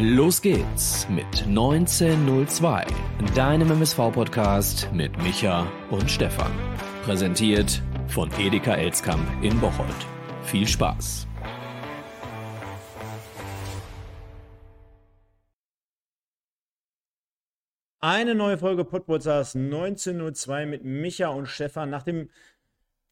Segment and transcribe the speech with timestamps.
[0.00, 2.86] Los geht's mit 1902,
[3.34, 6.52] deinem MSV-Podcast mit Micha und Stefan.
[7.02, 9.88] Präsentiert von Edeka Elskamp in Bocholt.
[10.44, 11.26] Viel Spaß!
[17.98, 22.30] Eine neue Folge Podbolzers 1902 mit Micha und Stefan nach dem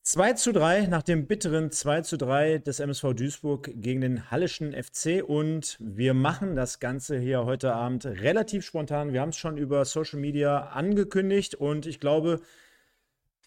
[0.06, 4.72] 2 zu 3 nach dem bitteren 2 zu 3 des MSV Duisburg gegen den Hallischen
[4.72, 9.12] FC und wir machen das Ganze hier heute Abend relativ spontan.
[9.12, 12.38] Wir haben es schon über Social Media angekündigt und ich glaube,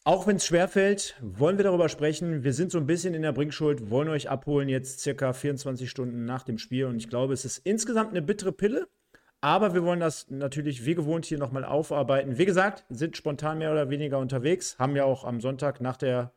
[0.03, 2.43] auch wenn es schwerfällt, wollen wir darüber sprechen.
[2.43, 6.25] Wir sind so ein bisschen in der Bringschuld, wollen euch abholen jetzt circa 24 Stunden
[6.25, 8.89] nach dem Spiel und ich glaube, es ist insgesamt eine bittere Pille.
[9.39, 12.37] Aber wir wollen das natürlich wie gewohnt hier nochmal aufarbeiten.
[12.37, 16.33] Wie gesagt, sind spontan mehr oder weniger unterwegs, haben ja auch am Sonntag nach der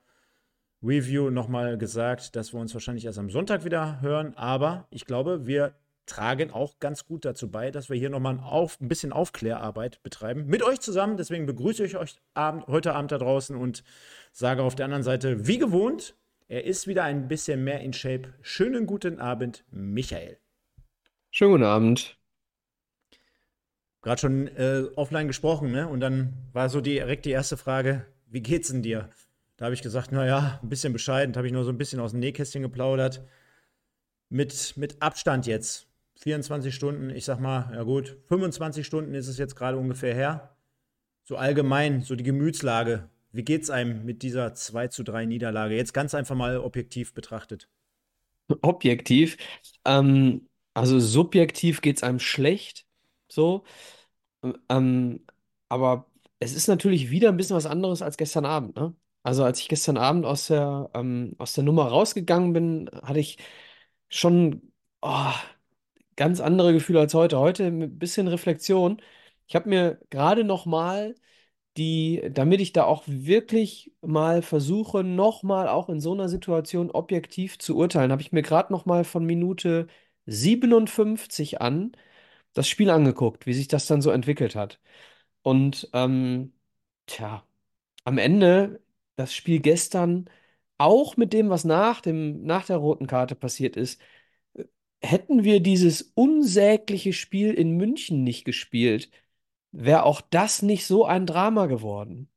[0.82, 4.34] Review nochmal gesagt, dass wir uns wahrscheinlich erst am Sonntag wieder hören.
[4.36, 5.74] Aber ich glaube, wir
[6.06, 10.46] tragen auch ganz gut dazu bei, dass wir hier nochmal ein, ein bisschen Aufklärarbeit betreiben.
[10.46, 11.16] Mit euch zusammen.
[11.16, 13.84] Deswegen begrüße ich euch Abend, heute Abend da draußen und
[14.32, 16.16] sage auf der anderen Seite, wie gewohnt,
[16.48, 18.34] er ist wieder ein bisschen mehr in Shape.
[18.42, 20.38] Schönen guten Abend, Michael.
[21.30, 22.18] Schönen guten Abend.
[24.02, 25.88] Gerade schon äh, offline gesprochen, ne?
[25.88, 29.08] Und dann war so direkt die erste Frage: Wie geht's denn dir?
[29.56, 32.12] Da habe ich gesagt, naja, ein bisschen bescheiden, habe ich nur so ein bisschen aus
[32.12, 33.24] dem Nähkästchen geplaudert.
[34.28, 35.88] Mit, mit Abstand jetzt.
[36.16, 40.56] 24 Stunden, ich sag mal, ja gut, 25 Stunden ist es jetzt gerade ungefähr her.
[41.24, 43.08] So allgemein, so die Gemütslage.
[43.32, 45.74] Wie geht's einem mit dieser 2 zu 3 Niederlage?
[45.74, 47.68] Jetzt ganz einfach mal objektiv betrachtet.
[48.62, 49.36] Objektiv.
[49.84, 52.86] Ähm, also subjektiv geht es einem schlecht.
[53.28, 53.64] So.
[54.68, 55.24] Ähm,
[55.68, 56.06] aber
[56.40, 58.94] es ist natürlich wieder ein bisschen was anderes als gestern Abend, ne?
[59.22, 63.38] Also als ich gestern Abend aus der, ähm, aus der Nummer rausgegangen bin, hatte ich
[64.08, 65.32] schon oh,
[66.16, 67.38] ganz andere Gefühle als heute.
[67.38, 69.00] Heute mit ein bisschen Reflexion.
[69.46, 71.14] Ich habe mir gerade noch mal
[71.76, 76.90] die, damit ich da auch wirklich mal versuche, noch mal auch in so einer Situation
[76.90, 79.88] objektiv zu urteilen, habe ich mir gerade noch mal von Minute
[80.26, 81.92] 57 an
[82.54, 84.80] das Spiel angeguckt, wie sich das dann so entwickelt hat.
[85.42, 86.54] Und ähm,
[87.06, 87.44] tja,
[88.04, 88.81] am Ende
[89.16, 90.28] das Spiel gestern,
[90.78, 94.00] auch mit dem, was nach dem, nach der roten Karte passiert ist,
[94.54, 94.64] äh,
[95.02, 99.10] hätten wir dieses unsägliche Spiel in München nicht gespielt,
[99.72, 102.30] wäre auch das nicht so ein Drama geworden.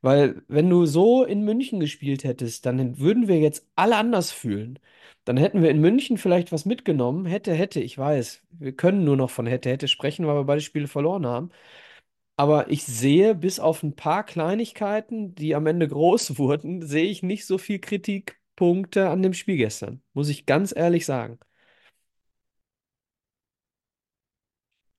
[0.00, 4.78] Weil wenn du so in München gespielt hättest, dann würden wir jetzt alle anders fühlen.
[5.24, 7.26] Dann hätten wir in München vielleicht was mitgenommen.
[7.26, 8.42] Hätte, hätte, ich weiß.
[8.50, 11.50] Wir können nur noch von hätte, hätte sprechen, weil wir beide Spiele verloren haben.
[12.38, 17.22] Aber ich sehe, bis auf ein paar Kleinigkeiten, die am Ende groß wurden, sehe ich
[17.22, 20.02] nicht so viel Kritikpunkte an dem Spiel gestern.
[20.14, 21.38] Muss ich ganz ehrlich sagen.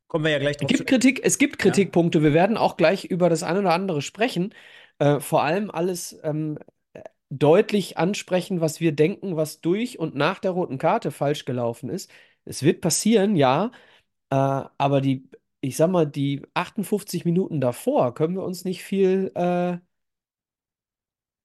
[0.08, 0.72] Kommen wir ja gleich drauf.
[0.72, 2.18] Es gibt, Kritik, es gibt Kritikpunkte.
[2.20, 2.24] Ja.
[2.26, 4.54] Wir werden auch gleich über das eine oder andere sprechen.
[4.98, 6.58] Äh, vor allem alles ähm,
[7.30, 12.12] deutlich ansprechen, was wir denken, was durch und nach der roten Karte falsch gelaufen ist.
[12.46, 13.72] Es wird passieren, ja.
[14.32, 15.30] Äh, aber die
[15.62, 19.78] ich sag mal, die 58 Minuten davor können wir uns nicht viel äh,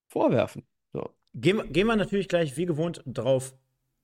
[0.07, 0.65] vorwerfen.
[0.93, 1.09] So.
[1.33, 3.53] Gehen, gehen wir natürlich gleich wie gewohnt drauf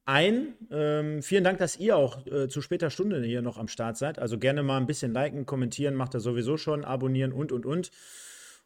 [0.05, 0.55] ein.
[0.71, 4.19] Ähm, vielen Dank, dass ihr auch äh, zu später Stunde hier noch am Start seid.
[4.19, 7.91] Also gerne mal ein bisschen liken, kommentieren, macht er sowieso schon, abonnieren und und und.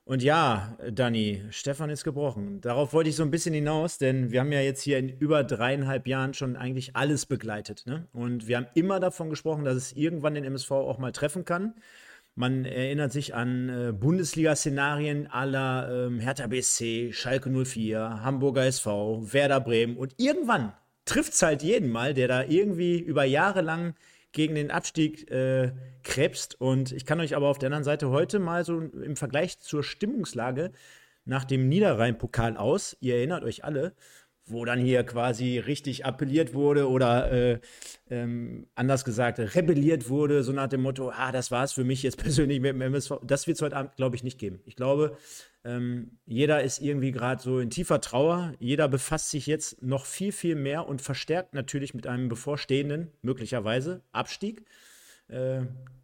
[0.07, 2.61] Und ja, Dani, Stefan ist gebrochen.
[2.61, 5.43] Darauf wollte ich so ein bisschen hinaus, denn wir haben ja jetzt hier in über
[5.43, 7.87] dreieinhalb Jahren schon eigentlich alles begleitet.
[7.87, 8.07] Ne?
[8.13, 11.73] Und wir haben immer davon gesprochen, dass es irgendwann den MSV auch mal treffen kann.
[12.35, 19.59] Man erinnert sich an äh, Bundesliga-Szenarien aller ähm, Hertha BSC, Schalke 04, Hamburger SV, Werder
[19.59, 19.97] Bremen.
[19.97, 20.73] Und irgendwann
[21.05, 23.95] trifft es halt jeden mal, der da irgendwie über Jahre lang
[24.35, 25.71] gegen den Abstieg äh,
[26.03, 26.59] krebst.
[26.61, 29.83] Und ich kann euch aber auf der anderen Seite heute mal so im Vergleich zur
[29.83, 30.71] Stimmungslage
[31.23, 33.95] nach dem Niederrhein-Pokal aus, ihr erinnert euch alle,
[34.47, 37.59] wo dann hier quasi richtig appelliert wurde oder äh,
[38.09, 42.03] ähm, anders gesagt rebelliert wurde, so nach dem Motto, ah, das war es für mich
[42.03, 43.13] jetzt persönlich mit dem MSV.
[43.23, 44.59] Das wird es heute Abend, glaube ich, nicht geben.
[44.65, 45.17] Ich glaube,
[45.63, 48.53] ähm, jeder ist irgendwie gerade so in tiefer Trauer.
[48.59, 54.01] Jeder befasst sich jetzt noch viel, viel mehr und verstärkt natürlich mit einem bevorstehenden, möglicherweise,
[54.11, 54.63] Abstieg.
[55.27, 55.61] Äh,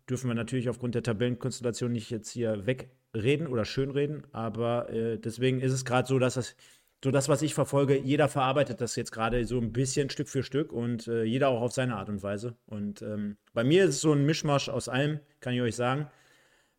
[0.10, 5.62] dürfen wir natürlich aufgrund der Tabellenkonstellation nicht jetzt hier wegreden oder schönreden, aber äh, deswegen
[5.62, 6.56] ist es gerade so, dass das
[7.04, 10.44] so das, was ich verfolge, jeder verarbeitet das jetzt gerade so ein bisschen Stück für
[10.44, 12.56] Stück und äh, jeder auch auf seine Art und Weise.
[12.68, 16.08] Und ähm, bei mir ist es so ein Mischmasch aus allem, kann ich euch sagen.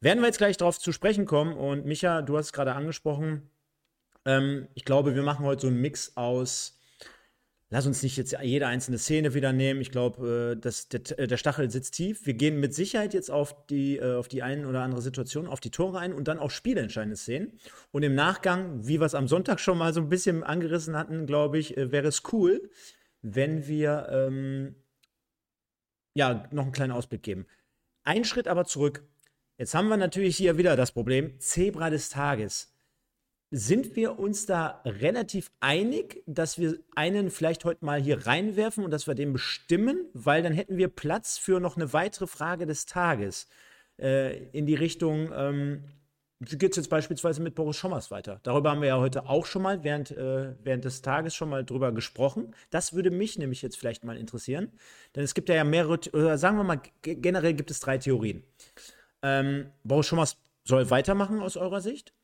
[0.00, 3.50] Werden wir jetzt gleich darauf zu sprechen kommen und Micha, du hast es gerade angesprochen.
[4.24, 6.78] Ähm, ich glaube, wir machen heute so einen Mix aus
[7.72, 9.80] lass uns nicht jetzt jede einzelne Szene wieder nehmen.
[9.80, 12.26] Ich glaube, äh, der, äh, der Stachel sitzt tief.
[12.26, 15.58] Wir gehen mit Sicherheit jetzt auf die, äh, auf die eine oder andere Situation, auf
[15.58, 17.58] die Tore ein und dann auch spielentscheidende Szenen.
[17.90, 21.26] Und im Nachgang, wie wir es am Sonntag schon mal so ein bisschen angerissen hatten,
[21.26, 22.70] glaube ich, wäre es cool,
[23.22, 24.74] wenn wir ähm,
[26.14, 27.46] ja noch einen kleinen Ausblick geben.
[28.04, 29.02] Ein Schritt aber zurück.
[29.56, 32.71] Jetzt haben wir natürlich hier wieder das Problem, Zebra des Tages
[33.54, 38.90] sind wir uns da relativ einig, dass wir einen vielleicht heute mal hier reinwerfen und
[38.90, 42.86] dass wir den bestimmen, weil dann hätten wir Platz für noch eine weitere Frage des
[42.86, 43.46] Tages
[44.00, 45.84] äh, in die Richtung, ähm,
[46.40, 48.40] geht es jetzt beispielsweise mit Boris Schommers weiter.
[48.42, 51.62] Darüber haben wir ja heute auch schon mal während, äh, während des Tages schon mal
[51.62, 52.54] drüber gesprochen.
[52.70, 54.72] Das würde mich nämlich jetzt vielleicht mal interessieren,
[55.14, 58.44] denn es gibt ja mehrere, oder sagen wir mal, generell gibt es drei Theorien.
[59.22, 62.14] Ähm, Boris Schommers soll weitermachen aus eurer Sicht.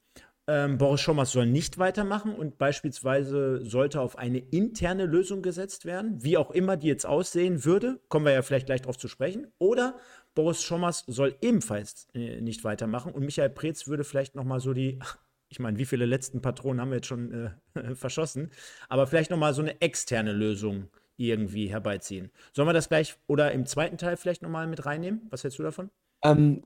[0.51, 6.25] Ähm, Boris Schommers soll nicht weitermachen und beispielsweise sollte auf eine interne Lösung gesetzt werden,
[6.25, 9.47] wie auch immer die jetzt aussehen würde, kommen wir ja vielleicht gleich darauf zu sprechen.
[9.59, 9.99] Oder
[10.35, 14.73] Boris Schommers soll ebenfalls äh, nicht weitermachen und Michael Preetz würde vielleicht noch mal so
[14.73, 14.99] die,
[15.51, 18.51] ich meine, wie viele letzten Patronen haben wir jetzt schon äh, verschossen,
[18.89, 22.31] aber vielleicht noch mal so eine externe Lösung irgendwie herbeiziehen.
[22.55, 25.27] Sollen wir das gleich oder im zweiten Teil vielleicht noch mal mit reinnehmen?
[25.29, 25.91] Was hältst du davon?
[26.25, 26.63] Ähm,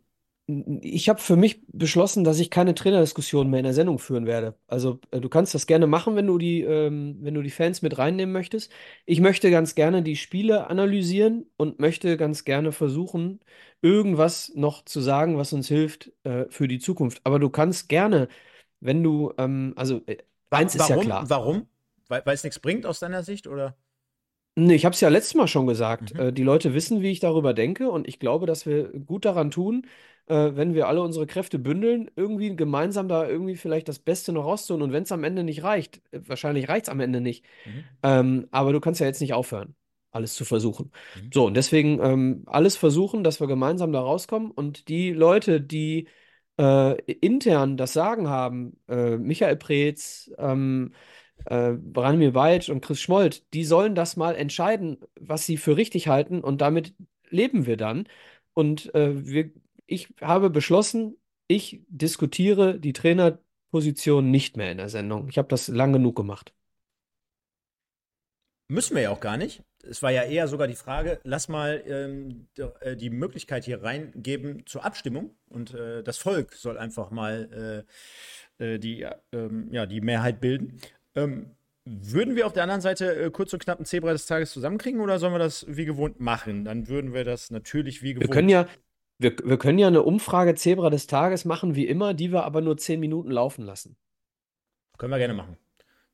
[0.46, 4.56] ich habe für mich beschlossen, dass ich keine Trainerdiskussion mehr in der Sendung führen werde.
[4.66, 7.80] Also äh, du kannst das gerne machen, wenn du die, ähm, wenn du die Fans
[7.80, 8.70] mit reinnehmen möchtest.
[9.06, 13.40] Ich möchte ganz gerne die Spiele analysieren und möchte ganz gerne versuchen,
[13.82, 17.20] irgendwas noch zu sagen, was uns hilft äh, für die Zukunft.
[17.24, 18.28] Aber du kannst gerne,
[18.80, 20.18] wenn du, ähm, also äh,
[20.50, 21.30] eins ist ja klar.
[21.30, 21.68] Warum?
[22.08, 23.76] Weil es nichts bringt aus deiner Sicht oder?
[24.54, 26.14] Nee, ich habe es ja letztes Mal schon gesagt.
[26.14, 26.20] Mhm.
[26.20, 29.50] Äh, die Leute wissen, wie ich darüber denke, und ich glaube, dass wir gut daran
[29.50, 29.86] tun,
[30.26, 34.44] äh, wenn wir alle unsere Kräfte bündeln, irgendwie gemeinsam da irgendwie vielleicht das Beste noch
[34.44, 34.82] rauszuholen.
[34.82, 37.44] Und wenn es am Ende nicht reicht, äh, wahrscheinlich reicht es am Ende nicht.
[37.64, 37.84] Mhm.
[38.02, 39.74] Ähm, aber du kannst ja jetzt nicht aufhören,
[40.10, 40.92] alles zu versuchen.
[41.16, 41.30] Mhm.
[41.32, 44.50] So, und deswegen ähm, alles versuchen, dass wir gemeinsam da rauskommen.
[44.50, 46.08] Und die Leute, die
[46.58, 50.92] äh, intern das Sagen haben, äh, Michael Preetz, ähm,
[51.46, 56.08] äh, Branimir Weitsch und Chris Schmold, die sollen das mal entscheiden, was sie für richtig
[56.08, 56.94] halten und damit
[57.28, 58.06] leben wir dann.
[58.54, 59.50] Und äh, wir
[59.92, 61.16] ich habe beschlossen,
[61.48, 65.28] ich diskutiere die Trainerposition nicht mehr in der Sendung.
[65.28, 66.54] Ich habe das lang genug gemacht.
[68.68, 69.62] Müssen wir ja auch gar nicht.
[69.82, 72.46] Es war ja eher sogar die Frage, lass mal ähm,
[72.80, 77.84] äh, die Möglichkeit hier reingeben zur Abstimmung und äh, das Volk soll einfach mal
[78.58, 80.80] äh, äh die, ähm, ja, die Mehrheit bilden.
[81.14, 81.50] Ähm,
[81.84, 85.00] würden wir auf der anderen Seite äh, kurz und knapp ein Zebra des Tages zusammenkriegen
[85.00, 86.64] oder sollen wir das wie gewohnt machen?
[86.64, 88.28] Dann würden wir das natürlich wie gewohnt.
[88.28, 88.68] Wir können ja,
[89.18, 92.60] wir, wir können ja eine Umfrage Zebra des Tages machen, wie immer, die wir aber
[92.60, 93.96] nur zehn Minuten laufen lassen.
[94.96, 95.56] Können wir gerne machen.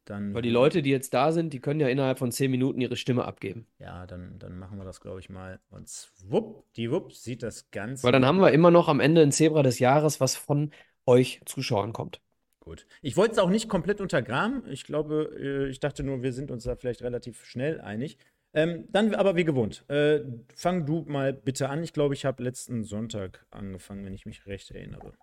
[0.07, 2.81] Dann, Weil die Leute, die jetzt da sind, die können ja innerhalb von zehn Minuten
[2.81, 3.67] ihre Stimme abgeben.
[3.79, 5.61] Ja, dann, dann machen wir das, glaube ich, mal.
[5.69, 5.91] Und
[6.27, 8.05] wupp, die wupp sieht das Ganze.
[8.05, 10.71] Weil dann haben wir immer noch am Ende ein Zebra des Jahres, was von
[11.05, 12.23] euch Zuschauern kommt.
[12.69, 12.87] Gut.
[13.01, 14.63] Ich wollte es auch nicht komplett untergraben.
[14.69, 18.19] Ich glaube, äh, ich dachte nur, wir sind uns da vielleicht relativ schnell einig.
[18.53, 19.89] Ähm, dann aber wie gewohnt.
[19.89, 20.21] Äh,
[20.55, 21.83] fang du mal bitte an.
[21.83, 25.15] Ich glaube, ich habe letzten Sonntag angefangen, wenn ich mich recht erinnere.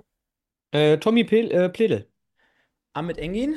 [0.71, 2.07] Äh, Tommy Pel äh, Pledel.
[2.93, 3.53] Ahmed Engin?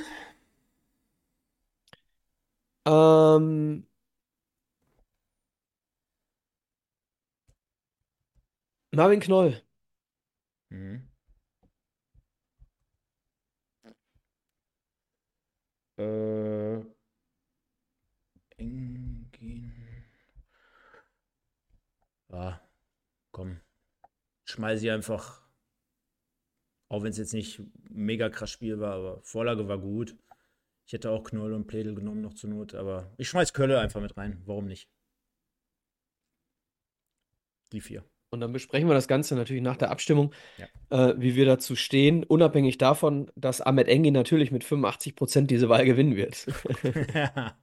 [2.86, 3.86] Ähm,
[8.92, 9.62] Marvin Knoll.
[10.68, 11.07] Mhm.
[15.98, 16.80] Äh,
[18.56, 19.74] Engin.
[22.28, 22.60] Ja,
[23.32, 23.60] komm.
[24.44, 25.42] Schmeiß sie einfach.
[26.88, 30.16] Auch wenn es jetzt nicht mega krass Spiel war, aber Vorlage war gut.
[30.86, 34.00] Ich hätte auch Knoll und Pledel genommen noch zur Not, aber ich schmeiß Kölle einfach
[34.00, 34.40] mit rein.
[34.46, 34.88] Warum nicht?
[37.72, 38.04] Die vier.
[38.30, 40.66] Und dann besprechen wir das Ganze natürlich nach der Abstimmung, Ja.
[40.90, 45.68] äh, wie wir dazu stehen, unabhängig davon, dass Ahmed Engin natürlich mit 85 Prozent diese
[45.68, 46.46] Wahl gewinnen wird.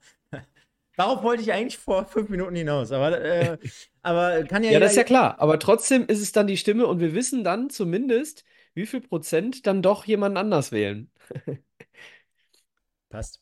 [0.96, 3.58] Darauf wollte ich eigentlich vor fünf Minuten hinaus, aber, äh,
[4.02, 5.38] aber kann ja Ja, das ist ja klar.
[5.40, 8.44] Aber trotzdem ist es dann die Stimme und wir wissen dann zumindest,
[8.74, 11.10] wie viel Prozent dann doch jemand anders wählen.
[13.08, 13.40] Passt.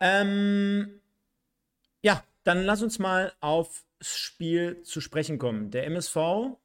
[0.00, 1.00] Ähm,
[2.02, 5.70] ja, dann lass uns mal aufs Spiel zu sprechen kommen.
[5.70, 6.56] Der MSV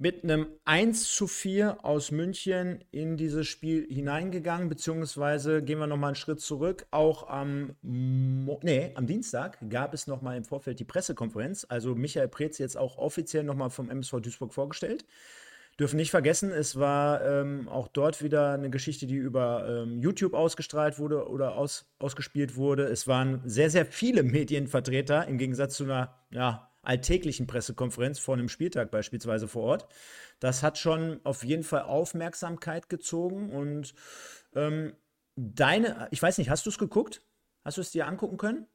[0.00, 6.08] mit einem 1 zu 4 aus München in dieses Spiel hineingegangen, beziehungsweise gehen wir nochmal
[6.08, 6.86] einen Schritt zurück.
[6.90, 11.66] Auch am, Mo nee, am Dienstag gab es nochmal im Vorfeld die Pressekonferenz.
[11.68, 15.04] Also Michael Preetz jetzt auch offiziell nochmal vom MSV Duisburg vorgestellt.
[15.80, 20.34] Dürfen nicht vergessen, es war ähm, auch dort wieder eine Geschichte, die über ähm, YouTube
[20.34, 22.84] ausgestrahlt wurde oder aus, ausgespielt wurde.
[22.84, 28.50] Es waren sehr, sehr viele Medienvertreter im Gegensatz zu einer ja, alltäglichen Pressekonferenz vor einem
[28.50, 29.88] Spieltag beispielsweise vor Ort.
[30.38, 33.94] Das hat schon auf jeden Fall Aufmerksamkeit gezogen und
[34.54, 34.92] ähm,
[35.36, 37.22] deine, ich weiß nicht, hast du es geguckt?
[37.64, 38.66] Hast du es dir angucken können?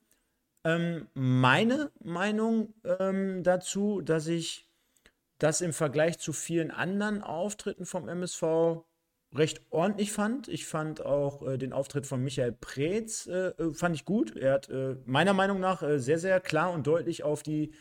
[0.63, 4.67] Ähm, meine Meinung ähm, dazu, dass ich
[5.37, 8.83] das im Vergleich zu vielen anderen Auftritten vom MSV
[9.33, 10.47] recht ordentlich fand.
[10.47, 14.35] Ich fand auch äh, den Auftritt von Michael Preetz äh, äh, fand ich gut.
[14.35, 17.73] Er hat äh, meiner Meinung nach äh, sehr, sehr klar und deutlich auf die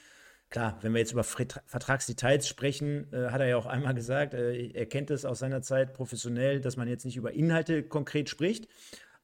[0.51, 4.87] Klar, wenn wir jetzt über Vertragsdetails sprechen, äh, hat er ja auch einmal gesagt, er
[4.87, 8.69] kennt es aus seiner Zeit professionell, dass man jetzt nicht über Inhalte konkret spricht.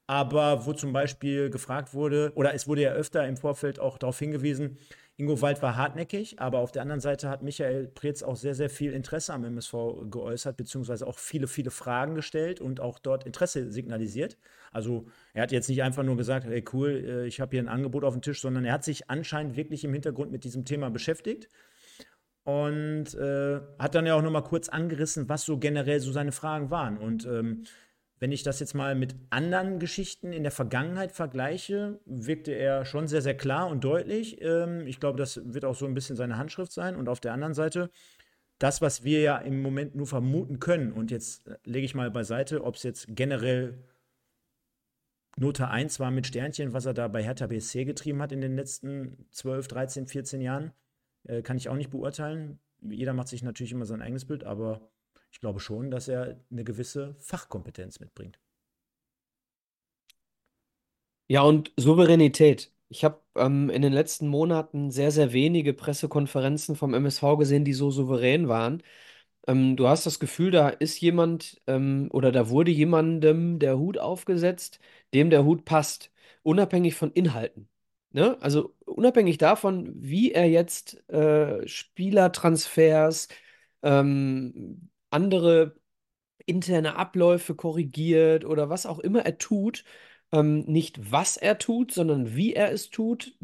[0.08, 4.18] Aber wo zum Beispiel gefragt wurde, oder es wurde ja öfter im Vorfeld auch darauf
[4.18, 4.78] hingewiesen,
[5.20, 8.70] Ingo Wald war hartnäckig, aber auf der anderen Seite hat Michael Preetz auch sehr, sehr
[8.70, 9.74] viel Interesse am MSV
[10.10, 14.38] geäußert, beziehungsweise auch viele, viele Fragen gestellt und auch dort Interesse signalisiert.
[14.72, 17.68] Also er hat jetzt nicht einfach nur gesagt, hey cool, äh, ich habe hier ein
[17.68, 20.88] Angebot auf dem Tisch, sondern er hat sich anscheinend wirklich im Hintergrund mit diesem Thema
[20.88, 21.50] beschäftigt
[22.44, 26.32] und äh, hat dann ja auch noch mal kurz angerissen, was so generell so seine
[26.32, 26.96] Fragen waren.
[26.96, 27.64] Und ähm,
[28.20, 33.08] wenn ich das jetzt mal mit anderen Geschichten in der Vergangenheit vergleiche, wirkte er schon
[33.08, 34.40] sehr, sehr klar und deutlich.
[34.42, 36.96] Ähm, ich glaube, das wird auch so ein bisschen seine Handschrift sein.
[36.96, 37.90] Und auf der anderen Seite,
[38.58, 42.10] das, was wir ja im Moment nur vermuten können, und jetzt äh, lege ich mal
[42.10, 43.78] beiseite, ob es jetzt generell
[45.38, 48.54] Note 1 war mit Sternchen, was er da bei Hertha BSC getrieben hat in den
[48.54, 50.72] letzten 12, 13, 14 Jahren,
[51.24, 52.58] äh, kann ich auch nicht beurteilen.
[52.82, 54.90] Jeder macht sich natürlich immer sein eigenes Bild, aber
[55.30, 58.38] ich glaube schon, dass er eine gewisse Fachkompetenz mitbringt.
[61.28, 62.72] Ja, und Souveränität.
[62.88, 67.72] Ich habe ähm, in den letzten Monaten sehr, sehr wenige Pressekonferenzen vom MSV gesehen, die
[67.72, 68.82] so souverän waren.
[69.46, 73.98] Ähm, du hast das Gefühl, da ist jemand ähm, oder da wurde jemandem der Hut
[73.98, 74.80] aufgesetzt,
[75.14, 77.68] dem der Hut passt, unabhängig von Inhalten.
[78.12, 78.36] Ne?
[78.42, 83.28] Also unabhängig davon, wie er jetzt äh, Spielertransfers,
[83.82, 85.76] ähm, andere
[86.46, 89.84] interne Abläufe korrigiert oder was auch immer er tut,
[90.32, 93.34] ähm, nicht was er tut, sondern wie er es tut,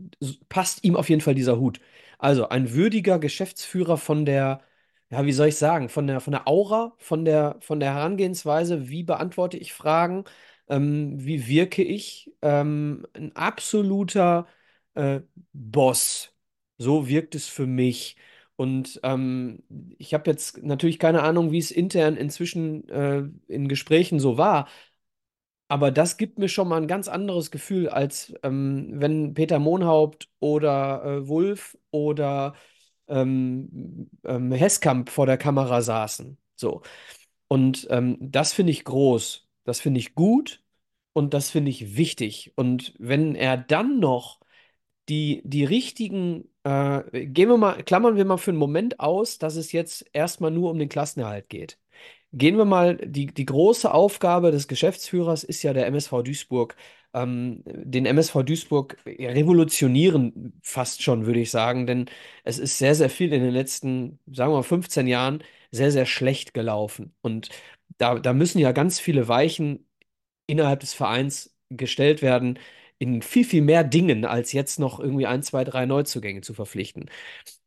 [0.48, 1.80] passt ihm auf jeden Fall dieser Hut.
[2.18, 4.62] Also ein würdiger Geschäftsführer von der,
[5.10, 8.88] ja, wie soll ich sagen, von der, von der Aura, von der, von der Herangehensweise,
[8.88, 10.24] wie beantworte ich Fragen,
[10.68, 14.46] ähm, wie wirke ich, ähm, ein absoluter
[14.94, 15.20] äh,
[15.52, 16.32] Boss.
[16.78, 18.16] So wirkt es für mich.
[18.56, 19.62] Und ähm,
[19.98, 24.66] ich habe jetzt natürlich keine Ahnung, wie es intern inzwischen äh, in Gesprächen so war.
[25.68, 30.28] Aber das gibt mir schon mal ein ganz anderes Gefühl, als ähm, wenn Peter Monhaupt
[30.38, 32.54] oder äh, Wulff oder
[33.08, 36.38] ähm, ähm, Heskamp vor der Kamera saßen.
[36.56, 36.82] So.
[37.48, 40.64] Und ähm, das finde ich groß, das finde ich gut
[41.12, 42.52] und das finde ich wichtig.
[42.56, 44.40] Und wenn er dann noch
[45.08, 49.56] die, die richtigen, äh, gehen wir mal, klammern wir mal für einen Moment aus, dass
[49.56, 51.78] es jetzt erstmal nur um den Klassenerhalt geht.
[52.32, 56.76] Gehen wir mal, die, die große Aufgabe des Geschäftsführers ist ja der MSV Duisburg,
[57.14, 62.06] ähm, den MSV Duisburg revolutionieren fast schon, würde ich sagen, denn
[62.44, 66.06] es ist sehr, sehr viel in den letzten, sagen wir mal, 15 Jahren sehr, sehr
[66.06, 67.14] schlecht gelaufen.
[67.22, 67.50] Und
[67.98, 69.86] da, da müssen ja ganz viele Weichen
[70.46, 72.58] innerhalb des Vereins gestellt werden,
[72.98, 77.10] in viel, viel mehr Dingen, als jetzt noch irgendwie ein, zwei, drei Neuzugänge zu verpflichten.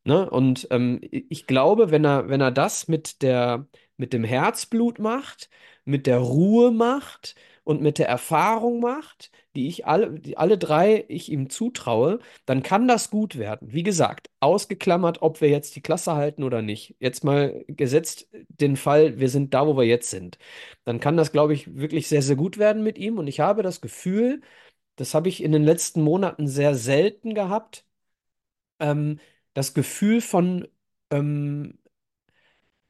[0.04, 0.30] Ne?
[0.30, 3.68] Und ähm, ich glaube, wenn er, wenn er das mit der,
[3.98, 5.50] mit dem Herzblut macht,
[5.86, 11.06] mit der Ruhe macht und mit der Erfahrung macht, die ich alle, die alle drei
[11.08, 13.74] ich ihm zutraue, dann kann das gut werden.
[13.74, 16.96] Wie gesagt, ausgeklammert, ob wir jetzt die Klasse halten oder nicht.
[17.00, 20.38] Jetzt mal gesetzt den Fall, wir sind da, wo wir jetzt sind.
[20.86, 23.18] Dann kann das, glaube ich, wirklich sehr, sehr gut werden mit ihm.
[23.18, 24.42] Und ich habe das Gefühl,
[25.00, 27.86] das habe ich in den letzten Monaten sehr selten gehabt.
[28.80, 29.20] Ähm,
[29.54, 30.68] das Gefühl von
[31.12, 31.80] ähm,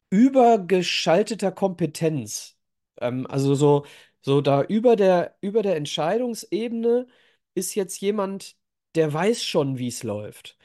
[0.09, 2.57] übergeschalteter Kompetenz.
[2.99, 3.85] Ähm, also so,
[4.21, 7.07] so da über der, über der Entscheidungsebene
[7.53, 8.55] ist jetzt jemand,
[8.95, 10.57] der weiß schon, wie es läuft.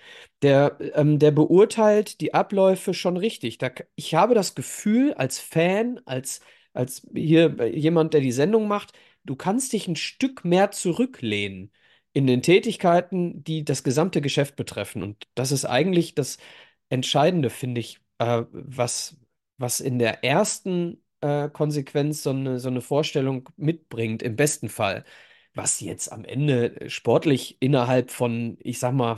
[0.42, 3.58] Der, ähm, der beurteilt die Abläufe schon richtig.
[3.58, 6.40] Da, ich habe das Gefühl, als Fan, als,
[6.72, 8.92] als hier äh, jemand, der die Sendung macht,
[9.24, 11.72] du kannst dich ein Stück mehr zurücklehnen
[12.12, 15.02] in den Tätigkeiten, die das gesamte Geschäft betreffen.
[15.02, 16.38] Und das ist eigentlich das
[16.88, 19.16] Entscheidende, finde ich, äh, was,
[19.58, 25.04] was in der ersten äh, Konsequenz so eine, so eine Vorstellung mitbringt, im besten Fall.
[25.54, 29.16] Was jetzt am Ende sportlich innerhalb von, ich sag mal,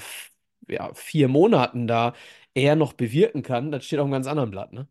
[0.68, 2.14] ja, vier Monaten da
[2.54, 4.88] eher noch bewirken kann, das steht auf einem ganz anderen Blatt, ne?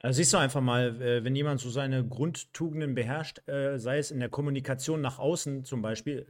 [0.00, 4.10] Also siehst du einfach mal, äh, wenn jemand so seine Grundtugenden beherrscht, äh, sei es
[4.10, 6.26] in der Kommunikation nach außen zum Beispiel,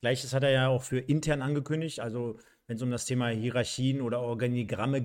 [0.00, 4.00] gleiches hat er ja auch für intern angekündigt, also wenn es um das Thema Hierarchien
[4.00, 4.98] oder Organigramme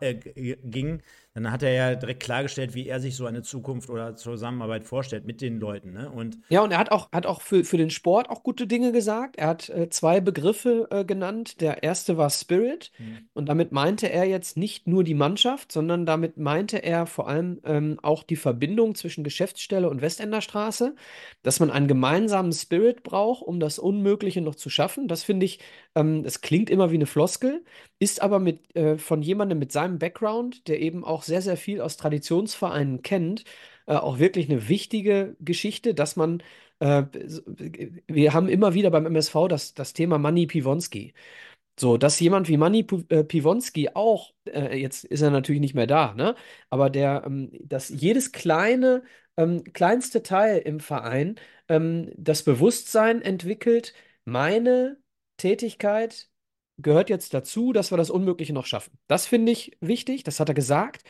[0.00, 1.02] äh, ging,
[1.34, 5.26] dann hat er ja direkt klargestellt, wie er sich so eine Zukunft oder Zusammenarbeit vorstellt
[5.26, 5.92] mit den Leuten.
[5.92, 6.08] Ne?
[6.08, 8.92] Und ja, und er hat auch, hat auch für, für den Sport auch gute Dinge
[8.92, 9.36] gesagt.
[9.36, 11.60] Er hat äh, zwei Begriffe äh, genannt.
[11.60, 12.92] Der erste war Spirit.
[12.98, 13.28] Mhm.
[13.34, 17.60] Und damit meinte er jetzt nicht nur die Mannschaft, sondern damit meinte er vor allem
[17.64, 20.94] ähm, auch die Verbindung zwischen Geschäftsstelle und Westenderstraße,
[21.42, 25.08] dass man einen gemeinsamen Spirit braucht, um das Unmögliche noch zu schaffen.
[25.08, 25.58] Das finde ich,
[25.96, 27.64] ähm, das klingt immer wie eine Floskel,
[27.98, 31.80] ist aber mit, äh, von jemandem mit seinem Background, der eben auch sehr, sehr viel
[31.80, 33.44] aus Traditionsvereinen kennt,
[33.86, 36.42] äh, auch wirklich eine wichtige Geschichte, dass man,
[36.80, 37.04] äh,
[38.06, 41.14] wir haben immer wieder beim MSV das, das Thema Manny Piwonski.
[41.78, 45.86] So, dass jemand wie Manny äh, Piwonski auch, äh, jetzt ist er natürlich nicht mehr
[45.88, 46.36] da, ne?
[46.70, 49.02] Aber der, ähm, dass jedes kleine,
[49.36, 51.36] ähm, kleinste Teil im Verein
[51.68, 53.92] ähm, das Bewusstsein entwickelt,
[54.24, 54.98] meine
[55.36, 56.28] Tätigkeit
[56.78, 58.98] gehört jetzt dazu, dass wir das Unmögliche noch schaffen.
[59.06, 61.04] Das finde ich wichtig, das hat er gesagt.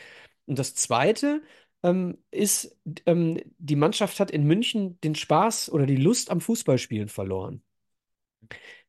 [0.47, 1.43] Und das Zweite
[1.83, 7.09] ähm, ist, ähm, die Mannschaft hat in München den Spaß oder die Lust am Fußballspielen
[7.09, 7.63] verloren.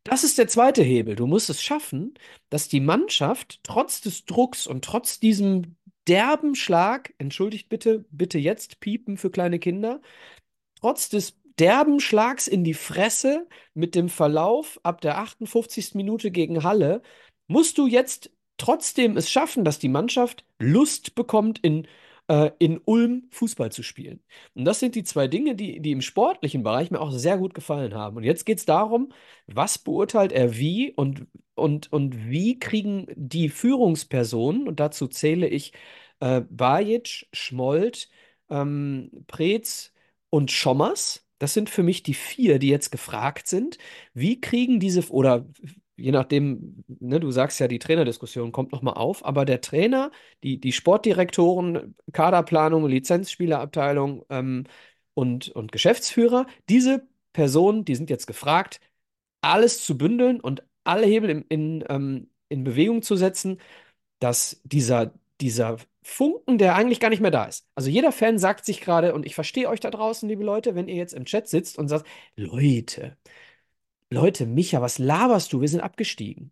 [0.04, 1.16] Das ist der zweite Hebel.
[1.16, 2.14] Du musst es schaffen,
[2.50, 5.78] dass die Mannschaft trotz des Drucks und trotz diesem
[6.08, 10.02] derben Schlag, entschuldigt bitte, bitte jetzt piepen für kleine Kinder,
[10.80, 15.96] trotz des derben Schlags in die Fresse mit dem Verlauf ab der 58.
[15.96, 17.02] Minute gegen Halle,
[17.48, 21.88] musst du jetzt trotzdem es schaffen, dass die Mannschaft Lust bekommt, in,
[22.28, 24.22] äh, in Ulm Fußball zu spielen.
[24.54, 27.54] Und das sind die zwei Dinge, die, die im sportlichen Bereich mir auch sehr gut
[27.54, 28.18] gefallen haben.
[28.18, 29.12] Und jetzt geht es darum,
[29.48, 35.74] was beurteilt er wie und, und, und wie kriegen die Führungspersonen, und dazu zähle ich
[36.20, 38.10] äh, Bajic, Schmold,
[38.50, 39.94] ähm, Preetz
[40.30, 43.78] und Schommers, das sind für mich die vier, die jetzt gefragt sind.
[44.14, 45.46] Wie kriegen diese, oder
[45.98, 50.12] je nachdem, ne, du sagst ja, die Trainerdiskussion kommt nochmal auf, aber der Trainer,
[50.44, 54.66] die, die Sportdirektoren, Kaderplanung, Lizenzspielerabteilung ähm,
[55.14, 58.80] und, und Geschäftsführer, diese Personen, die sind jetzt gefragt,
[59.42, 63.60] alles zu bündeln und alle Hebel in, in, ähm, in Bewegung zu setzen,
[64.20, 67.68] dass dieser, dieser Funken, der eigentlich gar nicht mehr da ist.
[67.76, 70.88] Also jeder Fan sagt sich gerade, und ich verstehe euch da draußen, liebe Leute, wenn
[70.88, 73.18] ihr jetzt im Chat sitzt und sagt, Leute,
[74.10, 75.62] Leute, Micha, was laberst du?
[75.62, 76.52] Wir sind abgestiegen.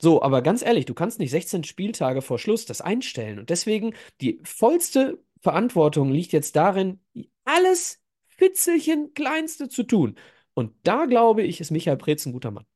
[0.00, 3.38] So, aber ganz ehrlich, du kannst nicht 16 Spieltage vor Schluss das einstellen.
[3.38, 7.00] Und deswegen, die vollste Verantwortung liegt jetzt darin,
[7.44, 10.16] alles Fitzelchen Kleinste zu tun.
[10.54, 12.66] Und da glaube ich, ist Michael Preetz ein guter Mann.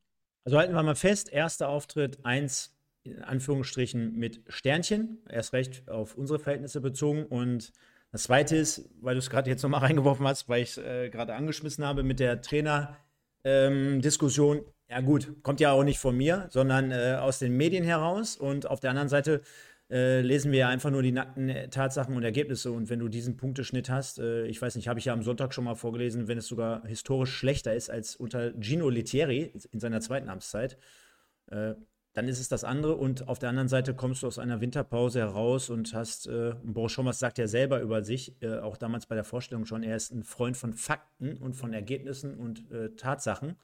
[0.45, 2.76] Also halten wir mal fest, erster Auftritt 1
[3.07, 7.25] in Anführungsstrichen mit Sternchen, erst recht auf unsere Verhältnisse bezogen.
[7.25, 7.73] Und
[8.13, 11.11] das Zweite ist, weil du es gerade jetzt nochmal reingeworfen hast, weil ich es äh,
[11.11, 14.59] gerade angeschmissen habe mit der Trainer-Diskussion.
[14.59, 18.37] Ähm, ja gut, kommt ja auch nicht von mir, sondern äh, aus den Medien heraus.
[18.37, 19.43] Und auf der anderen Seite
[19.91, 22.73] äh, lesen wir ja einfach nur die nackten Tatsachen und Ergebnisse.
[22.73, 25.55] Und wenn du diesen Punkteschnitt hast, äh, ich weiß nicht, habe ich ja am Sonntag
[25.55, 30.01] schon mal vorgelesen, wenn es sogar historisch schlechter ist als unter Gino Lettieri in seiner
[30.01, 30.77] zweiten Amtszeit,
[31.51, 31.75] äh,
[32.17, 32.97] dann ist es das andere.
[32.97, 36.93] Und auf der anderen Seite kommst du aus einer Winterpause heraus und hast, äh, Boris
[36.93, 40.13] Schommers sagt ja selber über sich, äh, auch damals bei der Vorstellung schon, er ist
[40.13, 43.57] ein Freund von Fakten und von Ergebnissen und äh, Tatsachen.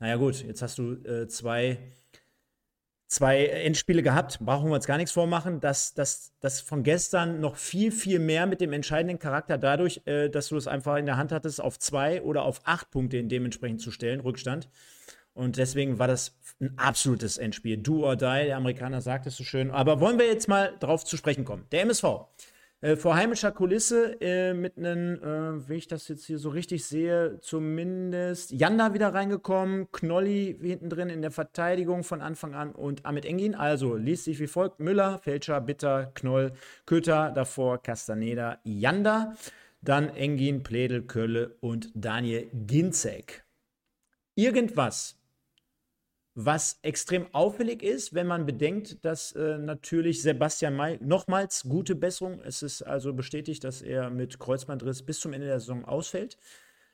[0.00, 1.78] Naja, gut, jetzt hast du äh, zwei,
[3.06, 5.60] zwei Endspiele gehabt, brauchen wir uns gar nichts vormachen.
[5.60, 10.28] dass das, das von gestern noch viel, viel mehr mit dem entscheidenden Charakter dadurch, äh,
[10.28, 13.28] dass du es einfach in der Hand hattest, auf zwei oder auf acht Punkte in
[13.28, 14.68] dementsprechend zu stellen, Rückstand.
[15.36, 17.76] Und deswegen war das ein absolutes Endspiel.
[17.76, 19.70] Do or die, der Amerikaner sagt es so schön.
[19.70, 21.66] Aber wollen wir jetzt mal drauf zu sprechen kommen.
[21.72, 22.04] Der MSV.
[22.80, 26.86] Äh, vor heimischer Kulisse äh, mit einem, äh, wie ich das jetzt hier so richtig
[26.86, 33.04] sehe, zumindest Janda wieder reingekommen, Knolli hinten drin in der Verteidigung von Anfang an und
[33.04, 33.54] Amit Engin.
[33.54, 36.52] Also liest sich wie folgt: Müller, Felscher, Bitter, Knoll,
[36.86, 39.34] Köter, davor Castaneda, Janda,
[39.82, 43.44] dann Engin, Pledel, Kölle und Daniel Ginzek.
[44.34, 45.15] Irgendwas
[46.38, 52.42] was extrem auffällig ist, wenn man bedenkt, dass äh, natürlich Sebastian May nochmals gute Besserung,
[52.44, 56.36] es ist also bestätigt, dass er mit Kreuzbandriss bis zum Ende der Saison ausfällt.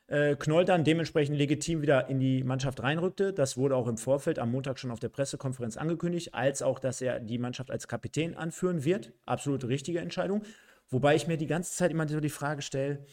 [0.06, 3.32] Äh, Knoll dann dementsprechend legitim wieder in die Mannschaft reinrückte.
[3.32, 7.02] Das wurde auch im Vorfeld am Montag schon auf der Pressekonferenz angekündigt, als auch, dass
[7.02, 9.12] er die Mannschaft als Kapitän anführen wird.
[9.26, 10.42] Absolut richtige Entscheidung.
[10.88, 13.04] Wobei ich mir die ganze Zeit immer so die Frage stelle,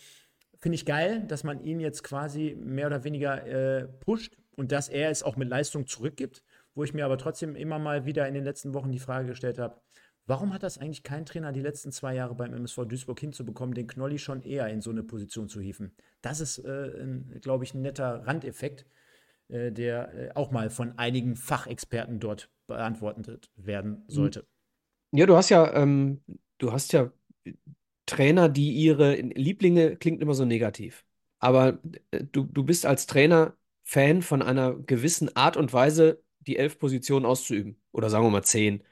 [0.59, 4.89] finde ich geil, dass man ihn jetzt quasi mehr oder weniger äh, pusht und dass
[4.89, 6.43] er es auch mit Leistung zurückgibt,
[6.75, 9.57] wo ich mir aber trotzdem immer mal wieder in den letzten Wochen die Frage gestellt
[9.57, 9.81] habe,
[10.29, 13.87] Warum hat das eigentlich kein Trainer die letzten zwei Jahre beim MSV Duisburg hinzubekommen, den
[13.87, 15.91] Knolli schon eher in so eine Position zu hieven?
[16.21, 16.91] Das ist, äh,
[17.41, 18.85] glaube ich, ein netter Randeffekt,
[19.47, 24.45] äh, der äh, auch mal von einigen Fachexperten dort beantwortet werden sollte.
[25.11, 26.21] Ja, du hast ja, ähm,
[26.59, 27.11] du hast ja
[28.05, 31.05] Trainer, die ihre Lieblinge klingt immer so negativ.
[31.39, 31.79] Aber
[32.11, 33.57] äh, du, du bist als Trainer
[33.89, 37.81] Fan von einer gewissen Art und Weise, die elf Positionen auszuüben.
[37.91, 38.83] Oder sagen wir mal zehn.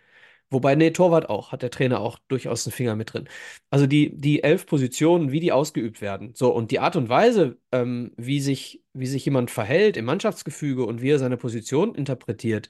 [0.49, 3.29] Wobei, nee, Torwart auch, hat der Trainer auch durchaus einen Finger mit drin.
[3.69, 6.33] Also die, die elf Positionen, wie die ausgeübt werden.
[6.35, 10.85] So, und die Art und Weise, ähm, wie sich, wie sich jemand verhält im Mannschaftsgefüge
[10.85, 12.69] und wie er seine Position interpretiert,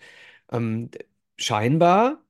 [0.52, 0.90] ähm,
[1.38, 2.24] scheinbar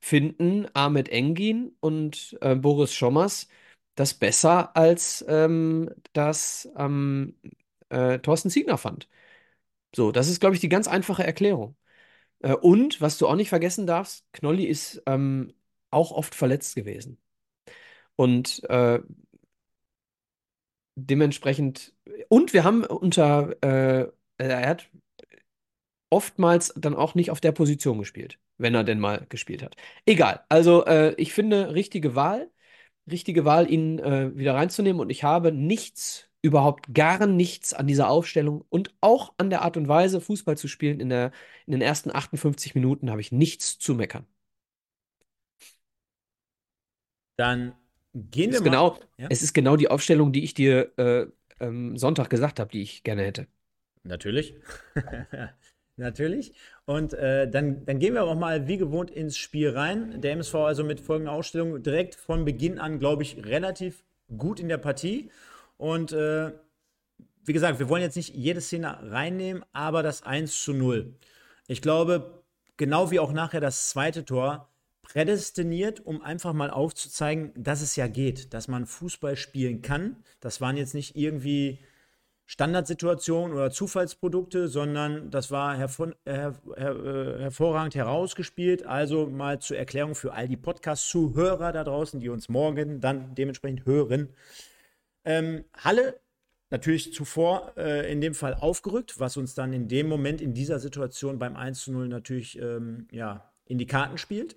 [0.00, 3.48] finden Ahmed Engin und äh, Boris Schommers
[3.96, 7.34] das besser, als ähm, das ähm,
[7.90, 9.08] äh, Thorsten Ziegner fand.
[9.94, 11.76] So, das ist, glaube ich, die ganz einfache Erklärung.
[12.40, 15.54] Äh, und was du auch nicht vergessen darfst, Knolli ist ähm,
[15.90, 17.18] auch oft verletzt gewesen.
[18.16, 19.00] Und äh,
[20.94, 21.94] dementsprechend,
[22.28, 24.90] und wir haben unter, äh, er hat
[26.10, 29.76] oftmals dann auch nicht auf der Position gespielt, wenn er denn mal gespielt hat.
[30.06, 32.50] Egal, also äh, ich finde richtige Wahl,
[33.10, 38.08] richtige Wahl, ihn äh, wieder reinzunehmen und ich habe nichts überhaupt gar nichts an dieser
[38.08, 41.32] Aufstellung und auch an der Art und Weise, Fußball zu spielen in, der,
[41.66, 44.26] in den ersten 58 Minuten, habe ich nichts zu meckern.
[47.36, 47.74] Dann
[48.14, 48.64] gehen wir mal.
[48.64, 49.26] Genau, ja?
[49.30, 51.26] Es ist genau die Aufstellung, die ich dir äh,
[51.60, 53.46] ähm, Sonntag gesagt habe, die ich gerne hätte.
[54.04, 54.54] Natürlich.
[55.96, 56.52] Natürlich.
[56.84, 60.20] Und äh, dann, dann gehen wir auch mal wie gewohnt ins Spiel rein.
[60.20, 64.04] Der MSV also mit folgender Ausstellung direkt von Beginn an, glaube ich, relativ
[64.36, 65.30] gut in der Partie.
[65.76, 66.52] Und äh,
[67.44, 71.14] wie gesagt, wir wollen jetzt nicht jede Szene reinnehmen, aber das 1 zu 0.
[71.68, 72.42] Ich glaube,
[72.76, 74.68] genau wie auch nachher das zweite Tor,
[75.02, 80.16] prädestiniert, um einfach mal aufzuzeigen, dass es ja geht, dass man Fußball spielen kann.
[80.40, 81.78] Das waren jetzt nicht irgendwie
[82.44, 88.84] Standardsituationen oder Zufallsprodukte, sondern das war hervor, her, her, äh, hervorragend herausgespielt.
[88.84, 93.86] Also mal zur Erklärung für all die Podcast-Zuhörer da draußen, die uns morgen dann dementsprechend
[93.86, 94.28] hören.
[95.26, 96.20] Ähm, Halle
[96.70, 100.78] natürlich zuvor äh, in dem Fall aufgerückt, was uns dann in dem Moment in dieser
[100.78, 104.56] Situation beim 1 zu 0 natürlich ähm, ja, in die Karten spielt.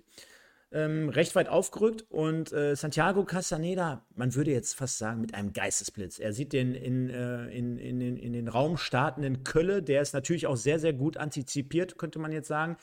[0.72, 5.52] Ähm, recht weit aufgerückt und äh, Santiago Castaneda, man würde jetzt fast sagen, mit einem
[5.52, 6.20] Geistesblitz.
[6.20, 10.14] Er sieht den in, äh, in, in, in, in den Raum startenden Kölle, der ist
[10.14, 12.76] natürlich auch sehr, sehr gut antizipiert, könnte man jetzt sagen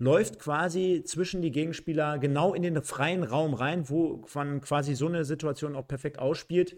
[0.00, 5.06] läuft quasi zwischen die Gegenspieler genau in den freien Raum rein, wo man quasi so
[5.06, 6.76] eine Situation auch perfekt ausspielt.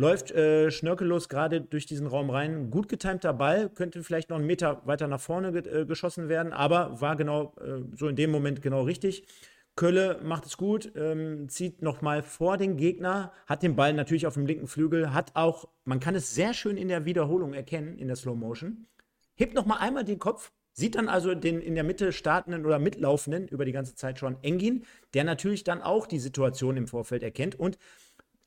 [0.00, 2.70] Läuft äh, schnörkellos gerade durch diesen Raum rein.
[2.70, 6.54] Gut getimter Ball, könnte vielleicht noch einen Meter weiter nach vorne ge äh, geschossen werden,
[6.54, 9.26] aber war genau äh, so in dem Moment genau richtig.
[9.76, 14.32] Kölle macht es gut, ähm, zieht nochmal vor den Gegner, hat den Ball natürlich auf
[14.32, 18.06] dem linken Flügel, hat auch, man kann es sehr schön in der Wiederholung erkennen, in
[18.06, 18.86] der Slow Motion,
[19.34, 23.48] hebt nochmal einmal den Kopf, sieht dann also den in der Mitte startenden oder mitlaufenden
[23.48, 27.60] über die ganze Zeit schon Engin, der natürlich dann auch die Situation im Vorfeld erkennt
[27.60, 27.76] und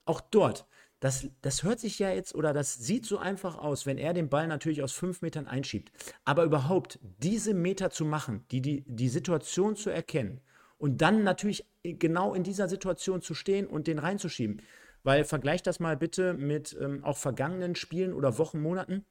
[0.05, 0.65] auch dort
[1.03, 4.29] das, das hört sich ja jetzt oder das sieht so einfach aus, wenn er den
[4.29, 5.91] Ball natürlich aus fünf Metern einschiebt.
[6.23, 10.39] Aber überhaupt diese Meter zu machen, die, die, die Situation zu erkennen
[10.77, 14.61] und dann natürlich genau in dieser Situation zu stehen und den reinzuschieben.
[15.03, 19.03] Weil vergleicht das mal bitte mit ähm, auch vergangenen Spielen oder Wochen, Monaten.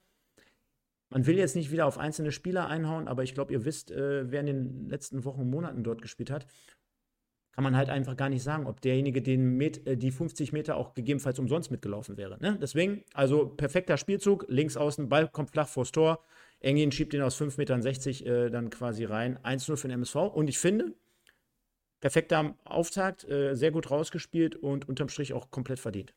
[1.11, 4.31] Man will jetzt nicht wieder auf einzelne Spieler einhauen, aber ich glaube, ihr wisst, äh,
[4.31, 6.47] wer in den letzten Wochen, Monaten dort gespielt hat
[7.53, 10.77] kann man halt einfach gar nicht sagen, ob derjenige den Met, äh, die 50 Meter
[10.77, 12.39] auch gegebenenfalls umsonst mitgelaufen wäre.
[12.41, 12.59] Ne?
[12.61, 16.25] Deswegen, also perfekter Spielzug, links außen, Ball kommt flach vors Tor.
[16.61, 19.39] Engin schiebt ihn aus 5,60 Metern äh, dann quasi rein.
[19.39, 20.17] 1-0 für den MSV.
[20.17, 20.95] Und ich finde,
[22.01, 26.15] perfekter Auftakt, äh, sehr gut rausgespielt und unterm Strich auch komplett verdient.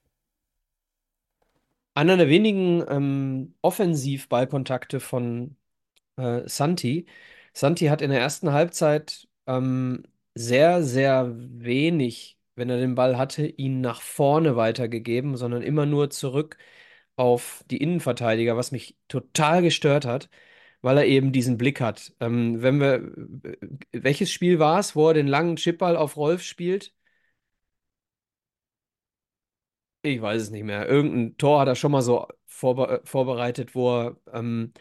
[1.95, 5.55] Einer der wenigen ähm, Offensivballkontakte von
[6.17, 7.05] äh, Santi.
[7.53, 10.03] Santi hat in der ersten Halbzeit ähm,
[10.35, 16.09] sehr, sehr wenig, wenn er den Ball hatte, ihn nach vorne weitergegeben, sondern immer nur
[16.09, 16.57] zurück
[17.15, 20.29] auf die Innenverteidiger, was mich total gestört hat,
[20.81, 22.13] weil er eben diesen Blick hat.
[22.19, 23.11] Ähm, wenn wir,
[23.93, 26.93] welches Spiel war es, wo er den langen Chipball auf Rolf spielt?
[30.01, 30.87] Ich weiß es nicht mehr.
[30.87, 34.71] Irgendein Tor hat er schon mal so vorbe vorbereitet, wo er ähm,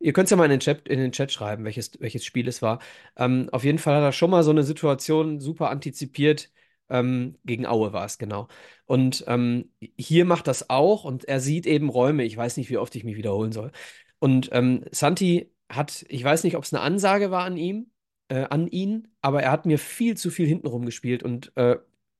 [0.00, 2.46] Ihr könnt es ja mal in den Chat, in den Chat schreiben, welches, welches Spiel
[2.48, 2.80] es war.
[3.16, 6.50] Ähm, auf jeden Fall hat er schon mal so eine Situation super antizipiert.
[6.90, 8.48] Ähm, gegen Aue war es, genau.
[8.84, 12.24] Und ähm, hier macht das auch und er sieht eben Räume.
[12.24, 13.72] Ich weiß nicht, wie oft ich mich wiederholen soll.
[14.18, 17.90] Und ähm, Santi hat, ich weiß nicht, ob es eine Ansage war an ihm,
[18.28, 21.76] äh, an ihn, aber er hat mir viel zu viel hintenrum gespielt und äh,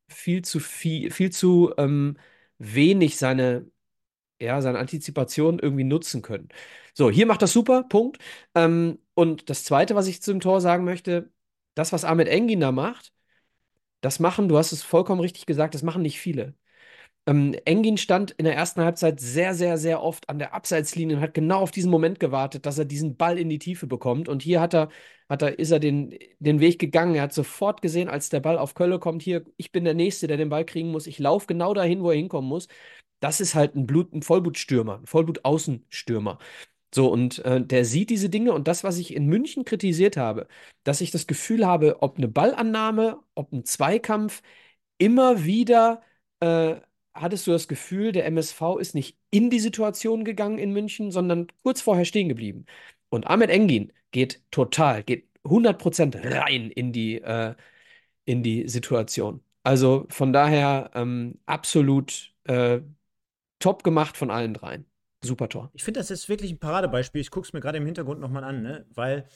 [0.09, 2.17] viel zu viel, viel zu ähm,
[2.59, 3.71] wenig seine,
[4.41, 6.49] ja, seine Antizipation irgendwie nutzen können.
[6.95, 8.19] So, hier macht das super, Punkt.
[8.55, 11.31] Ähm, und das Zweite, was ich zum Tor sagen möchte,
[11.75, 13.13] das, was Ahmed Engin da macht,
[14.01, 16.55] das machen, du hast es vollkommen richtig gesagt, das machen nicht viele.
[17.27, 21.23] Ähm, Engin stand in der ersten Halbzeit sehr, sehr, sehr oft an der Abseitslinie und
[21.23, 24.29] hat genau auf diesen Moment gewartet, dass er diesen Ball in die Tiefe bekommt.
[24.29, 24.91] Und hier hat er,
[25.29, 27.15] hat er, ist er den, den Weg gegangen.
[27.15, 30.27] Er hat sofort gesehen, als der Ball auf Kölle kommt, hier, ich bin der Nächste,
[30.27, 31.07] der den Ball kriegen muss.
[31.07, 32.69] Ich laufe genau dahin, wo er hinkommen muss.
[33.21, 36.39] Das ist halt ein Blut, ein Vollblutstürmer, ein Vollblut-Außenstürmer.
[36.95, 40.47] So, und äh, der sieht diese Dinge und das, was ich in München kritisiert habe,
[40.85, 44.43] dass ich das Gefühl habe, ob eine Ballannahme, ob ein Zweikampf,
[44.99, 46.03] immer wieder
[46.41, 46.77] äh,
[47.15, 51.49] hattest du das Gefühl, der MSV ist nicht in die Situation gegangen in München, sondern
[51.63, 52.67] kurz vorher stehen geblieben.
[53.09, 57.55] Und Ahmed Engin geht total, geht 100% rein in die, äh,
[58.25, 59.43] in die Situation.
[59.63, 62.81] Also von daher ähm, absolut äh,
[63.59, 64.87] top gemacht von allen dreien.
[65.23, 65.71] Super Tor.
[65.73, 67.21] Ich finde, das ist wirklich ein Paradebeispiel.
[67.21, 68.87] Ich gucke es mir gerade im Hintergrund nochmal an, ne?
[68.95, 69.27] weil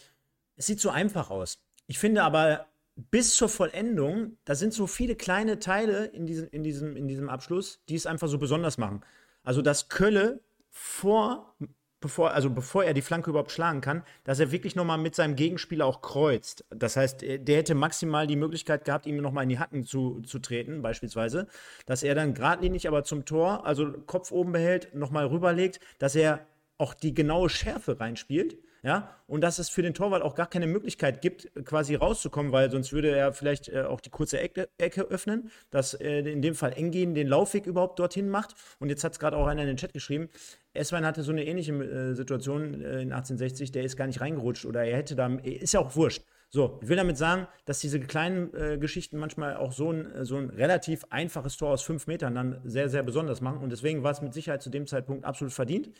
[0.56, 1.62] es sieht so einfach aus.
[1.86, 2.66] Ich finde aber,
[3.10, 7.28] bis zur Vollendung, da sind so viele kleine Teile in diesem, in diesem, in diesem
[7.28, 9.04] Abschluss, die es einfach so besonders machen.
[9.44, 11.56] Also, dass Kölle vor,
[12.00, 15.36] bevor, also bevor er die Flanke überhaupt schlagen kann, dass er wirklich nochmal mit seinem
[15.36, 16.64] Gegenspieler auch kreuzt.
[16.70, 20.38] Das heißt, der hätte maximal die Möglichkeit gehabt, ihm nochmal in die Hacken zu, zu
[20.38, 21.46] treten, beispielsweise.
[21.86, 26.46] Dass er dann geradlinig aber zum Tor, also Kopf oben behält, nochmal rüberlegt, dass er
[26.76, 30.66] auch die genaue Schärfe reinspielt ja, und dass es für den Torwart auch gar keine
[30.66, 35.02] Möglichkeit gibt, quasi rauszukommen, weil sonst würde er vielleicht äh, auch die kurze Ecke, Ecke
[35.02, 38.54] öffnen, dass äh, in dem Fall Engin den Laufweg überhaupt dorthin macht.
[38.78, 40.28] Und jetzt hat es gerade auch einer in den Chat geschrieben,
[40.74, 44.64] Eswein hatte so eine ähnliche äh, Situation äh, in 1860, der ist gar nicht reingerutscht
[44.64, 46.22] oder er hätte da, ist ja auch wurscht.
[46.50, 50.36] So, ich will damit sagen, dass diese kleinen äh, Geschichten manchmal auch so ein, so
[50.36, 53.58] ein relativ einfaches Tor aus fünf Metern dann sehr, sehr besonders machen.
[53.58, 55.90] Und deswegen war es mit Sicherheit zu dem Zeitpunkt absolut verdient.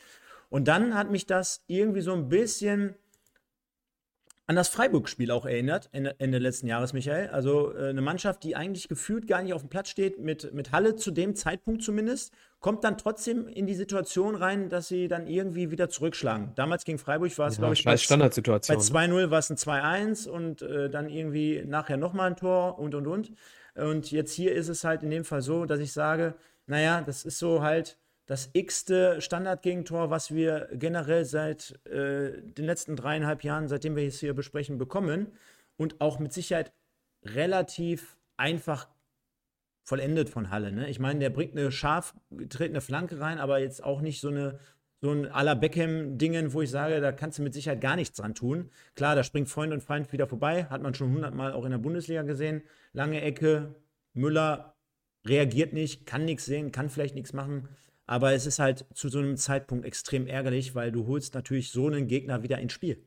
[0.49, 2.95] Und dann hat mich das irgendwie so ein bisschen
[4.49, 7.29] an das Freiburg-Spiel auch erinnert, Ende, Ende, letzten Jahres, Michael.
[7.29, 10.73] Also äh, eine Mannschaft, die eigentlich gefühlt gar nicht auf dem Platz steht, mit, mit
[10.73, 15.27] Halle zu dem Zeitpunkt zumindest, kommt dann trotzdem in die Situation rein, dass sie dann
[15.27, 16.53] irgendwie wieder zurückschlagen.
[16.55, 18.75] Damals gegen Freiburg war es, ja, glaube ich, bei, Standardsituation.
[18.75, 22.95] bei 2-0 war es ein 2-1 und äh, dann irgendwie nachher nochmal ein Tor und
[22.95, 23.33] und und.
[23.75, 26.35] Und jetzt hier ist es halt in dem Fall so, dass ich sage,
[26.67, 27.99] naja, das ist so halt
[28.29, 34.21] das x-te Standardgegentor, was wir generell seit äh, den letzten dreieinhalb Jahren, seitdem wir es
[34.21, 35.33] hier besprechen, bekommen.
[35.77, 36.73] Und auch mit Sicherheit
[37.25, 38.87] relativ einfach
[39.83, 40.73] vollendet von Halle.
[40.73, 40.91] Ne?
[40.91, 44.59] Ich meine, der bringt eine scharf getretene Flanke rein, aber jetzt auch nicht so eine
[45.01, 48.17] so ein à la Beckham-Dingen, wo ich sage, da kannst du mit Sicherheit gar nichts
[48.17, 48.69] dran tun.
[48.97, 51.79] Klar, da springt Freund und Feind wieder vorbei, hat man schon hundertmal auch in der
[51.79, 52.63] Bundesliga gesehen.
[52.93, 53.77] Lange Ecke,
[54.13, 54.75] Müller
[55.25, 57.69] reagiert nicht, kann nichts sehen, kann vielleicht nichts machen.
[58.09, 61.87] Aber es ist halt zu so einem Zeitpunkt extrem ärgerlich, weil du holst natürlich so
[61.87, 63.05] einen Gegner wieder ins Spiel.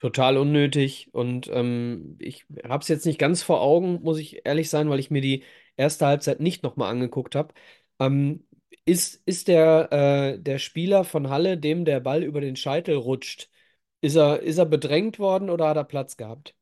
[0.00, 1.10] Total unnötig.
[1.12, 5.00] Und ähm, ich habe es jetzt nicht ganz vor Augen, muss ich ehrlich sein, weil
[5.00, 5.42] ich mir die
[5.76, 7.52] erste Halbzeit nicht nochmal angeguckt habe.
[7.98, 8.46] Ähm,
[8.84, 13.50] ist, ist der, äh, der Spieler von Halle, dem der Ball über den Scheitel rutscht,
[14.00, 16.54] ist er, ist er bedrängt worden oder hat er Platz gehabt?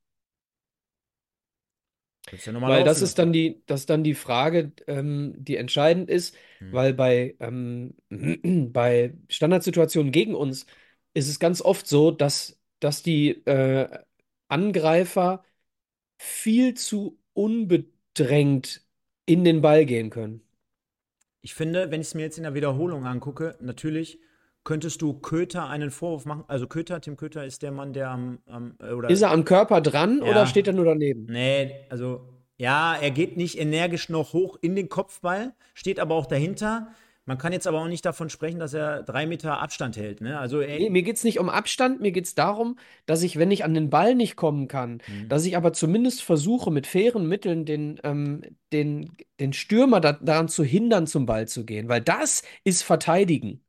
[2.32, 6.36] Ja weil das ist dann die, das ist dann die Frage, ähm, die entscheidend ist,
[6.58, 6.72] hm.
[6.72, 7.94] weil bei, ähm,
[8.72, 10.66] bei Standardsituationen gegen uns
[11.14, 13.88] ist es ganz oft so, dass, dass die äh,
[14.48, 15.44] Angreifer
[16.18, 18.82] viel zu unbedrängt
[19.26, 20.42] in den Ball gehen können.
[21.42, 24.18] Ich finde, wenn ich es mir jetzt in der Wiederholung angucke, natürlich
[24.66, 26.44] könntest du Köter einen Vorwurf machen.
[26.48, 29.46] Also Köter, Tim Köter ist der Mann, der am, am äh, oder Ist er am
[29.46, 30.30] Körper dran ja.
[30.30, 31.26] oder steht er nur daneben?
[31.30, 36.26] Nee, also ja, er geht nicht energisch noch hoch in den Kopfball, steht aber auch
[36.26, 36.88] dahinter.
[37.26, 40.20] Man kann jetzt aber auch nicht davon sprechen, dass er drei Meter Abstand hält.
[40.20, 40.38] Ne?
[40.38, 43.50] Also nee, mir geht es nicht um Abstand, mir geht es darum, dass ich, wenn
[43.50, 45.28] ich an den Ball nicht kommen kann, mhm.
[45.28, 50.48] dass ich aber zumindest versuche, mit fairen Mitteln den, ähm, den, den Stürmer da, daran
[50.48, 51.88] zu hindern, zum Ball zu gehen.
[51.88, 53.60] Weil das ist Verteidigen.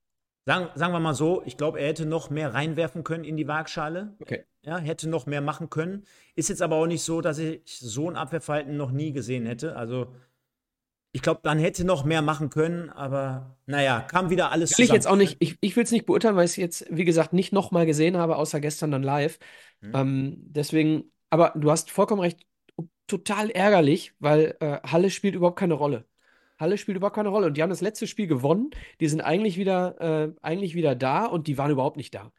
[0.47, 3.49] Sagen, sagen wir mal so, ich glaube, er hätte noch mehr reinwerfen können in die
[3.49, 4.15] Waagschale.
[4.21, 4.45] Okay.
[4.61, 6.05] Ja, hätte noch mehr machen können.
[6.35, 9.75] Ist jetzt aber auch nicht so, dass ich so ein Abwehrverhalten noch nie gesehen hätte.
[9.75, 10.15] Also,
[11.11, 14.91] ich glaube, man hätte noch mehr machen können, aber naja, kam wieder alles will Ich
[14.91, 17.33] jetzt auch nicht, ich, ich will es nicht beurteilen, weil ich es jetzt, wie gesagt,
[17.33, 19.39] nicht nochmal gesehen habe, außer gestern dann live.
[19.81, 19.91] Hm.
[19.95, 22.39] Ähm, deswegen, aber du hast vollkommen recht,
[23.07, 26.05] total ärgerlich, weil äh, Halle spielt überhaupt keine Rolle.
[26.57, 27.47] Halle spielt überhaupt keine Rolle.
[27.47, 28.71] Und die haben das letzte Spiel gewonnen.
[28.99, 32.31] Die sind eigentlich wieder, äh, eigentlich wieder da und die waren überhaupt nicht da.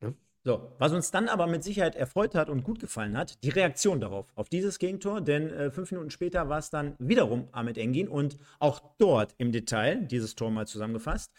[0.00, 0.14] Ne?
[0.44, 4.00] So, was uns dann aber mit Sicherheit erfreut hat und gut gefallen hat, die Reaktion
[4.00, 8.08] darauf, auf dieses Gegentor, denn äh, fünf Minuten später war es dann wiederum Ahmed Engin
[8.08, 11.32] und auch dort im Detail, dieses Tor mal zusammengefasst,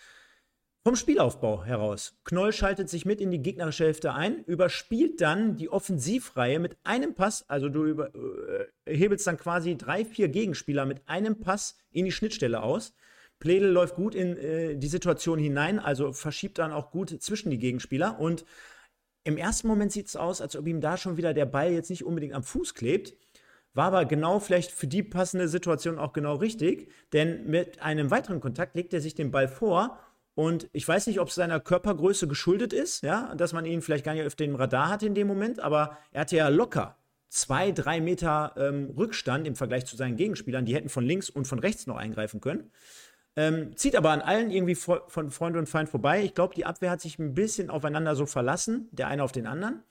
[0.87, 2.17] vom Spielaufbau heraus.
[2.23, 7.13] Knoll schaltet sich mit in die gegnerische Hälfte ein, überspielt dann die Offensivreihe mit einem
[7.13, 12.05] Pass, also du über, äh, hebelst dann quasi drei, vier Gegenspieler mit einem Pass in
[12.05, 12.93] die Schnittstelle aus.
[13.37, 17.59] Pledel läuft gut in äh, die Situation hinein, also verschiebt dann auch gut zwischen die
[17.59, 18.45] Gegenspieler und
[19.25, 21.89] im ersten Moment sieht es aus, als ob ihm da schon wieder der Ball jetzt
[21.89, 23.13] nicht unbedingt am Fuß klebt.
[23.73, 28.39] War aber genau vielleicht für die passende Situation auch genau richtig, denn mit einem weiteren
[28.39, 29.99] Kontakt legt er sich den Ball vor
[30.37, 34.05] und ich weiß nicht, ob es seiner Körpergröße geschuldet ist, ja, dass man ihn vielleicht
[34.05, 36.95] gar nicht auf dem Radar hatte in dem Moment, aber er hatte ja locker
[37.27, 40.63] zwei, drei Meter ähm, Rückstand im Vergleich zu seinen Gegenspielern.
[40.63, 42.69] Die hätten von links und von rechts noch eingreifen können.
[43.35, 46.21] Ähm, zieht aber an allen irgendwie von Freund und Feind vorbei.
[46.21, 49.47] Ich glaube, die Abwehr hat sich ein bisschen aufeinander so verlassen, der eine auf den
[49.47, 49.81] anderen.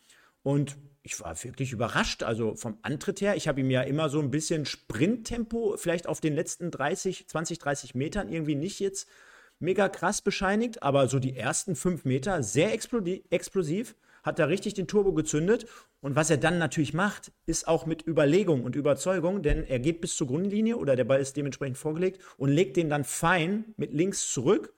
[0.44, 3.34] Und ich war wirklich überrascht, also vom Antritt her.
[3.34, 7.58] Ich habe ihm ja immer so ein bisschen Sprinttempo, vielleicht auf den letzten 30, 20,
[7.58, 9.08] 30 Metern irgendwie nicht jetzt
[9.58, 14.88] mega krass bescheinigt, aber so die ersten fünf Meter sehr explosiv hat da richtig den
[14.88, 15.66] Turbo gezündet.
[16.00, 20.00] Und was er dann natürlich macht, ist auch mit Überlegung und Überzeugung, denn er geht
[20.00, 23.92] bis zur Grundlinie oder der Ball ist dementsprechend vorgelegt und legt den dann fein mit
[23.92, 24.74] links zurück.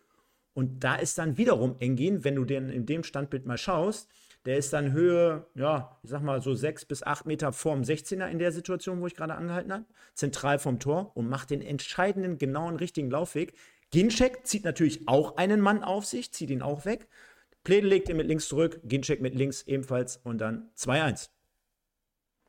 [0.55, 4.09] Und da ist dann wiederum Engin, wenn du den in dem Standbild mal schaust,
[4.45, 8.29] der ist dann Höhe, ja, ich sag mal so sechs bis acht Meter vorm 16er
[8.29, 12.39] in der Situation, wo ich gerade angehalten habe, zentral vom Tor und macht den entscheidenden,
[12.39, 13.55] genauen, richtigen Laufweg.
[13.91, 17.09] Ginczek zieht natürlich auch einen Mann auf sich, zieht ihn auch weg.
[17.65, 21.31] Pledel legt ihn mit links zurück, Ginczek mit links ebenfalls und dann 2-1.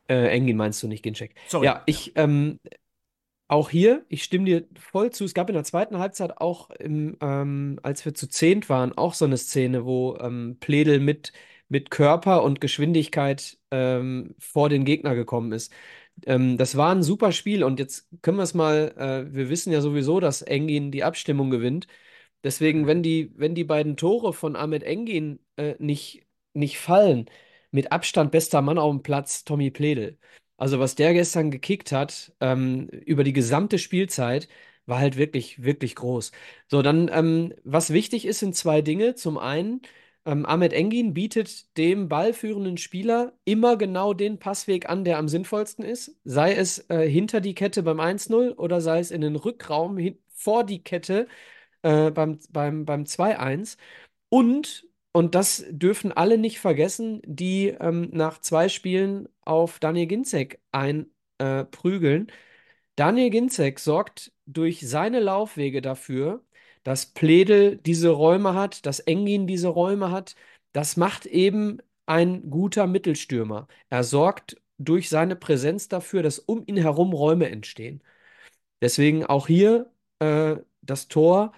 [0.09, 1.35] Äh, Engin meinst du nicht, Ginczek.
[1.47, 1.65] Sorry.
[1.65, 2.59] Ja, ich, ähm,
[3.47, 5.25] auch hier, ich stimme dir voll zu.
[5.25, 9.13] Es gab in der zweiten Halbzeit auch, im, ähm, als wir zu zehnt waren, auch
[9.13, 11.33] so eine Szene, wo ähm, Pledel mit,
[11.67, 15.73] mit Körper und Geschwindigkeit ähm, vor den Gegner gekommen ist.
[16.25, 19.71] Ähm, das war ein super Spiel und jetzt können wir es mal, äh, wir wissen
[19.71, 21.87] ja sowieso, dass Engin die Abstimmung gewinnt.
[22.43, 27.29] Deswegen, wenn die, wenn die beiden Tore von Ahmed Engin äh, nicht, nicht fallen,
[27.71, 30.17] mit Abstand bester Mann auf dem Platz, Tommy Pledel.
[30.57, 34.47] Also was der gestern gekickt hat, ähm, über die gesamte Spielzeit,
[34.85, 36.31] war halt wirklich, wirklich groß.
[36.67, 39.15] So, dann, ähm, was wichtig ist, sind zwei Dinge.
[39.15, 39.81] Zum einen,
[40.25, 45.83] ähm, Ahmed Engin bietet dem ballführenden Spieler immer genau den Passweg an, der am sinnvollsten
[45.85, 46.15] ist.
[46.23, 49.97] Sei es äh, hinter die Kette beim 1-0 oder sei es in den Rückraum
[50.33, 51.27] vor die Kette
[51.83, 53.77] äh, beim, beim, beim 2-1.
[54.29, 60.61] Und, und das dürfen alle nicht vergessen, die ähm, nach zwei Spielen auf Daniel Ginzek
[60.71, 62.29] einprügeln.
[62.29, 62.31] Äh,
[62.95, 66.43] Daniel Ginzek sorgt durch seine Laufwege dafür,
[66.83, 70.35] dass Pledel diese Räume hat, dass Engin diese Räume hat.
[70.73, 73.67] Das macht eben ein guter Mittelstürmer.
[73.89, 78.01] Er sorgt durch seine Präsenz dafür, dass um ihn herum Räume entstehen.
[78.81, 81.53] Deswegen auch hier äh, das Tor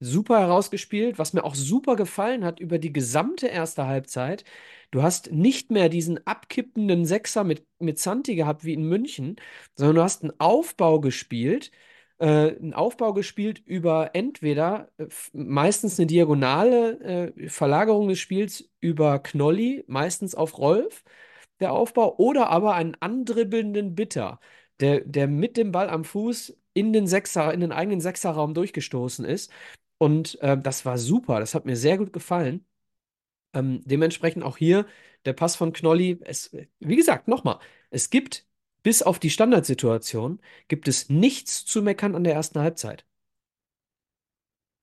[0.00, 4.44] super herausgespielt, was mir auch super gefallen hat über die gesamte erste Halbzeit.
[4.90, 9.36] Du hast nicht mehr diesen abkippenden Sechser mit, mit Santi gehabt wie in München,
[9.76, 11.72] sondern du hast einen Aufbau gespielt,
[12.18, 12.26] äh,
[12.56, 19.84] einen Aufbau gespielt über entweder äh, meistens eine diagonale äh, Verlagerung des Spiels über Knolli,
[19.86, 21.04] meistens auf Rolf,
[21.60, 24.40] der Aufbau, oder aber einen andribbelnden Bitter,
[24.80, 29.24] der, der mit dem Ball am Fuß in den Sechser, in den eigenen Sechserraum durchgestoßen
[29.24, 29.50] ist
[29.98, 31.40] und äh, das war super.
[31.40, 32.66] Das hat mir sehr gut gefallen.
[33.54, 34.86] Ähm, dementsprechend auch hier
[35.26, 36.20] der Pass von Knolli.
[36.24, 38.47] Es, wie gesagt, nochmal, es gibt
[38.82, 43.06] bis auf die Standardsituation gibt es nichts zu meckern an der ersten Halbzeit.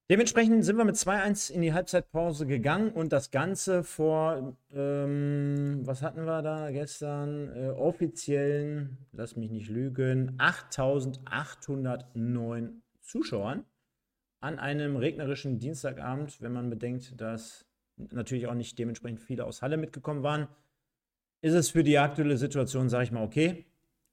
[0.08, 6.04] Dementsprechend sind wir mit 2-1 in die Halbzeitpause gegangen und das Ganze vor, ähm, was
[6.04, 7.52] hatten wir da gestern?
[7.56, 13.66] Äh, offiziellen, lass mich nicht lügen, 8809 Zuschauern
[14.42, 17.66] an einem regnerischen Dienstagabend, wenn man bedenkt, dass
[17.98, 20.48] natürlich auch nicht dementsprechend viele aus Halle mitgekommen waren,
[21.42, 23.66] ist es für die aktuelle Situation, sage ich mal, okay.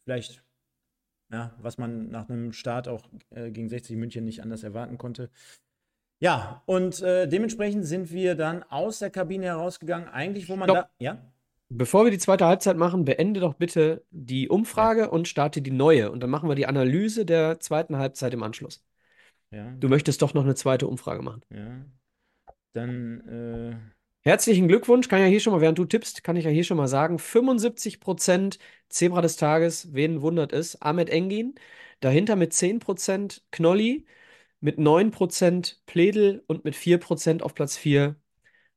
[0.05, 0.43] Vielleicht,
[1.31, 5.31] ja, was man nach einem Start auch äh, gegen 60 München nicht anders erwarten konnte.
[6.21, 10.77] Ja, und äh, dementsprechend sind wir dann aus der Kabine herausgegangen, eigentlich, wo man Stopp.
[10.77, 10.91] da.
[10.99, 11.33] Ja?
[11.69, 15.09] Bevor wir die zweite Halbzeit machen, beende doch bitte die Umfrage ja.
[15.09, 16.13] und starte die neue.
[16.13, 18.85] Und dann machen wir die Analyse der zweiten Halbzeit im Anschluss.
[19.51, 19.71] Ja.
[19.81, 21.43] Du möchtest doch noch eine zweite Umfrage machen.
[21.51, 21.85] Ja.
[22.73, 23.21] Dann.
[23.29, 23.77] Äh...
[24.25, 26.77] Herzlichen Glückwunsch, kann ja hier schon mal, während du tippst, kann ich ja hier schon
[26.77, 28.59] mal sagen, 75%
[28.89, 31.57] Zebra des Tages, wen wundert es, Ahmed Engin,
[32.01, 34.07] dahinter mit 10% Knolli,
[34.61, 38.17] mit 9% Pledel und mit 4% auf Platz 4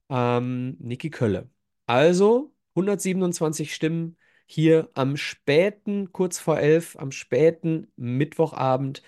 [0.10, 1.50] ähm, Niki Kölle.
[1.88, 4.18] Also 127 Stimmen
[4.48, 9.04] hier am späten, kurz vor elf, am späten Mittwochabend.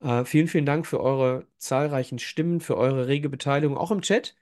[0.00, 4.36] Äh, vielen, vielen Dank für eure zahlreichen Stimmen, für eure rege Beteiligung, auch im Chat.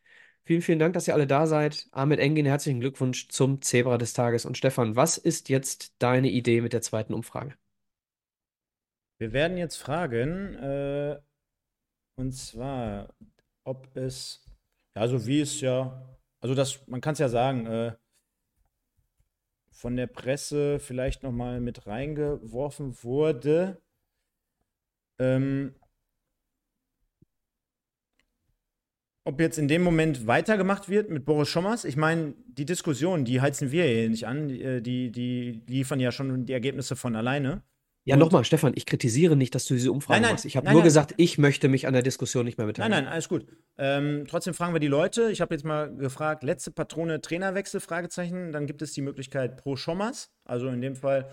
[0.46, 1.88] Vielen, vielen Dank, dass ihr alle da seid.
[1.90, 4.44] Ahmed Engin, herzlichen Glückwunsch zum Zebra des Tages.
[4.44, 7.54] Und Stefan, was ist jetzt deine Idee mit der zweiten Umfrage?
[9.18, 11.18] Wir werden jetzt fragen, äh,
[12.16, 13.14] und zwar,
[13.64, 14.44] ob es,
[14.94, 17.96] ja, so wie es ja, also das, man kann es ja sagen, äh,
[19.70, 23.80] von der Presse vielleicht nochmal mit reingeworfen wurde.
[25.18, 25.74] Ähm,
[29.24, 31.84] ob jetzt in dem Moment weitergemacht wird mit Boris Schommers.
[31.84, 35.98] Ich meine, die Diskussion, die heizen wir hier nicht an, die, äh, die, die liefern
[35.98, 37.62] ja schon die Ergebnisse von alleine.
[38.06, 40.44] Ja, nochmal, Stefan, ich kritisiere nicht, dass du diese Umfrage Nein, nein, machst.
[40.44, 40.84] Ich habe nur nein.
[40.84, 42.90] gesagt, ich möchte mich an der Diskussion nicht mehr beteiligen.
[42.90, 43.46] Nein, nein, alles gut.
[43.78, 45.30] Ähm, trotzdem fragen wir die Leute.
[45.30, 48.52] Ich habe jetzt mal gefragt, letzte Patrone Trainerwechsel, Fragezeichen.
[48.52, 50.30] Dann gibt es die Möglichkeit pro Schommers.
[50.44, 51.30] Also in dem Fall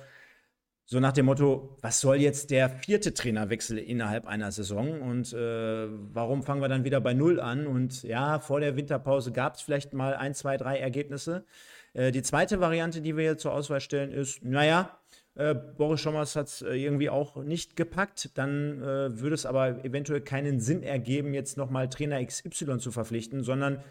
[0.91, 5.87] so nach dem Motto, was soll jetzt der vierte Trainerwechsel innerhalb einer Saison und äh,
[5.87, 7.65] warum fangen wir dann wieder bei Null an?
[7.65, 11.45] Und ja, vor der Winterpause gab es vielleicht mal ein, zwei, drei Ergebnisse.
[11.93, 14.99] Äh, die zweite Variante, die wir hier zur Auswahl stellen, ist, naja,
[15.35, 18.31] äh, Boris Schommers hat es äh, irgendwie auch nicht gepackt.
[18.37, 23.43] Dann äh, würde es aber eventuell keinen Sinn ergeben, jetzt nochmal Trainer XY zu verpflichten,
[23.43, 23.81] sondern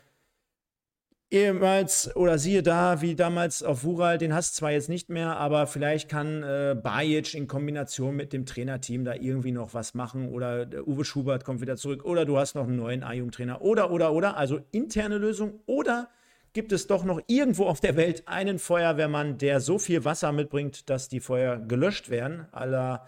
[1.30, 5.36] ehemals oder siehe da, wie damals auf Wural, den hast du zwar jetzt nicht mehr,
[5.36, 10.28] aber vielleicht kann äh, Bajic in Kombination mit dem Trainerteam da irgendwie noch was machen
[10.30, 13.90] oder der Uwe Schubert kommt wieder zurück oder du hast noch einen neuen A-Jugend-Trainer oder,
[13.90, 14.36] oder, oder.
[14.36, 16.08] Also interne Lösung oder
[16.52, 20.90] gibt es doch noch irgendwo auf der Welt einen Feuerwehrmann, der so viel Wasser mitbringt,
[20.90, 22.46] dass die Feuer gelöscht werden.
[22.50, 23.06] Aller,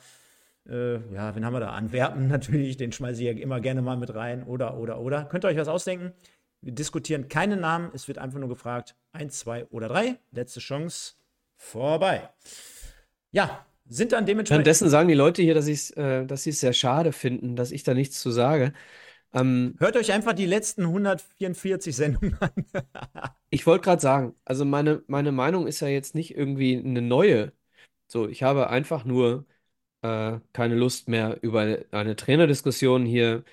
[0.69, 1.71] äh, ja, wen haben wir da?
[1.71, 4.45] Antwerpen natürlich, den schmeiße ich ja immer gerne mal mit rein.
[4.45, 5.25] Oder, oder, oder.
[5.25, 6.13] Könnt ihr euch was ausdenken?
[6.63, 7.91] Wir diskutieren keine Namen.
[7.93, 10.19] Es wird einfach nur gefragt: eins, zwei oder drei.
[10.31, 11.15] Letzte Chance
[11.57, 12.29] vorbei.
[13.33, 14.59] Ja, sind dann dementsprechend.
[14.59, 17.83] Währenddessen sagen die Leute hier, dass, äh, dass sie es sehr schade finden, dass ich
[17.83, 18.73] da nichts zu sage.
[19.35, 22.51] Ähm, Hört euch einfach die letzten 144 Sendungen an.
[23.51, 27.53] ich wollte gerade sagen, also meine, meine Meinung ist ja jetzt nicht irgendwie eine neue.
[28.07, 29.47] So, ich habe einfach nur
[30.03, 33.45] äh, keine Lust mehr über eine Trainerdiskussion hier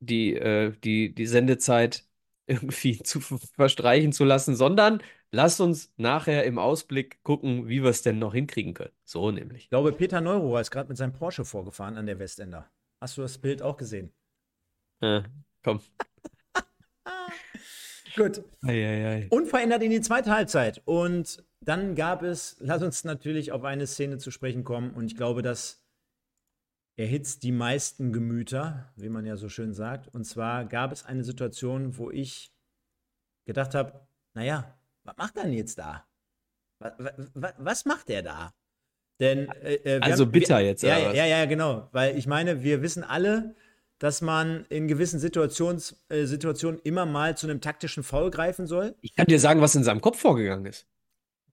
[0.00, 2.07] die, äh, die, die Sendezeit
[2.48, 8.02] irgendwie zu verstreichen zu lassen, sondern lasst uns nachher im Ausblick gucken, wie wir es
[8.02, 8.92] denn noch hinkriegen können.
[9.04, 9.64] So nämlich.
[9.64, 12.70] Ich glaube, Peter Neurohr ist gerade mit seinem Porsche vorgefahren an der Westender.
[13.00, 14.12] Hast du das Bild auch gesehen?
[15.00, 15.22] Äh,
[15.62, 15.80] komm.
[18.16, 18.42] Gut.
[18.62, 19.28] Eieiei.
[19.30, 20.82] Unverändert in die zweite Halbzeit.
[20.84, 24.90] Und dann gab es, lass uns natürlich auf eine Szene zu sprechen kommen.
[24.90, 25.84] Und ich glaube, das
[26.98, 30.08] erhitzt die meisten Gemüter, wie man ja so schön sagt.
[30.08, 32.52] Und zwar gab es eine Situation, wo ich
[33.46, 36.04] gedacht habe, naja, was macht er denn jetzt da?
[36.80, 36.92] Was,
[37.34, 38.52] was, was macht der da?
[39.20, 41.88] Denn äh, äh, Also haben- bitter wir, jetzt, Ja, ja, ja, genau.
[41.92, 43.54] Weil ich meine, wir wissen alle,
[43.98, 48.96] dass man in gewissen Situations, äh, Situationen immer mal zu einem taktischen Foul greifen soll.
[49.00, 50.86] Ich kann dir sagen, was in seinem Kopf vorgegangen ist.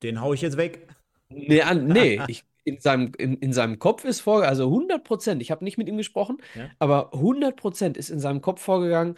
[0.04, 0.88] Den hau ich jetzt weg.
[1.30, 5.42] Nee, an, nee ich, in, seinem, in, in seinem Kopf ist vorgegangen, also 100 Prozent,
[5.42, 6.72] ich habe nicht mit ihm gesprochen, Ja.
[6.80, 9.18] aber 100 Prozent ist in seinem Kopf vorgegangen,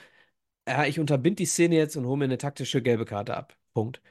[0.68, 3.58] ja, ich unterbind die Szene jetzt und hole mir eine taktische gelbe Karte ab.
[3.74, 4.02] Punkt.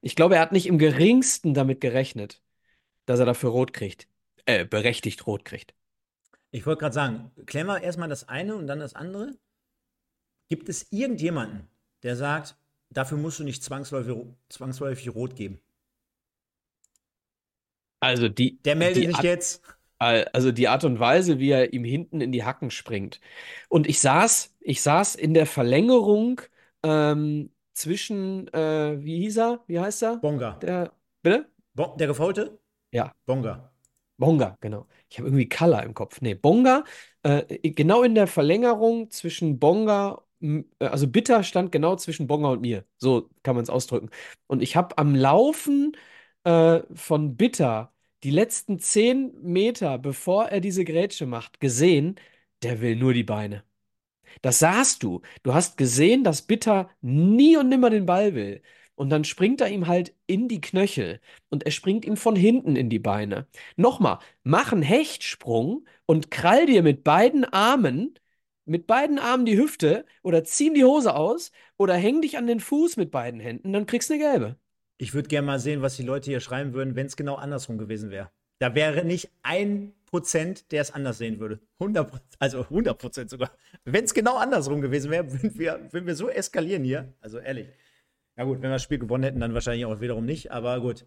[0.00, 2.42] Ich glaube, er hat nicht im geringsten damit gerechnet,
[3.06, 4.08] dass er dafür rot kriegt.
[4.46, 5.74] Äh, berechtigt rot kriegt.
[6.50, 9.36] Ich wollte gerade sagen, klären wir erstmal das eine und dann das andere.
[10.48, 11.68] Gibt es irgendjemanden,
[12.02, 12.56] der sagt,
[12.90, 14.16] dafür musst du nicht zwangsläufig,
[14.48, 15.60] zwangsläufig rot geben?
[18.00, 19.62] Also die, Der meldet die sich Art- jetzt.
[19.98, 23.20] Also die Art und Weise, wie er ihm hinten in die Hacken springt.
[23.68, 26.42] Und ich saß, ich saß in der Verlängerung
[26.82, 29.64] ähm, zwischen, äh, wie hieß er?
[29.66, 30.16] Wie heißt er?
[30.18, 30.58] Bonga.
[30.60, 30.92] Der,
[31.22, 31.46] bitte?
[31.74, 32.58] Bon, der Gefaulte?
[32.92, 33.12] Ja.
[33.26, 33.72] Bonga.
[34.18, 34.86] Bonga, genau.
[35.10, 36.20] Ich habe irgendwie Color im Kopf.
[36.20, 36.84] Nee, Bonga,
[37.22, 42.60] äh, genau in der Verlängerung zwischen Bonga, äh, also Bitter stand genau zwischen Bonga und
[42.62, 42.84] mir.
[42.96, 44.10] So kann man es ausdrücken.
[44.46, 45.96] Und ich habe am Laufen
[46.46, 47.92] äh, von Bitter
[48.24, 52.16] die letzten zehn Meter, bevor er diese Grätsche macht, gesehen,
[52.62, 53.64] der will nur die Beine.
[54.42, 55.22] Das sahst du.
[55.42, 58.62] Du hast gesehen, dass Bitter nie und nimmer den Ball will.
[58.94, 61.20] Und dann springt er ihm halt in die Knöchel
[61.50, 63.46] und er springt ihm von hinten in die Beine.
[63.76, 68.18] Nochmal, mach einen Hechtsprung und krall dir mit beiden Armen,
[68.64, 72.60] mit beiden Armen die Hüfte oder zieh die Hose aus oder häng dich an den
[72.60, 74.58] Fuß mit beiden Händen, dann kriegst du eine gelbe.
[74.98, 77.78] Ich würde gerne mal sehen, was die Leute hier schreiben würden, wenn es genau andersrum
[77.78, 78.30] gewesen wäre.
[78.58, 81.60] Da wäre nicht ein Prozent, der es anders sehen würde.
[81.78, 83.50] 100, also 100 Prozent sogar.
[83.84, 87.12] Wenn es genau andersrum gewesen wäre, würden wir, würden wir so eskalieren hier.
[87.20, 87.68] Also ehrlich.
[88.36, 91.06] Ja gut, wenn wir das Spiel gewonnen hätten, dann wahrscheinlich auch wiederum nicht, aber gut.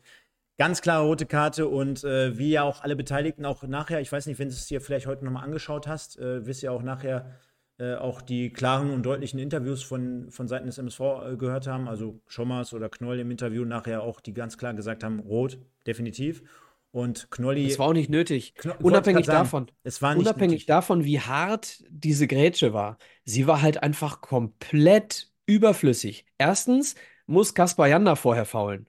[0.57, 4.25] Ganz klare rote Karte und äh, wie ja auch alle Beteiligten auch nachher, ich weiß
[4.25, 7.39] nicht, wenn du es dir vielleicht heute nochmal angeschaut hast, äh, wirst ja auch nachher
[7.79, 11.87] äh, auch die klaren und deutlichen Interviews von, von Seiten des MSV äh, gehört haben.
[11.87, 15.57] Also Schommers oder Knoll im Interview nachher auch, die ganz klar gesagt haben, rot,
[15.87, 16.43] definitiv.
[16.91, 17.67] Und Knolli.
[17.67, 18.55] Es war auch nicht nötig.
[18.55, 19.71] Kno unabhängig sagen, davon.
[19.83, 20.65] Es war nicht unabhängig nötig.
[20.65, 22.97] davon, wie hart diese Grätsche war.
[23.23, 26.25] Sie war halt einfach komplett überflüssig.
[26.37, 26.95] Erstens
[27.27, 28.88] muss Kaspar Janda vorher faulen.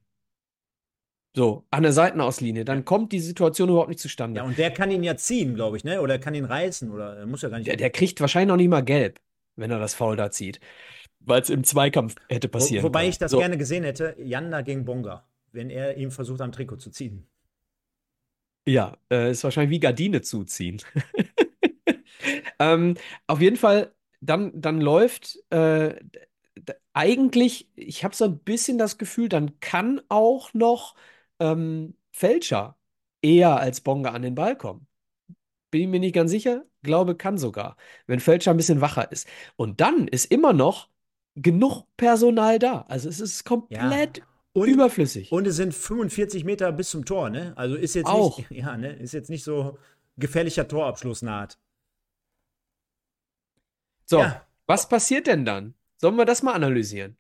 [1.35, 2.65] So, an der Seitenauslinie.
[2.65, 4.41] Dann kommt die Situation überhaupt nicht zustande.
[4.41, 6.01] Ja, und der kann ihn ja ziehen, glaube ich, ne?
[6.01, 7.69] Oder kann ihn reißen oder er muss ja gar nicht.
[7.69, 9.21] Der, der kriegt wahrscheinlich noch nicht mal gelb,
[9.57, 10.61] wenn er das Foul da zieht.
[11.21, 13.11] Weil es im Zweikampf hätte passieren Wo, wobei können.
[13.11, 13.39] ich das So.
[13.39, 17.27] gerne gesehen hätte, Janda gegen Bonga, wenn er ihm versucht, am Trikot zu ziehen.
[18.67, 20.81] Ja, äh, ist wahrscheinlich wie Gardine zuziehen.
[22.59, 25.95] ähm, auf jeden Fall, dann, dann läuft äh,
[26.93, 30.95] eigentlich, ich habe so ein bisschen das Gefühl, dann kann auch noch
[31.41, 32.77] ähm, Fälscher
[33.23, 34.87] eher als Bonga an den Ball kommen.
[35.71, 37.77] Bin ich mir nicht ganz sicher, glaube kann sogar,
[38.07, 39.29] wenn Fälscher ein bisschen wacher ist.
[39.57, 40.89] Und dann ist immer noch
[41.37, 42.83] genug Personal da.
[42.89, 44.23] Also es ist komplett
[44.53, 45.31] Und, überflüssig.
[45.31, 47.53] und es sind 45 Meter bis zum Tor, ne?
[47.57, 48.39] Also ist jetzt Auch.
[48.39, 48.93] nicht, ja, ne?
[48.95, 49.79] Ist jetzt nicht so
[50.17, 51.59] gefährlicher Torabschluss naht.
[54.07, 54.47] So, Ja.
[54.67, 55.75] was passiert denn dann?
[55.99, 57.17] Sollen wir das mal analysieren?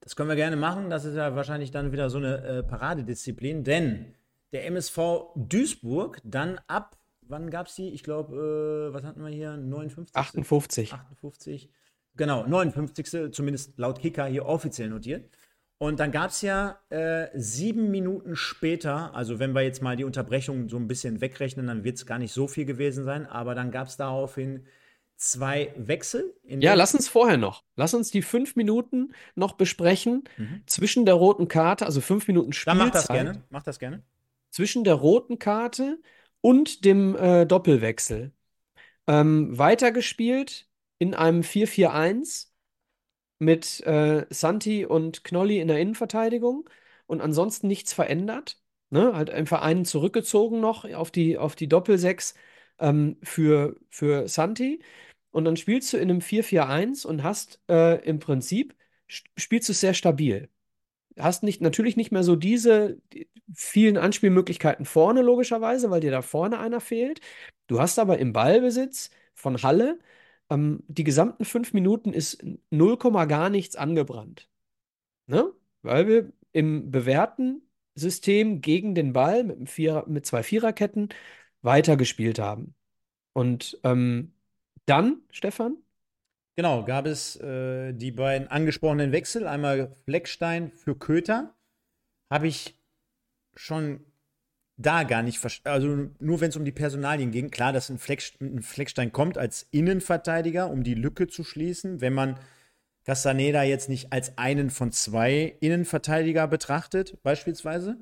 [0.00, 0.90] Das können wir gerne machen.
[0.90, 4.14] Das ist ja wahrscheinlich dann wieder so eine äh, Paradedisziplin, denn
[4.52, 4.98] der MSV
[5.34, 7.90] Duisburg dann ab, wann gab es die?
[7.90, 9.56] Ich glaube, äh, was hatten wir hier?
[9.56, 10.14] 59.
[10.14, 10.92] 58.
[10.92, 11.70] 58.
[12.16, 13.32] Genau, 59.
[13.32, 15.28] zumindest laut Kicker hier offiziell notiert.
[15.78, 20.04] Und dann gab es ja äh, sieben Minuten später, also wenn wir jetzt mal die
[20.04, 23.54] Unterbrechung so ein bisschen wegrechnen, dann wird es gar nicht so viel gewesen sein, aber
[23.54, 24.64] dann gab es daraufhin
[25.16, 26.34] zwei Wechsel.
[26.42, 27.64] in Ja, lass uns vorher noch.
[27.74, 30.24] Lass uns die fünf Minuten noch besprechen
[30.66, 33.44] zwischen der roten Karte, also fünf Minuten Dann mach das Spielzeit, gerne.
[33.50, 34.02] Mach das gerne.
[34.50, 35.98] zwischen der roten Karte
[36.40, 38.32] und dem äh, Doppelwechsel.
[39.06, 42.48] Ähm, weitergespielt in einem 4-4-1
[43.38, 46.68] mit äh, Santi und Knolli in der Innenverteidigung
[47.06, 48.60] und ansonsten nichts verändert.
[48.90, 49.12] Ne?
[49.14, 52.34] Halt einfach einen zurückgezogen noch auf die, auf die Doppelsechs
[52.78, 54.82] ähm, für, für Santi.
[55.36, 58.74] Und dann spielst du in einem 4-4-1 und hast äh, im Prinzip,
[59.10, 60.48] st- spielst du sehr stabil.
[61.18, 66.22] Hast nicht, natürlich nicht mehr so diese die vielen Anspielmöglichkeiten vorne, logischerweise, weil dir da
[66.22, 67.20] vorne einer fehlt.
[67.66, 69.98] Du hast aber im Ballbesitz von Halle
[70.50, 72.96] ähm, die gesamten fünf Minuten ist 0,
[73.28, 74.48] gar nichts angebrannt.
[75.26, 75.52] Ne?
[75.82, 77.62] Weil wir im bewährten
[77.94, 81.10] System gegen den Ball mit, Vierer, mit zwei Viererketten
[81.62, 82.74] weitergespielt haben.
[83.34, 84.32] Und ähm,
[84.86, 85.76] dann, Stefan?
[86.56, 89.46] Genau, gab es äh, die beiden angesprochenen Wechsel.
[89.46, 91.54] Einmal Fleckstein für Köter.
[92.30, 92.74] Habe ich
[93.54, 94.00] schon
[94.78, 95.74] da gar nicht verstanden.
[95.74, 97.50] Also nur wenn es um die Personalien ging.
[97.50, 102.00] Klar, dass ein, Fleck, ein Fleckstein kommt als Innenverteidiger, um die Lücke zu schließen.
[102.00, 102.38] Wenn man
[103.04, 107.96] Castaneda jetzt nicht als einen von zwei Innenverteidiger betrachtet, beispielsweise,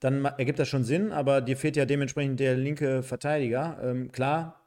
[0.00, 1.12] dann ergibt das schon Sinn.
[1.12, 3.78] Aber dir fehlt ja dementsprechend der linke Verteidiger.
[3.82, 4.65] Ähm, klar,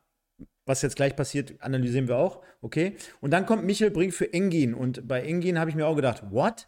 [0.70, 2.42] was jetzt gleich passiert, analysieren wir auch.
[2.62, 2.96] Okay.
[3.20, 4.74] Und dann kommt Michel Brink für Engin.
[4.74, 6.68] Und bei Engin habe ich mir auch gedacht, what?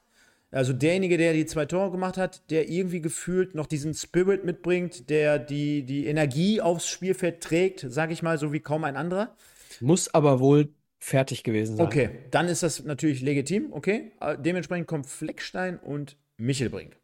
[0.49, 5.10] Also derjenige, der die zwei Tore gemacht hat, der irgendwie gefühlt noch diesen Spirit mitbringt,
[5.10, 9.38] der die, die Energie aufs Spielfeld trägt, sage ich mal, so wie kaum ein anderer.
[9.80, 11.86] Muss aber wohl fertig gewesen sein.
[11.86, 13.72] Okay, dann ist das natürlich legitim.
[13.72, 14.12] Okay.
[14.39, 16.97] Dementsprechend kommt Fleckstein und Michel Brink.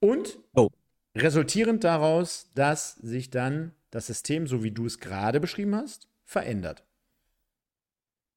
[0.00, 0.68] Und Oh.
[1.16, 6.84] resultierend daraus, dass sich dann das System, so wie du es gerade beschrieben hast, verändert.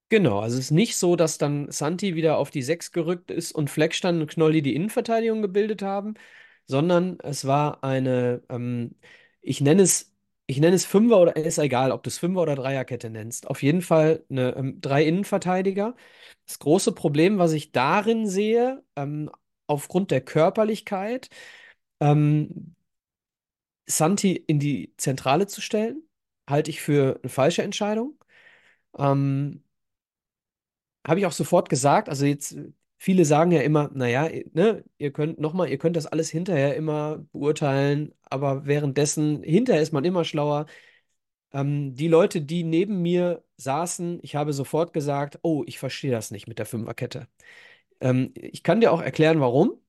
[0.08, 3.52] Genau, also es ist nicht so, dass dann Santi wieder auf die Sechs gerückt ist
[3.52, 6.14] und Fleckstein und Knolli die Innenverteidigung gebildet haben,
[6.66, 8.94] sondern es war eine, ähm,
[9.40, 10.12] ich nenne es,
[10.46, 13.46] ich nenne es Fünfer oder ist egal, ob du es Fünfer- oder Dreierkette nennst.
[13.48, 15.96] Auf jeden Fall eine, ähm, drei Innenverteidiger.
[16.46, 19.30] Das große Problem, was ich darin sehe, ähm,
[19.66, 21.30] aufgrund der Körperlichkeit,
[22.00, 22.74] ähm,
[23.96, 26.02] Santi in die Zentrale zu stellen,
[26.48, 28.18] halte ich für eine falsche Entscheidung.
[28.98, 29.64] Ähm,
[31.06, 32.56] habe ich auch sofort gesagt, also jetzt,
[32.98, 37.18] viele sagen ja immer, naja, ne, ihr könnt nochmal, ihr könnt das alles hinterher immer
[37.32, 40.66] beurteilen, aber währenddessen, hinterher ist man immer schlauer.
[41.52, 46.30] Ähm, die Leute, die neben mir saßen, ich habe sofort gesagt, oh, ich verstehe das
[46.30, 47.28] nicht mit der Fünferkette.
[48.00, 49.80] Ähm, ich kann dir auch erklären, warum.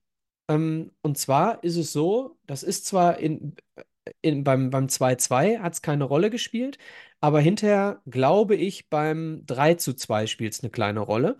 [0.48, 3.56] Ähm, und zwar ist es so, das ist zwar in,
[4.22, 6.78] in, beim, beim 2-2 hat es keine Rolle gespielt,
[7.20, 11.36] aber hinterher glaube ich, beim 3 zu 2 spielt es eine kleine Rolle.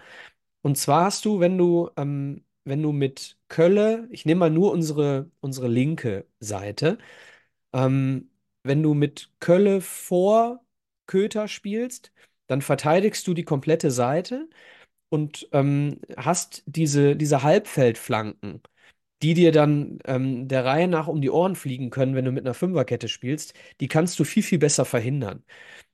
[0.62, 4.72] Und zwar hast du, wenn du ähm, wenn du mit Kölle, ich nehme mal nur
[4.72, 6.98] unsere, unsere linke Seite,
[7.72, 8.30] ähm,
[8.62, 10.64] wenn du mit Kölle vor
[11.06, 12.12] Köter spielst,
[12.46, 14.48] dann verteidigst du die komplette Seite
[15.10, 18.62] und ähm, hast diese, diese Halbfeldflanken,
[19.24, 22.44] die dir dann ähm, der Reihe nach um die Ohren fliegen können, wenn du mit
[22.44, 25.42] einer Fünferkette spielst, die kannst du viel, viel besser verhindern.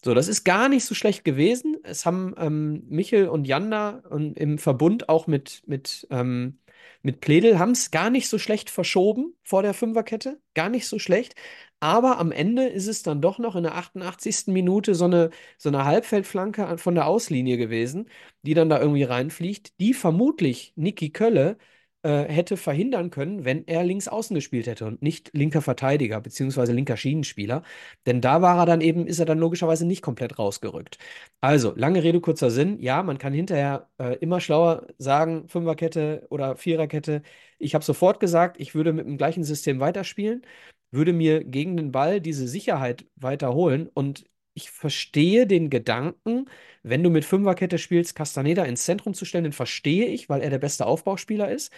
[0.04, 1.76] So, das ist gar nicht so schlecht gewesen.
[1.84, 6.58] Es haben ähm, Michel und Janda und im Verbund auch mit, mit, ähm,
[7.02, 10.40] mit Pledel haben es gar nicht so schlecht verschoben vor der Fünferkette.
[10.54, 11.36] Gar nicht so schlecht.
[11.78, 14.52] Aber am Ende ist es dann doch noch in der 88.
[14.52, 18.08] Minute so eine, so eine Halbfeldflanke von der Auslinie gewesen,
[18.42, 21.58] die dann da irgendwie reinfliegt, die vermutlich Niki Kölle
[22.02, 26.72] äh, hätte verhindern können, wenn er links außen gespielt hätte und nicht linker Verteidiger beziehungsweise
[26.72, 27.62] linker Schienenspieler.
[28.06, 30.98] Denn da war er dann eben, ist er dann logischerweise nicht komplett rausgerückt.
[31.40, 32.80] Also, lange Rede, kurzer Sinn.
[32.80, 37.22] Ja, man kann hinterher äh, immer schlauer sagen, Fünferkette oder Viererkette.
[37.58, 40.42] Ich habe sofort gesagt, ich würde mit dem gleichen System weiterspielen
[40.90, 43.88] würde mir gegen den Ball diese Sicherheit weiterholen.
[43.92, 44.24] Und
[44.54, 46.46] ich verstehe den Gedanken,
[46.82, 50.50] wenn du mit Fünferkette spielst, Castaneda ins Zentrum zu stellen, den verstehe ich, weil er
[50.50, 51.72] der beste Aufbauspieler ist.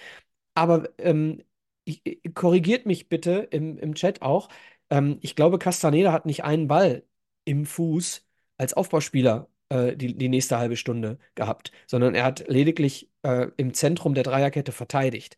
[0.55, 1.43] Aber ähm,
[1.85, 2.03] ich,
[2.35, 4.49] korrigiert mich bitte im, im Chat auch.
[4.91, 7.05] Ähm, ich glaube, Castaneda hat nicht einen Ball
[7.45, 8.27] im Fuß
[8.59, 13.75] als Aufbauspieler äh, die, die nächste halbe Stunde gehabt, sondern er hat lediglich äh, im
[13.75, 15.37] Zentrum der Dreierkette verteidigt.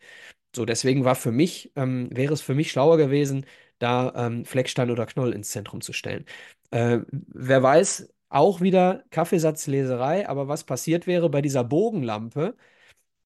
[0.54, 3.46] So, deswegen war für mich, ähm, wäre es für mich schlauer gewesen,
[3.78, 6.24] da ähm, Fleckstein oder Knoll ins Zentrum zu stellen.
[6.70, 12.56] Äh, wer weiß, auch wieder Kaffeesatzleserei, aber was passiert wäre bei dieser Bogenlampe,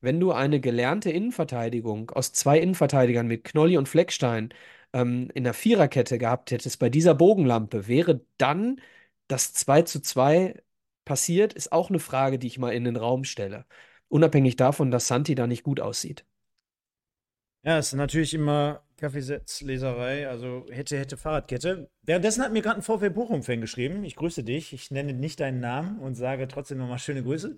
[0.00, 4.54] wenn du eine gelernte Innenverteidigung aus zwei Innenverteidigern mit Knolli und Fleckstein
[4.92, 8.80] ähm, in der Viererkette gehabt hättest, bei dieser Bogenlampe, wäre dann
[9.28, 10.62] das 2 zu 2
[11.04, 13.66] passiert, ist auch eine Frage, die ich mal in den Raum stelle.
[14.08, 16.24] Unabhängig davon, dass Santi da nicht gut aussieht.
[17.64, 21.88] Ja, es ist natürlich immer Kaffeesatzleserei, also hätte, hätte Fahrradkette.
[22.02, 24.04] Währenddessen hat mir gerade ein VW Bochum-Fan geschrieben.
[24.04, 24.72] Ich grüße dich.
[24.72, 27.56] Ich nenne nicht deinen Namen und sage trotzdem nochmal schöne Grüße.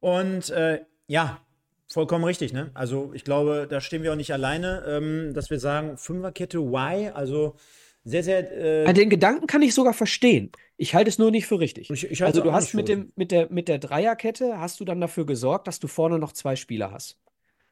[0.00, 1.40] Und äh, ja,
[1.88, 2.70] vollkommen richtig, ne?
[2.74, 7.10] Also ich glaube, da stehen wir auch nicht alleine, ähm, dass wir sagen, Fünferkette, why?
[7.10, 7.56] Also
[8.04, 8.86] sehr, sehr.
[8.86, 10.50] Äh Den Gedanken kann ich sogar verstehen.
[10.76, 11.90] Ich halte es nur nicht für richtig.
[11.90, 15.00] Ich, ich also du hast mit, dem, mit, der, mit der Dreierkette hast du dann
[15.00, 17.18] dafür gesorgt, dass du vorne noch zwei Spieler hast.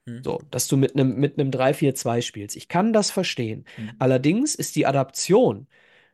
[0.07, 0.23] Mhm.
[0.23, 2.57] So, dass du mit einem mit 3-4-2 spielst.
[2.57, 3.65] Ich kann das verstehen.
[3.77, 3.93] Mhm.
[3.99, 5.67] Allerdings ist die Adaption,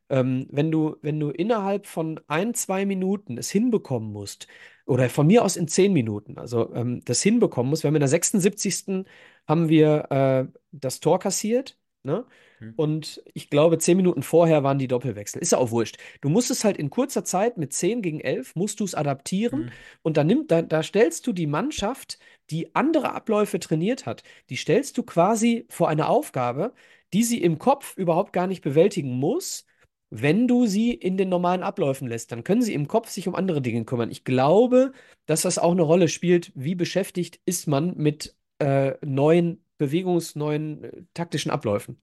[0.08, 4.46] ähm, wenn du, wenn du innerhalb von ein, zwei Minuten es hinbekommen musst,
[4.86, 8.00] oder von mir aus in zehn Minuten, also ähm, das hinbekommen musst, wir haben in
[8.00, 9.06] der 76.
[9.46, 12.26] haben wir äh, das Tor kassiert, ne?
[12.60, 12.74] Mhm.
[12.76, 15.40] Und ich glaube, zehn Minuten vorher waren die Doppelwechsel.
[15.42, 15.96] Ist ja auch wurscht.
[16.20, 19.64] Du musst es halt in kurzer Zeit mit 10 gegen 11, musst du es adaptieren.
[19.64, 19.70] Mhm.
[20.02, 22.18] Und dann nimmt, da, da stellst du die Mannschaft,
[22.50, 26.72] die andere Abläufe trainiert hat, die stellst du quasi vor eine Aufgabe,
[27.12, 29.66] die sie im Kopf überhaupt gar nicht bewältigen muss.
[30.10, 33.36] Wenn du sie in den normalen Abläufen lässt, dann können sie im Kopf sich um
[33.36, 34.10] andere Dinge kümmern.
[34.10, 34.92] Ich glaube,
[35.26, 40.84] dass das auch eine Rolle spielt, wie beschäftigt ist man mit äh, neuen Bewegungs-, neuen
[40.84, 42.00] äh, taktischen Abläufen.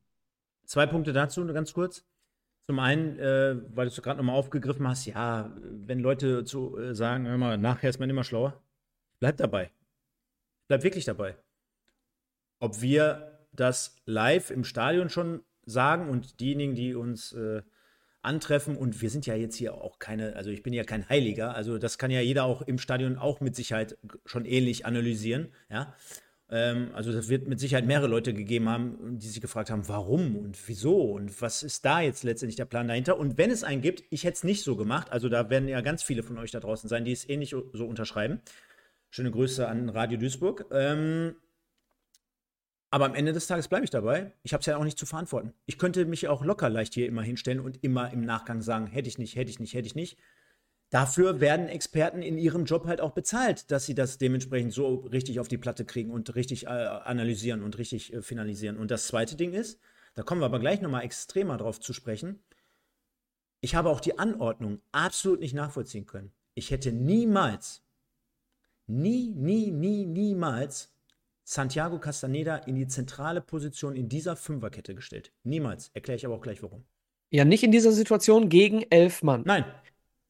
[0.67, 2.05] Zwei Punkte dazu, ganz kurz.
[2.67, 6.93] Zum einen, äh, weil du es gerade nochmal aufgegriffen hast, ja, wenn Leute zu äh,
[6.93, 8.61] sagen, hör mal, nachher ist man immer schlauer,
[9.21, 9.71] bleib dabei.
[10.67, 11.37] Bleib wirklich dabei.
[12.59, 17.61] Ob wir das live im Stadion schon sagen und diejenigen, die uns äh,
[18.21, 21.55] antreffen, und wir sind ja jetzt hier auch keine, also ich bin ja kein Heiliger,
[21.55, 25.95] also das kann ja jeder auch im Stadion auch mit Sicherheit schon ähnlich analysieren, ja.
[26.49, 30.37] Ähm, also es wird mit Sicherheit mehrere Leute gegeben haben, die sich gefragt haben, warum
[30.37, 33.17] und wieso und was ist da jetzt letztendlich der Plan dahinter.
[33.17, 35.81] Und wenn es einen gibt, ich hätte es nicht so gemacht, also da werden ja
[35.81, 38.41] ganz viele von euch da draußen sein, die es ähnlich so unterschreiben.
[39.09, 40.65] Schöne Grüße an Radio Duisburg.
[40.71, 41.35] Ähm,
[42.89, 44.31] aber am Ende des Tages bleibe ich dabei.
[44.43, 45.53] Ich habe es ja auch nicht zu verantworten.
[45.65, 49.09] Ich könnte mich auch locker leicht hier immer hinstellen und immer im Nachgang sagen, hätte
[49.09, 50.17] ich nicht, hätte ich nicht, hätte ich nicht.
[50.89, 55.39] Dafür werden Experten in ihrem Job halt auch bezahlt, dass sie das dementsprechend so richtig
[55.39, 58.77] auf die Platte kriegen und richtig äh, analysieren und richtig äh, finalisieren.
[58.77, 59.79] Und das zweite Ding ist,
[60.15, 62.39] da kommen wir aber gleich nochmal extremer drauf zu sprechen.
[63.59, 66.31] Ich habe auch die Anordnung absolut nicht nachvollziehen können.
[66.53, 67.83] Ich hätte niemals,
[68.87, 70.93] nie, nie, nie, niemals
[71.43, 75.33] Santiago Castaneda in die zentrale Position in dieser Fünferkette gestellt.
[75.43, 75.91] Niemals.
[75.93, 76.85] Erkläre ich aber auch gleich warum.
[77.29, 79.43] Ja, nicht in dieser Situation gegen elf Mann.
[79.45, 79.65] Nein,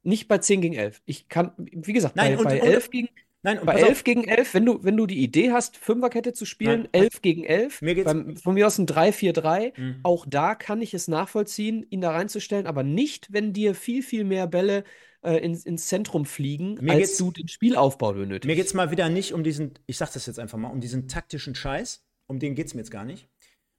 [0.07, 1.01] nicht bei 10 gegen 11.
[1.05, 3.09] Ich kann, wie gesagt, nein, bei, und, bei 11 gegen.
[3.43, 6.89] Nein, bei 11 gegen 11, wenn du, wenn du die Idee hast, Fünferkette zu spielen,
[6.91, 9.99] Nein, 11 gegen 11, mir geht's beim, von mir aus ein 3-4-3, mhm.
[10.03, 14.23] auch da kann ich es nachvollziehen, ihn da reinzustellen, aber nicht, wenn dir viel, viel
[14.23, 14.83] mehr Bälle
[15.21, 18.47] äh, ins, ins Zentrum fliegen, mir als du den Spielaufbau benötigst.
[18.47, 20.81] Mir geht es mal wieder nicht um diesen, ich sag das jetzt einfach mal, um
[20.81, 23.29] diesen taktischen Scheiß, um den geht es mir jetzt gar nicht.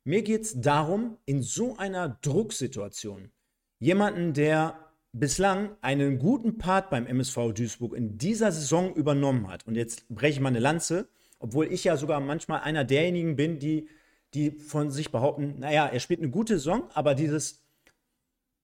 [0.05, 3.33] Mir geht es darum, in so einer Drucksituation
[3.81, 4.88] jemanden, der
[5.19, 9.67] bislang einen guten Part beim MSV Duisburg in dieser Saison übernommen hat.
[9.67, 11.09] Und jetzt breche ich mal eine Lanze,
[11.39, 13.89] obwohl ich ja sogar manchmal einer derjenigen bin, die,
[14.35, 17.65] die von sich behaupten, naja, er spielt eine gute Saison, aber dieses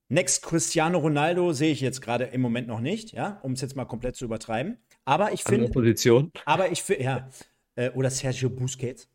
[0.08, 3.74] Next Cristiano Ronaldo sehe ich jetzt gerade im Moment noch nicht, ja, um es jetzt
[3.74, 4.78] mal komplett zu übertreiben.
[5.04, 5.68] Aber ich finde.
[5.70, 6.30] Position.
[6.44, 7.28] Aber ich finde, ja.
[7.76, 9.08] Äh, oder Sergio Busquets.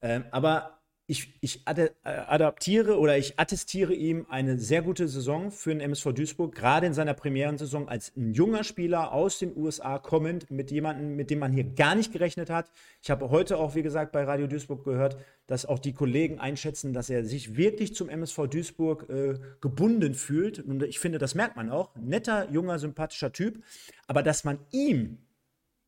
[0.00, 5.70] Ähm, aber ich, ich ad adaptiere oder ich attestiere ihm eine sehr gute Saison für
[5.70, 10.50] den MSV Duisburg, gerade in seiner Premierensaison als ein junger Spieler aus den USA kommend,
[10.50, 12.70] mit jemandem, mit dem man hier gar nicht gerechnet hat.
[13.02, 16.94] Ich habe heute auch, wie gesagt, bei Radio Duisburg gehört, dass auch die Kollegen einschätzen,
[16.94, 20.58] dass er sich wirklich zum MSV Duisburg äh, gebunden fühlt.
[20.58, 21.94] Und ich finde, das merkt man auch.
[21.96, 23.62] Netter, junger, sympathischer Typ.
[24.06, 25.18] Aber dass man ihm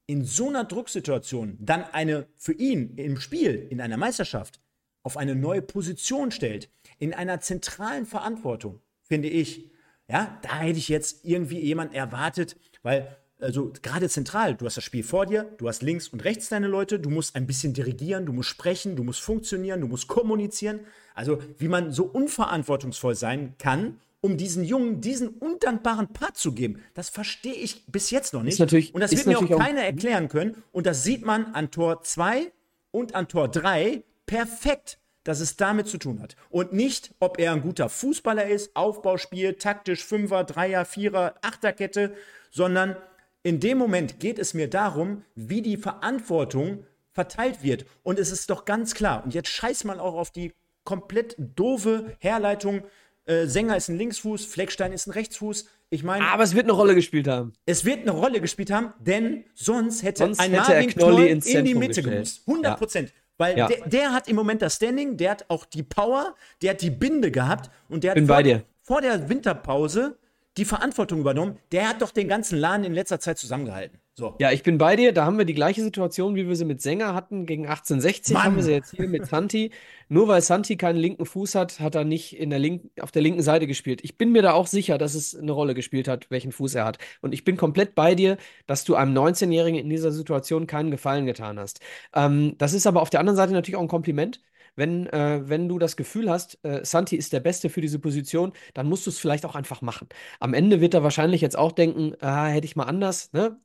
[0.06, 4.60] in so einer Drucksituation dann eine für ihn im Spiel, in einer Meisterschaft,
[5.06, 9.70] auf eine neue Position stellt, in einer zentralen Verantwortung, finde ich,
[10.10, 14.82] ja, da hätte ich jetzt irgendwie jemanden erwartet, weil, also gerade zentral, du hast das
[14.82, 18.26] Spiel vor dir, du hast links und rechts deine Leute, du musst ein bisschen dirigieren,
[18.26, 20.80] du musst sprechen, du musst funktionieren, du musst kommunizieren.
[21.14, 26.82] Also, wie man so unverantwortungsvoll sein kann, um diesen Jungen diesen undankbaren Part zu geben,
[26.94, 28.58] das verstehe ich bis jetzt noch nicht.
[28.92, 30.64] und das wird mir auch keiner erklären können.
[30.72, 32.50] Und das sieht man an Tor 2
[32.90, 36.36] und an Tor 3 perfekt, dass es damit zu tun hat.
[36.50, 42.14] Und nicht, ob er ein guter Fußballer ist, Aufbauspiel, taktisch Fünfer, Dreier, Vierer, Achterkette,
[42.50, 42.96] sondern
[43.42, 47.86] in dem Moment geht es mir darum, wie die Verantwortung verteilt wird.
[48.02, 50.52] Und es ist doch ganz klar, und jetzt scheißt man auch auf die
[50.84, 52.82] komplett doofe Herleitung,
[53.26, 55.68] äh, Sänger ist ein Linksfuß, Fleckstein ist ein Rechtsfuß.
[55.90, 56.24] Ich meine.
[56.26, 57.52] Aber es wird eine Rolle gespielt haben.
[57.66, 61.64] Es wird eine Rolle gespielt haben, denn sonst hätte sonst ein hätte Marvin Knoll in
[61.64, 62.42] die Mitte gemusst.
[62.46, 63.08] 100 Prozent.
[63.10, 63.14] Ja.
[63.38, 63.68] Weil ja.
[63.68, 66.90] der, der, hat im Moment das Standing, der hat auch die Power, der hat die
[66.90, 70.18] Binde gehabt und der hat vor, vor, der Winterpause
[70.56, 71.58] die Verantwortung übernommen.
[71.70, 74.00] Der hat doch den ganzen Laden in letzter Zeit zusammengehalten.
[74.18, 74.34] So.
[74.38, 75.12] Ja, ich bin bei dir.
[75.12, 78.32] Da haben wir die gleiche Situation, wie wir sie mit Sänger hatten gegen 1860.
[78.32, 78.44] Mann.
[78.44, 79.72] Haben wir sie jetzt hier mit Santi.
[80.08, 83.20] Nur weil Santi keinen linken Fuß hat, hat er nicht in der linken, auf der
[83.20, 84.00] linken Seite gespielt.
[84.04, 86.86] Ich bin mir da auch sicher, dass es eine Rolle gespielt hat, welchen Fuß er
[86.86, 86.96] hat.
[87.20, 91.26] Und ich bin komplett bei dir, dass du einem 19-Jährigen in dieser Situation keinen Gefallen
[91.26, 91.80] getan hast.
[92.14, 94.40] Ähm, das ist aber auf der anderen Seite natürlich auch ein Kompliment
[94.78, 98.52] wenn, äh, wenn du das Gefühl hast, äh, Santi ist der Beste für diese Position,
[98.74, 100.06] dann musst du es vielleicht auch einfach machen.
[100.38, 103.58] Am Ende wird er wahrscheinlich jetzt auch denken, ah, hätte ich mal anders, ne?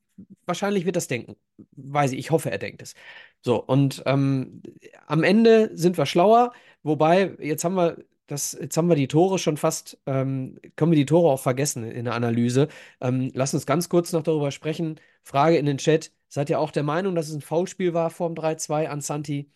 [0.45, 1.35] Wahrscheinlich wird das denken.
[1.73, 2.95] Weiß ich, ich hoffe, er denkt es.
[3.41, 4.61] So, und ähm,
[5.07, 6.53] am Ende sind wir schlauer,
[6.83, 7.97] wobei, jetzt haben wir
[8.27, 11.83] das, jetzt haben wir die Tore schon fast, ähm, können wir die Tore auch vergessen
[11.83, 12.69] in der Analyse.
[13.01, 14.99] Ähm, lass uns ganz kurz noch darüber sprechen.
[15.23, 18.33] Frage in den Chat: Seid ihr auch der Meinung, dass es ein Foulspiel war vorm
[18.33, 19.51] 3-2 an Santi?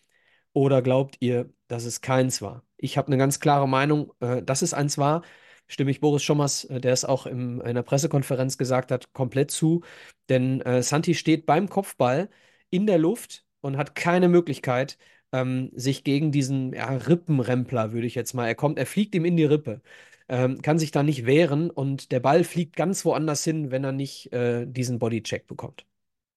[0.53, 2.63] Oder glaubt ihr, dass es keins war?
[2.78, 5.22] Ich habe eine ganz klare Meinung, äh, dass es eins war
[5.68, 9.82] stimme ich Boris Schommers, äh, der es auch in der Pressekonferenz gesagt hat, komplett zu.
[10.30, 12.30] Denn äh, Santi steht beim Kopfball
[12.70, 14.97] in der Luft und hat keine Möglichkeit,
[15.32, 19.26] ähm, sich gegen diesen ja, Rippenrempler, würde ich jetzt mal, er kommt, er fliegt ihm
[19.26, 19.82] in die Rippe.
[20.28, 23.91] Ähm, kann sich da nicht wehren und der Ball fliegt ganz woanders hin, wenn er
[23.91, 25.86] nicht äh, diesen Bodycheck bekommt.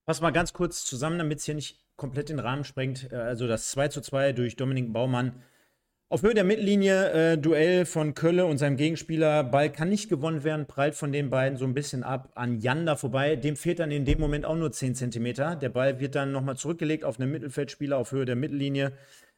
[0.05, 3.11] Fass mal ganz kurz zusammen, damit es hier nicht komplett den Rahmen sprengt.
[3.13, 5.43] Äh, also das 2 zu 2 durch Dominik Baumann
[6.11, 9.45] auf Höhe der Mittellinie, äh, Duell von Kölle und seinem Gegenspieler.
[9.45, 12.97] Ball kann nicht gewonnen werden, prallt von den beiden so ein bisschen ab an Janda
[12.97, 13.37] vorbei.
[13.37, 15.55] Dem fehlt dann in dem Moment auch nur 10 Zentimeter.
[15.55, 18.93] Der Ball wird dann nochmal zurückgelegt auf einen Mittelfeldspieler auf Höhe der Mittellinie.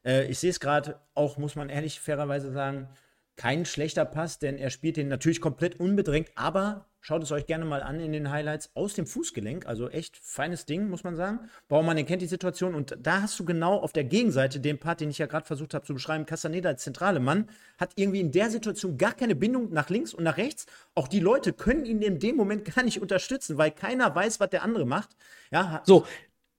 [0.05, 2.89] Äh, ich sehe es gerade auch, muss man ehrlich fairerweise sagen,
[3.35, 7.65] kein schlechter Pass, denn er spielt den natürlich komplett unbedrängt, aber schaut es euch gerne
[7.65, 9.67] mal an in den Highlights aus dem Fußgelenk.
[9.67, 11.41] Also echt feines Ding, muss man sagen.
[11.69, 15.11] Baumann kennt die Situation und da hast du genau auf der Gegenseite den Part, den
[15.11, 16.27] ich ja gerade versucht habe zu beschreiben.
[16.27, 17.49] Castaneda als zentrale Mann
[17.79, 20.67] hat irgendwie in der Situation gar keine Bindung nach links und nach rechts.
[20.95, 24.51] Auch die Leute können ihn in dem Moment gar nicht unterstützen, weil keiner weiß, was
[24.51, 25.11] der andere macht.
[25.51, 26.07] Ja, so,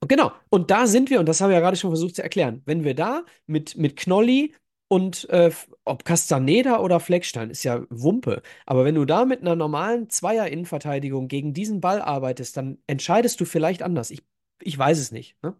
[0.07, 2.63] Genau, und da sind wir, und das haben wir ja gerade schon versucht zu erklären.
[2.65, 4.55] Wenn wir da mit, mit Knolli
[4.91, 5.51] und äh,
[5.85, 8.41] ob Castaneda oder Fleckstein ist ja Wumpe.
[8.65, 13.45] Aber wenn du da mit einer normalen Zweier-Innenverteidigung gegen diesen Ball arbeitest, dann entscheidest du
[13.45, 14.11] vielleicht anders.
[14.11, 14.21] Ich,
[14.61, 15.41] ich weiß es nicht.
[15.43, 15.55] Ne?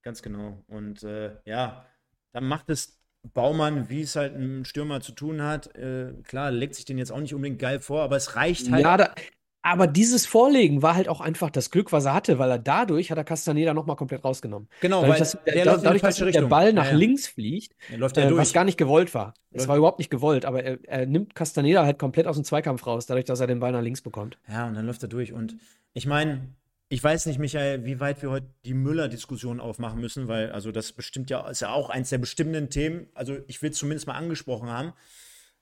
[0.00, 0.64] Ganz genau.
[0.66, 1.84] Und äh, ja,
[2.32, 2.98] dann macht es
[3.34, 5.76] Baumann, wie es halt ein Stürmer zu tun hat.
[5.76, 8.82] Äh, klar, legt sich den jetzt auch nicht unbedingt geil vor, aber es reicht halt.
[8.82, 9.14] Ja, da,
[9.62, 13.10] Aber dieses Vorlegen war halt auch einfach das Glück, was er hatte, weil er dadurch
[13.10, 14.68] hat er Castaneda nochmal komplett rausgenommen.
[14.80, 16.42] Genau, dadurch, weil dass, der die dadurch, dass der.
[16.42, 16.96] Ball nach Ja, ja.
[16.96, 18.40] links fliegt, Der läuft da äh, durch.
[18.40, 19.34] was gar nicht gewollt war.
[19.50, 22.86] Es war überhaupt nicht gewollt, aber er, er nimmt Castaneda halt komplett aus dem Zweikampf
[22.86, 24.38] raus, dadurch, dass er den Ball nach links bekommt.
[24.48, 25.32] Ja, und dann läuft er durch.
[25.32, 25.56] Und
[25.92, 26.54] ich meine,
[26.88, 30.92] ich weiß nicht, Michael, wie weit wir heute die Müller-Diskussion aufmachen müssen, weil, also das
[30.92, 33.08] bestimmt ja, ist ja auch eins der bestimmenden Themen.
[33.12, 34.92] Also ich will es zumindest mal angesprochen haben.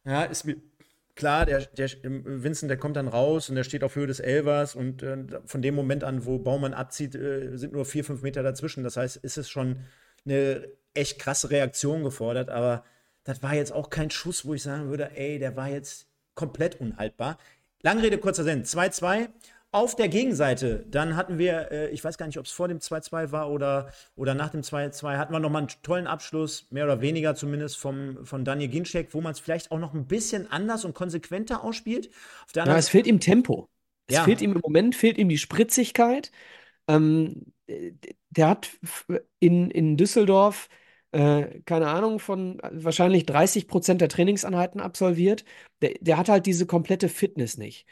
[0.04, 0.56] Ja, ist mir
[1.16, 4.76] klar, der, der Vincent, der kommt dann raus und der steht auf Höhe des Elvers
[4.76, 8.42] und äh, von dem Moment an, wo Baumann abzieht, äh, sind nur vier, fünf Meter
[8.42, 8.84] dazwischen.
[8.84, 9.80] Das heißt, ist es schon
[10.24, 12.84] eine echt krasse Reaktion gefordert, aber
[13.24, 16.80] das war jetzt auch kein Schuss, wo ich sagen würde, ey, der war jetzt komplett
[16.80, 17.38] unhaltbar.
[17.82, 18.64] Lange Rede, kurzer Sinn.
[18.64, 19.28] 2-2.
[19.72, 22.80] Auf der Gegenseite, dann hatten wir, äh, ich weiß gar nicht, ob es vor dem
[22.80, 27.02] 2-2 war oder, oder nach dem 2-2, hatten wir nochmal einen tollen Abschluss, mehr oder
[27.02, 30.86] weniger zumindest vom, von Daniel Ginczek, wo man es vielleicht auch noch ein bisschen anders
[30.86, 32.10] und konsequenter ausspielt.
[32.64, 33.68] Ja, es fehlt ihm Tempo.
[34.06, 34.24] Es Ja.
[34.24, 36.30] fehlt ihm im Moment, fehlt ihm die Spritzigkeit.
[36.88, 37.92] Ähm, äh,
[38.30, 38.70] der hat
[39.40, 40.68] in, in Düsseldorf,
[41.12, 45.44] äh, keine Ahnung, von äh, wahrscheinlich 30 Prozent der Trainingseinheiten absolviert.
[45.82, 47.86] Der, der hat halt diese komplette Fitness nicht.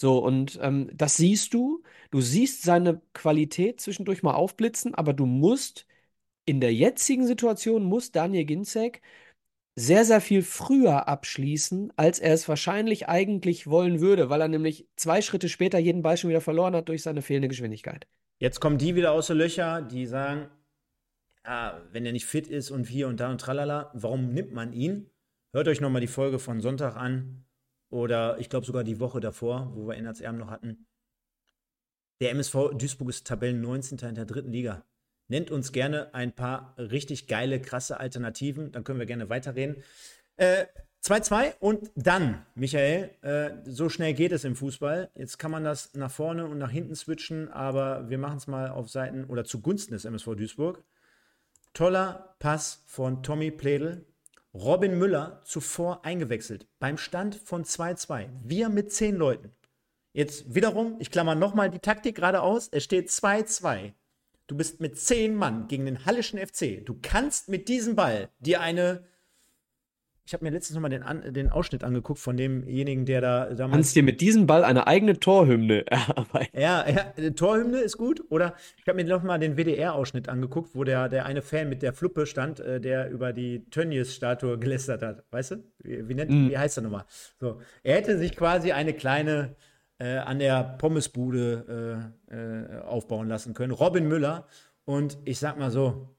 [0.00, 1.82] So, und ähm, das siehst du.
[2.10, 5.86] Du siehst seine Qualität zwischendurch mal aufblitzen, aber du musst
[6.46, 9.02] in der jetzigen Situation, muss Daniel Ginczek
[9.76, 14.88] sehr, sehr viel früher abschließen, als er es wahrscheinlich eigentlich wollen würde, weil er nämlich
[14.96, 18.06] zwei Schritte später jeden Ball schon wieder verloren hat durch seine fehlende Geschwindigkeit.
[18.38, 20.48] Jetzt kommen die wieder aus den Löcher, die sagen,
[21.44, 24.72] ja, wenn er nicht fit ist und hier und da und tralala, warum nimmt man
[24.72, 25.10] ihn?
[25.52, 27.44] Hört euch nochmal die Folge von Sonntag an
[27.90, 30.86] oder ich glaube sogar die Woche davor, wo wir Ennerts Erben noch hatten.
[32.20, 33.98] Der MSV Duisburg ist Tabellen 19.
[34.00, 34.84] in der dritten Liga.
[35.28, 39.82] Nennt uns gerne ein paar richtig geile, krasse Alternativen, dann können wir gerne weiterreden.
[40.36, 40.66] Äh,
[41.02, 45.10] 2-2 und dann, Michael, äh, so schnell geht es im Fußball.
[45.14, 48.68] Jetzt kann man das nach vorne und nach hinten switchen, aber wir machen es mal
[48.68, 50.84] auf Seiten oder zugunsten des MSV Duisburg.
[51.72, 54.04] Toller Pass von Tommy Pledel.
[54.52, 56.66] Robin Müller zuvor eingewechselt.
[56.80, 58.28] Beim Stand von 2-2.
[58.42, 59.52] Wir mit 10 Leuten.
[60.12, 62.68] Jetzt wiederum, ich klammer nochmal die Taktik gerade aus.
[62.72, 63.92] Es steht 2-2.
[64.48, 66.84] Du bist mit 10 Mann gegen den Hallischen FC.
[66.84, 69.04] Du kannst mit diesem Ball dir eine.
[70.30, 73.56] Ich habe mir letztens nochmal den, An- den Ausschnitt angeguckt von demjenigen, der da Du
[73.56, 73.74] damals.
[73.78, 76.56] kannst dir mit diesem Ball eine eigene Torhymne erarbeiten.
[76.56, 78.22] Ja, ja, Torhymne ist gut.
[78.30, 81.82] Oder ich habe mir noch mal den WDR-Ausschnitt angeguckt, wo der, der eine Fan mit
[81.82, 85.24] der Fluppe stand, äh, der über die Tönnies-Statue gelästert hat.
[85.32, 85.64] Weißt du?
[85.82, 87.06] Wie, wie, nennt, wie heißt er nochmal?
[87.40, 89.56] So, er hätte sich quasi eine kleine
[89.98, 93.72] äh, an der Pommesbude äh, äh, aufbauen lassen können.
[93.72, 94.46] Robin Müller.
[94.84, 96.16] Und ich sag mal so,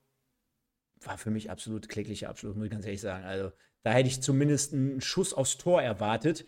[0.99, 3.23] war für mich absolut kläglicher Abschluss, muss ich ganz ehrlich sagen.
[3.23, 3.51] Also,
[3.83, 6.45] da hätte ich zumindest einen Schuss aufs Tor erwartet.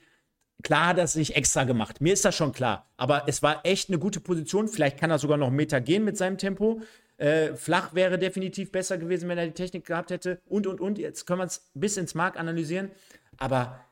[0.62, 2.00] Klar hat er es sich extra gemacht.
[2.00, 2.90] Mir ist das schon klar.
[2.96, 4.68] Aber es war echt eine gute Position.
[4.68, 6.82] Vielleicht kann er sogar noch einen Meter gehen mit seinem Tempo.
[7.18, 10.40] Äh, flach wäre definitiv besser gewesen, wenn er die Technik gehabt hätte.
[10.46, 10.98] Und, und, und.
[10.98, 12.92] Jetzt können wir es bis ins Mark analysieren.
[13.38, 13.84] Aber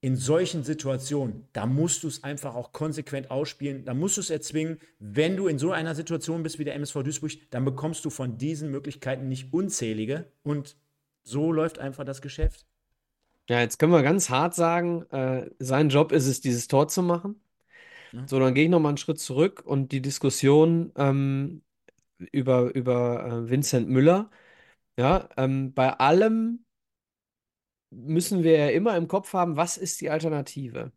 [0.00, 3.84] in solchen Situationen, da musst du es einfach auch konsequent ausspielen.
[3.84, 4.80] Da musst du es erzwingen.
[4.98, 8.36] Wenn du in so einer Situation bist wie der MSV Duisburg, dann bekommst du von
[8.36, 10.26] diesen Möglichkeiten nicht unzählige.
[10.42, 10.76] Und
[11.22, 12.66] so läuft einfach das Geschäft.
[13.48, 17.02] Ja, jetzt können wir ganz hart sagen, äh, sein Job ist es, dieses Tor zu
[17.02, 17.42] machen.
[18.12, 18.26] Ja.
[18.28, 21.62] So, dann gehe ich nochmal einen Schritt zurück und die Diskussion ähm,
[22.18, 24.30] über, über äh, Vincent Müller.
[24.98, 26.64] Ja, ähm, bei allem
[27.90, 30.92] müssen wir ja immer im Kopf haben, was ist die Alternative?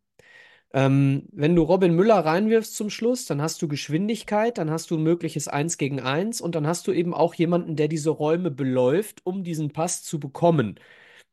[0.74, 4.98] Ähm, wenn du Robin Müller reinwirfst zum Schluss, dann hast du Geschwindigkeit, dann hast du
[4.98, 8.52] ein mögliches Eins gegen Eins und dann hast du eben auch jemanden, der diese Räume
[8.52, 10.80] beläuft, um diesen Pass zu bekommen.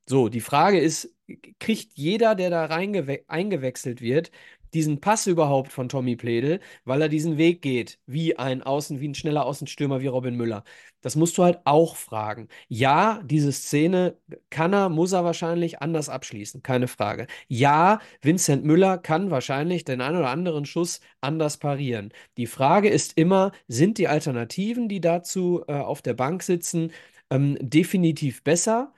[0.08, 1.14] So, die Frage ist,
[1.58, 4.30] kriegt jeder, der da eingewechselt wird,
[4.74, 9.08] diesen Pass überhaupt von Tommy Pledel, weil er diesen Weg geht, wie ein Außen, wie
[9.08, 10.64] ein schneller Außenstürmer wie Robin Müller?
[11.02, 12.48] Das musst du halt auch fragen.
[12.68, 14.16] Ja, diese Szene
[14.50, 17.26] kann er, muss er wahrscheinlich anders abschließen, keine Frage.
[17.48, 22.12] Ja, Vincent Müller kann wahrscheinlich den einen oder anderen Schuss anders parieren.
[22.38, 26.92] Die Frage ist immer, sind die Alternativen, die dazu äh, auf der Bank sitzen,
[27.30, 28.92] ähm, definitiv besser?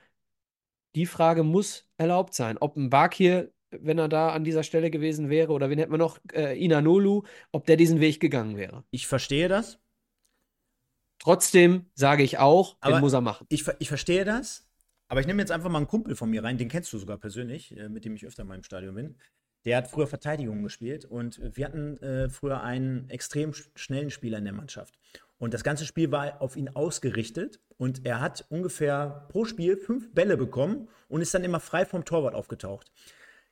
[0.95, 2.57] Die Frage muss erlaubt sein.
[2.57, 5.97] Ob ein Bakir, wenn er da an dieser Stelle gewesen wäre, oder wen hätten wir
[5.97, 8.83] noch, äh, Inanolu, ob der diesen Weg gegangen wäre.
[8.91, 9.79] Ich verstehe das.
[11.19, 13.45] Trotzdem sage ich auch, Aber den muss er machen.
[13.49, 14.67] Ich, ich verstehe das,
[15.07, 17.17] aber ich nehme jetzt einfach mal einen Kumpel von mir rein, den kennst du sogar
[17.17, 19.15] persönlich, äh, mit dem ich öfter mal im Stadion bin.
[19.65, 24.37] Der hat früher Verteidigung gespielt und wir hatten äh, früher einen extrem sch- schnellen Spieler
[24.37, 24.93] in der Mannschaft.
[25.37, 30.13] Und das ganze Spiel war auf ihn ausgerichtet und er hat ungefähr pro Spiel fünf
[30.13, 32.91] Bälle bekommen und ist dann immer frei vom Torwart aufgetaucht.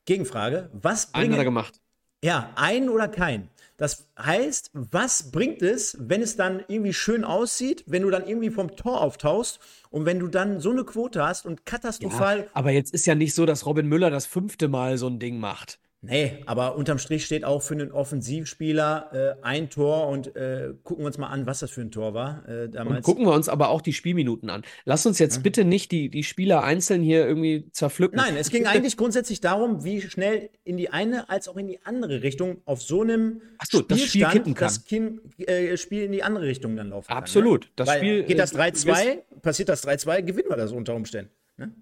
[0.06, 1.82] Gegenfrage, was Einen hat er gemacht.
[2.24, 3.50] Ja, ein oder kein.
[3.76, 8.50] Das heißt, was bringt es, wenn es dann irgendwie schön aussieht, wenn du dann irgendwie
[8.50, 9.60] vom Tor auftauchst
[9.90, 12.40] und wenn du dann so eine Quote hast und katastrophal.
[12.40, 15.20] Ja, aber jetzt ist ja nicht so, dass Robin Müller das fünfte Mal so ein
[15.20, 15.80] Ding macht.
[16.06, 21.04] Nee, aber unterm Strich steht auch für einen Offensivspieler äh, ein Tor und äh, gucken
[21.04, 22.98] wir uns mal an, was das für ein Tor war äh, damals.
[22.98, 24.64] Und gucken wir uns aber auch die Spielminuten an.
[24.84, 25.42] Lass uns jetzt ja.
[25.44, 28.18] bitte nicht die, die Spieler einzeln hier irgendwie zerpflücken.
[28.18, 31.80] Nein, es ging eigentlich grundsätzlich darum, wie schnell in die eine als auch in die
[31.86, 33.42] andere Richtung auf so einem
[33.72, 34.66] so, das Spiel kippen kann.
[34.66, 37.70] das kind, äh, Spiel in die andere Richtung dann laufen Absolut.
[37.78, 37.88] kann.
[37.88, 37.94] Absolut.
[37.94, 37.94] Ne?
[37.94, 41.32] Das Spiel, geht das 3-2, äh, passiert das 3-2, gewinnen wir das unter Umständen.
[41.56, 41.74] Ne?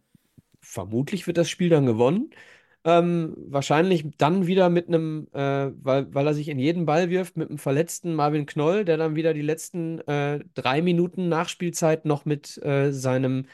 [0.59, 2.29] Vermutlich wird das Spiel dann gewonnen.
[2.83, 7.37] Ähm, wahrscheinlich dann wieder mit einem, äh, weil, weil er sich in jeden Ball wirft,
[7.37, 12.25] mit einem verletzten Marvin Knoll, der dann wieder die letzten äh, drei Minuten Nachspielzeit noch
[12.25, 13.45] mit äh, seinem,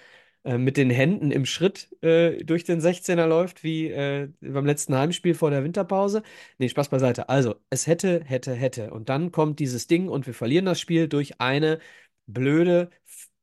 [0.45, 4.95] äh, mit den Händen im Schritt äh, durch den 16er läuft, wie äh, beim letzten
[4.95, 6.23] Heimspiel vor der Winterpause.
[6.57, 7.27] Nee, Spaß beiseite.
[7.27, 8.91] Also, es hätte, hätte, hätte.
[8.93, 11.79] Und dann kommt dieses Ding und wir verlieren das Spiel durch eine
[12.27, 12.89] blöde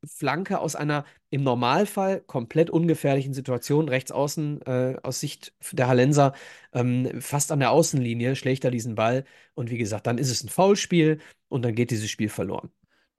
[0.07, 6.33] Flanke aus einer im Normalfall komplett ungefährlichen Situation, rechts außen äh, aus Sicht der Hallenser,
[6.73, 9.25] ähm, fast an der Außenlinie, schlägt er diesen Ball.
[9.55, 12.71] Und wie gesagt, dann ist es ein Foulspiel und dann geht dieses Spiel verloren.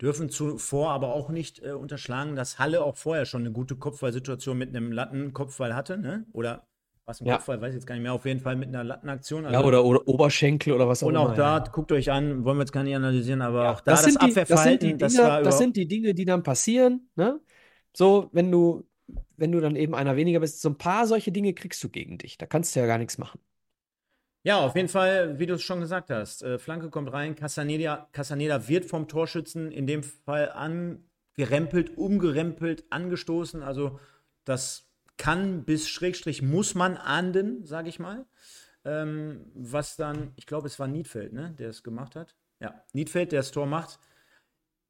[0.01, 4.57] Dürfen zuvor aber auch nicht äh, unterschlagen, dass Halle auch vorher schon eine gute Kopfballsituation
[4.57, 6.25] mit einem Lattenkopfball hatte, ne?
[6.33, 6.67] Oder
[7.05, 7.35] was im ja.
[7.35, 9.45] Kopfball, weiß ich jetzt gar nicht mehr, auf jeden Fall mit einer Lattenaktion.
[9.45, 11.21] Also, ja, oder, oder, Oberschenkel oder was auch immer.
[11.21, 11.63] Und auch da, ja.
[11.63, 14.17] guckt euch an, wollen wir jetzt gar nicht analysieren, aber ja, auch da das, das
[14.17, 17.39] Abwehrverhalten, das, Dinge, das sind die Dinge, die dann passieren, ne?
[17.95, 18.85] So, wenn du,
[19.37, 22.17] wenn du dann eben einer weniger bist, so ein paar solche Dinge kriegst du gegen
[22.17, 22.37] dich.
[22.37, 23.39] Da kannst du ja gar nichts machen.
[24.43, 26.43] Ja, auf jeden Fall, wie du es schon gesagt hast.
[26.43, 33.63] Äh, Flanke kommt rein, Casaneda, Casaneda wird vom Torschützen in dem Fall angerempelt, umgerempelt, angestoßen.
[33.63, 33.99] Also
[34.43, 34.87] das
[35.17, 38.25] kann bis Schrägstrich muss man ahnden, sage ich mal.
[38.83, 42.35] Ähm, was dann, ich glaube, es war Niedfeld, ne, der es gemacht hat.
[42.59, 43.99] Ja, Niedfeld, der das Tor macht,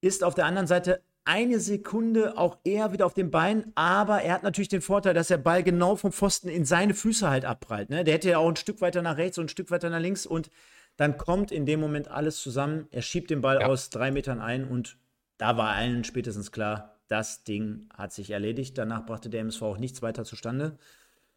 [0.01, 4.35] ist auf der anderen Seite eine Sekunde auch eher wieder auf dem Bein, aber er
[4.35, 7.89] hat natürlich den Vorteil, dass der Ball genau vom Pfosten in seine Füße halt abprallt.
[7.89, 8.03] Ne?
[8.03, 10.25] Der hätte ja auch ein Stück weiter nach rechts und ein Stück weiter nach links
[10.27, 10.51] und
[10.97, 12.87] dann kommt in dem Moment alles zusammen.
[12.91, 13.67] Er schiebt den Ball ja.
[13.67, 14.97] aus drei Metern ein und
[15.37, 18.77] da war allen spätestens klar, das Ding hat sich erledigt.
[18.77, 20.77] Danach brachte der MSV auch nichts weiter zustande.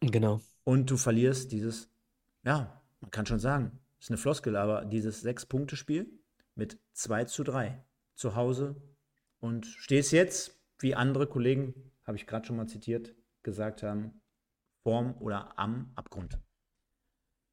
[0.01, 0.41] Genau.
[0.63, 1.89] Und du verlierst dieses,
[2.43, 6.07] ja, man kann schon sagen, ist eine Floskel, aber dieses Sechs-Punkte-Spiel
[6.55, 7.83] mit 2 zu 3
[8.15, 8.75] zu Hause
[9.39, 11.73] und stehst jetzt, wie andere Kollegen,
[12.05, 13.13] habe ich gerade schon mal zitiert,
[13.43, 14.21] gesagt haben,
[14.83, 16.37] vorm oder am Abgrund.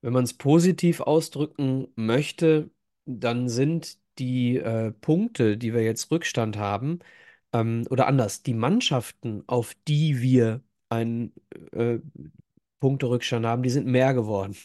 [0.01, 2.71] Wenn man es positiv ausdrücken möchte,
[3.07, 7.01] dann sind die äh, Punkte, die wir jetzt Rückstand haben,
[7.53, 11.33] ähm, oder anders, die Mannschaften, auf die wir einen
[11.73, 11.99] äh,
[12.81, 14.57] Punkterückstand haben, die sind mehr geworden.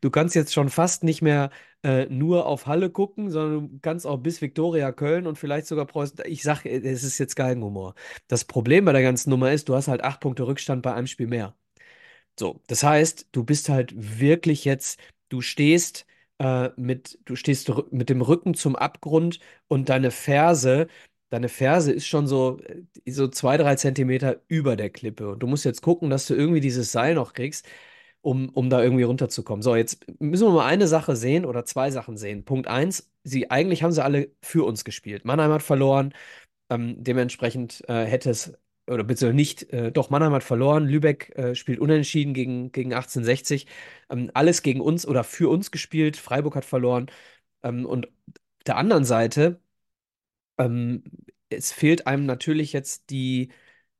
[0.00, 1.50] Du kannst jetzt schon fast nicht mehr
[1.82, 5.86] äh, nur auf Halle gucken, sondern du kannst auch bis Viktoria Köln und vielleicht sogar
[5.86, 6.20] Preußen.
[6.26, 7.94] Ich sage, es ist jetzt Geigenhumor.
[8.28, 11.06] Das Problem bei der ganzen Nummer ist, du hast halt acht Punkte Rückstand bei einem
[11.06, 11.54] Spiel mehr.
[12.38, 16.06] So, das heißt, du bist halt wirklich jetzt, du stehst
[16.38, 20.88] äh, mit, du stehst mit dem Rücken zum Abgrund und deine Ferse
[21.30, 25.30] deine Ferse ist schon so, äh, so zwei, drei Zentimeter über der Klippe.
[25.30, 27.66] Und du musst jetzt gucken, dass du irgendwie dieses Seil noch kriegst,
[28.20, 29.62] um, um da irgendwie runterzukommen.
[29.62, 32.44] So, jetzt müssen wir mal eine Sache sehen oder zwei Sachen sehen.
[32.44, 35.24] Punkt eins, sie, eigentlich haben sie alle für uns gespielt.
[35.24, 36.12] Mannheim hat verloren,
[36.70, 38.54] ähm, dementsprechend äh, hätte es,
[38.86, 43.66] oder beziehungsweise nicht, äh, doch, Mannheim hat verloren, Lübeck äh, spielt unentschieden gegen, gegen 1860.
[44.10, 47.10] Ähm, alles gegen uns oder für uns gespielt, Freiburg hat verloren.
[47.62, 48.08] Ähm, und
[48.66, 49.60] der anderen Seite
[50.58, 51.04] ähm,
[51.50, 53.50] es fehlt einem natürlich jetzt die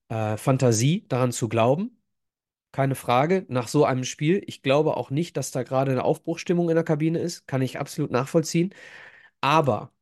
[0.08, 2.00] äh, Fantasie, daran zu glauben.
[2.72, 4.42] Keine Frage, nach so einem Spiel.
[4.46, 7.46] Ich glaube auch nicht, dass da gerade eine Aufbruchstimmung in der Kabine ist.
[7.48, 8.74] Kann ich absolut nachvollziehen.
[9.40, 9.92] Aber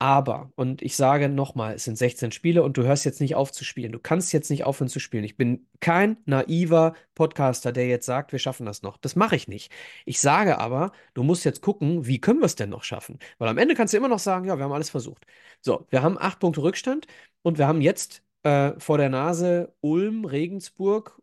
[0.00, 3.50] aber, und ich sage nochmal, es sind 16 Spiele und du hörst jetzt nicht auf
[3.50, 3.90] zu spielen.
[3.90, 5.24] Du kannst jetzt nicht aufhören zu spielen.
[5.24, 8.96] Ich bin kein naiver Podcaster, der jetzt sagt, wir schaffen das noch.
[8.96, 9.72] Das mache ich nicht.
[10.04, 13.18] Ich sage aber, du musst jetzt gucken, wie können wir es denn noch schaffen?
[13.38, 15.26] Weil am Ende kannst du immer noch sagen, ja, wir haben alles versucht.
[15.60, 17.06] So, wir haben acht Punkte Rückstand
[17.42, 21.20] und wir haben jetzt äh, vor der Nase Ulm, Regensburg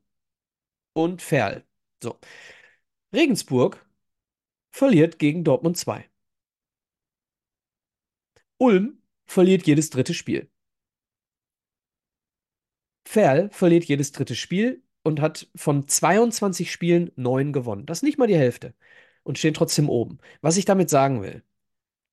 [0.94, 1.64] und Ferl.
[2.04, 2.20] So.
[3.14, 3.84] Regensburg
[4.72, 6.06] verliert gegen Dortmund 2.
[8.58, 10.50] Ulm verliert jedes dritte Spiel.
[13.08, 17.86] Ferl verliert jedes dritte Spiel und hat von 22 Spielen neun gewonnen.
[17.86, 18.74] Das ist nicht mal die Hälfte.
[19.24, 20.20] Und stehen trotzdem oben.
[20.42, 21.44] Was ich damit sagen will,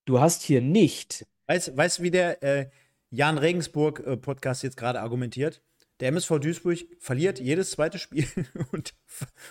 [0.05, 1.25] du hast hier nicht.
[1.47, 2.69] Weißt du, wie der äh,
[3.11, 5.61] Jan Regensburg-Podcast äh, jetzt gerade argumentiert?
[5.99, 8.27] Der MSV Duisburg verliert jedes zweite Spiel
[8.71, 8.95] und,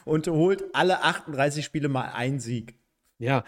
[0.04, 2.78] und holt alle 38 Spiele mal einen Sieg.
[3.18, 3.44] Ja,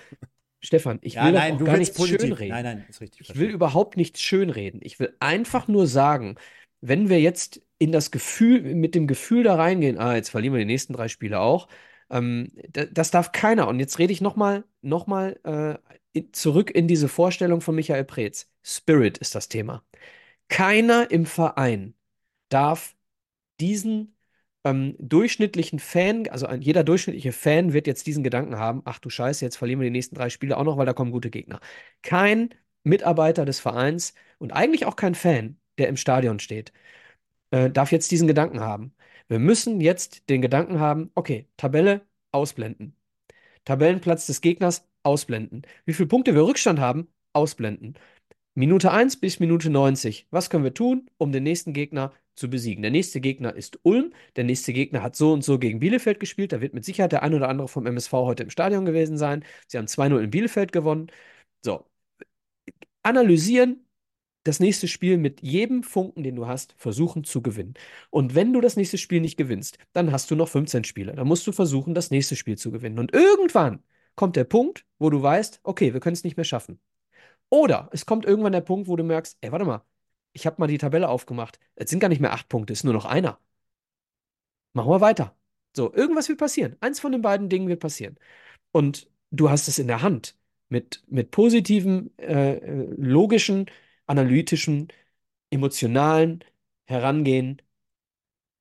[0.64, 2.20] Stefan, ich Ja, will nein, auch gar nichts positiv.
[2.20, 2.48] schönreden.
[2.48, 3.20] Nein, nein, ist richtig.
[3.20, 3.54] Ich will verstehe.
[3.54, 4.80] überhaupt nichts schönreden.
[4.82, 6.36] Ich will einfach nur sagen,
[6.80, 10.58] wenn wir jetzt in das Gefühl, mit dem Gefühl da reingehen, ah, jetzt verlieren wir
[10.60, 11.68] die nächsten drei Spiele auch,
[12.10, 13.68] ähm, da- das darf keiner.
[13.68, 15.38] Und jetzt rede ich nochmal noch mal,
[16.14, 18.48] äh, zurück in diese Vorstellung von Michael Preetz.
[18.62, 19.84] Spirit ist das Thema.
[20.48, 21.94] Keiner im Verein
[22.50, 22.96] darf
[23.60, 24.16] diesen
[24.64, 29.44] ähm, durchschnittlichen Fan, also jeder durchschnittliche Fan wird jetzt diesen Gedanken haben, ach du Scheiße,
[29.44, 31.60] jetzt verlieren wir die nächsten drei Spiele auch noch, weil da kommen gute Gegner.
[32.02, 32.50] Kein
[32.82, 36.72] Mitarbeiter des Vereins und eigentlich auch kein Fan, der im Stadion steht,
[37.50, 38.94] äh, darf jetzt diesen Gedanken haben.
[39.28, 42.02] Wir müssen jetzt den Gedanken haben, okay, Tabelle
[42.32, 42.96] ausblenden.
[43.64, 45.62] Tabellenplatz des Gegners ausblenden.
[45.86, 47.94] Wie viele Punkte wir Rückstand haben, ausblenden.
[48.54, 50.28] Minute 1 bis Minute 90.
[50.30, 52.82] Was können wir tun, um den nächsten Gegner zu besiegen?
[52.82, 54.12] Der nächste Gegner ist Ulm.
[54.37, 56.53] Der nächste Gegner hat so und so gegen Bielefeld gespielt.
[56.53, 59.45] Da wird mit Sicherheit der ein oder andere vom MSV heute im Stadion gewesen sein.
[59.68, 61.09] Sie haben 2-0 in Bielefeld gewonnen.
[61.62, 61.87] So.
[63.03, 63.85] Analysieren,
[64.45, 67.74] das nächste Spiel mit jedem Funken, den du hast, versuchen zu gewinnen.
[68.11, 71.14] Und wenn du das nächste Spiel nicht gewinnst, dann hast du noch 15 Spiele.
[71.14, 72.99] Dann musst du versuchen, das nächste Spiel zu gewinnen.
[72.99, 73.82] Und irgendwann
[74.16, 76.80] kommt der Punkt, wo du weißt, okay, wir können es nicht mehr schaffen.
[77.51, 79.85] Oder es kommt irgendwann der Punkt, wo du merkst, ey, warte mal,
[80.35, 81.59] ich habe mal die Tabelle aufgemacht.
[81.76, 83.41] Es sind gar nicht mehr acht Punkte, es ist nur noch einer.
[84.72, 85.37] Machen wir weiter.
[85.76, 86.76] So, irgendwas wird passieren.
[86.80, 88.18] Eins von den beiden Dingen wird passieren.
[88.72, 90.37] Und du hast es in der Hand,
[90.68, 93.66] mit, mit positiven, äh, äh, logischen,
[94.07, 94.89] analytischen,
[95.51, 96.45] emotionalen
[96.87, 97.62] Herangehen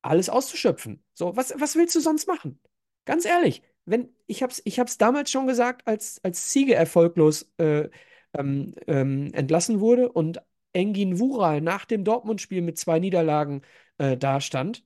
[0.02, 1.02] alles auszuschöpfen.
[1.14, 2.60] So, was, was willst du sonst machen?
[3.06, 7.88] Ganz ehrlich, wenn, ich hab's, ich hab's damals schon gesagt, als, als Ziege erfolglos äh,
[8.34, 10.42] ähm, ähm, entlassen wurde und
[10.74, 13.62] Engin Wural nach dem Dortmund-Spiel mit zwei Niederlagen
[13.98, 14.84] äh, dastand,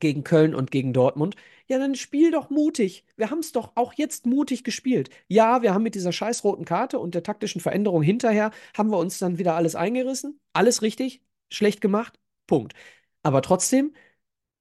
[0.00, 1.36] gegen Köln und gegen Dortmund,
[1.68, 3.04] ja, dann spiel doch mutig.
[3.16, 5.10] Wir haben es doch auch jetzt mutig gespielt.
[5.28, 8.98] Ja, wir haben mit dieser scheiß roten Karte und der taktischen Veränderung hinterher, haben wir
[8.98, 10.38] uns dann wieder alles eingerissen.
[10.52, 12.74] Alles richtig, schlecht gemacht, Punkt.
[13.22, 13.94] Aber trotzdem,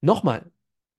[0.02, 0.52] nochmal,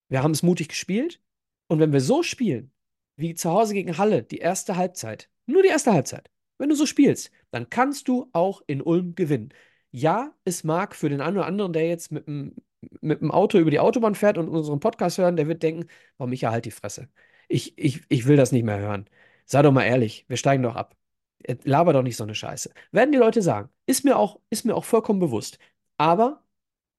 [0.09, 1.21] wir haben es mutig gespielt
[1.69, 2.73] und wenn wir so spielen,
[3.17, 6.87] wie zu Hause gegen Halle, die erste Halbzeit, nur die erste Halbzeit, wenn du so
[6.87, 9.51] spielst, dann kannst du auch in Ulm gewinnen.
[9.91, 12.55] Ja, es mag für den einen oder anderen, der jetzt mit dem,
[13.01, 15.89] mit dem Auto über die Autobahn fährt und unseren Podcast hören, der wird denken,
[16.19, 17.09] warum ich halt die Fresse.
[17.49, 19.09] Ich, ich, ich will das nicht mehr hören.
[19.47, 20.97] Sei doch mal ehrlich, wir steigen doch ab.
[21.45, 22.73] Äh, Laber doch nicht so eine Scheiße.
[22.93, 23.71] Werden die Leute sagen.
[23.87, 25.59] Ist mir auch, ist mir auch vollkommen bewusst.
[25.99, 26.43] Aber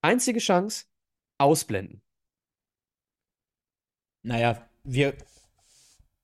[0.02, 0.86] einzige Chance,
[1.38, 2.02] ausblenden.
[4.22, 5.14] Naja, wir.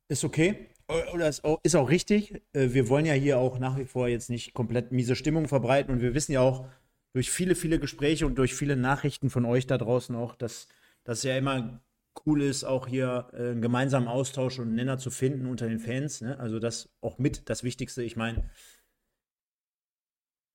[0.09, 0.74] Ist okay.
[0.89, 2.43] Oder ist auch, ist auch richtig.
[2.53, 5.93] Äh, Wir wollen ja hier auch nach wie vor jetzt nicht komplett miese Stimmung verbreiten.
[5.93, 6.67] Und wir wissen ja auch
[7.13, 10.69] durch viele, viele Gespräche und durch viele Nachrichten von euch da draußen auch, dass
[11.05, 11.81] das ja immer
[12.27, 15.81] cool ist, auch hier äh, einen gemeinsamen Austausch und einen Nenner zu finden unter den
[15.81, 16.21] Fans.
[16.21, 16.39] Ne?
[16.39, 18.03] Also das auch mit das Wichtigste.
[18.03, 18.45] Ich meine,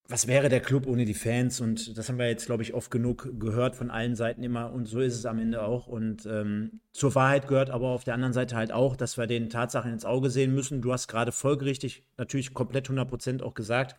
[0.09, 1.61] was wäre der Club ohne die Fans?
[1.61, 4.73] Und das haben wir jetzt, glaube ich, oft genug gehört von allen Seiten immer.
[4.73, 5.85] Und so ist es am Ende auch.
[5.85, 9.51] Und ähm, zur Wahrheit gehört aber auf der anderen Seite halt auch, dass wir den
[9.51, 10.81] Tatsachen ins Auge sehen müssen.
[10.81, 13.97] Du hast gerade folgerichtig natürlich komplett 100% auch gesagt,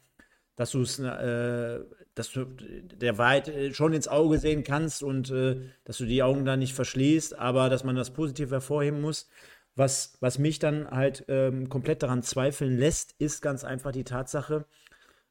[0.56, 1.78] dass du es, äh,
[2.16, 6.24] dass du der Wahrheit äh, schon ins Auge sehen kannst und äh, dass du die
[6.24, 9.28] Augen da nicht verschließt, aber dass man das positiv hervorheben muss.
[9.76, 14.66] Was, was mich dann halt ähm, komplett daran zweifeln lässt, ist ganz einfach die Tatsache,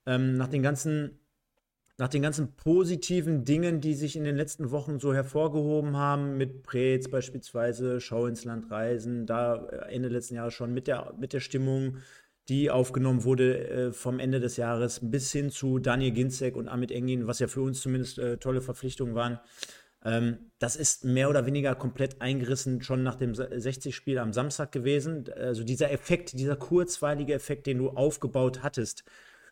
[0.09, 1.19] ähm, nach den ganzen,
[1.97, 6.63] nach den ganzen positiven Dingen, die sich in den letzten Wochen so hervorgehoben haben, mit
[6.63, 11.31] Preetz beispielsweise, Schau ins Land reisen, da äh, Ende letzten Jahres schon mit der, mit
[11.33, 11.97] der Stimmung,
[12.47, 16.91] die aufgenommen wurde äh, vom Ende des Jahres bis hin zu Daniel Ginzek und Amit
[16.91, 19.39] Engin, was ja für uns zumindest äh, tolle Verpflichtungen waren.
[20.03, 25.25] Ähm, das ist mehr oder weniger komplett eingerissen schon nach dem 60-Spiel am Samstag gewesen.
[25.35, 29.03] Also dieser Effekt, dieser kurzweilige Effekt, den du aufgebaut hattest,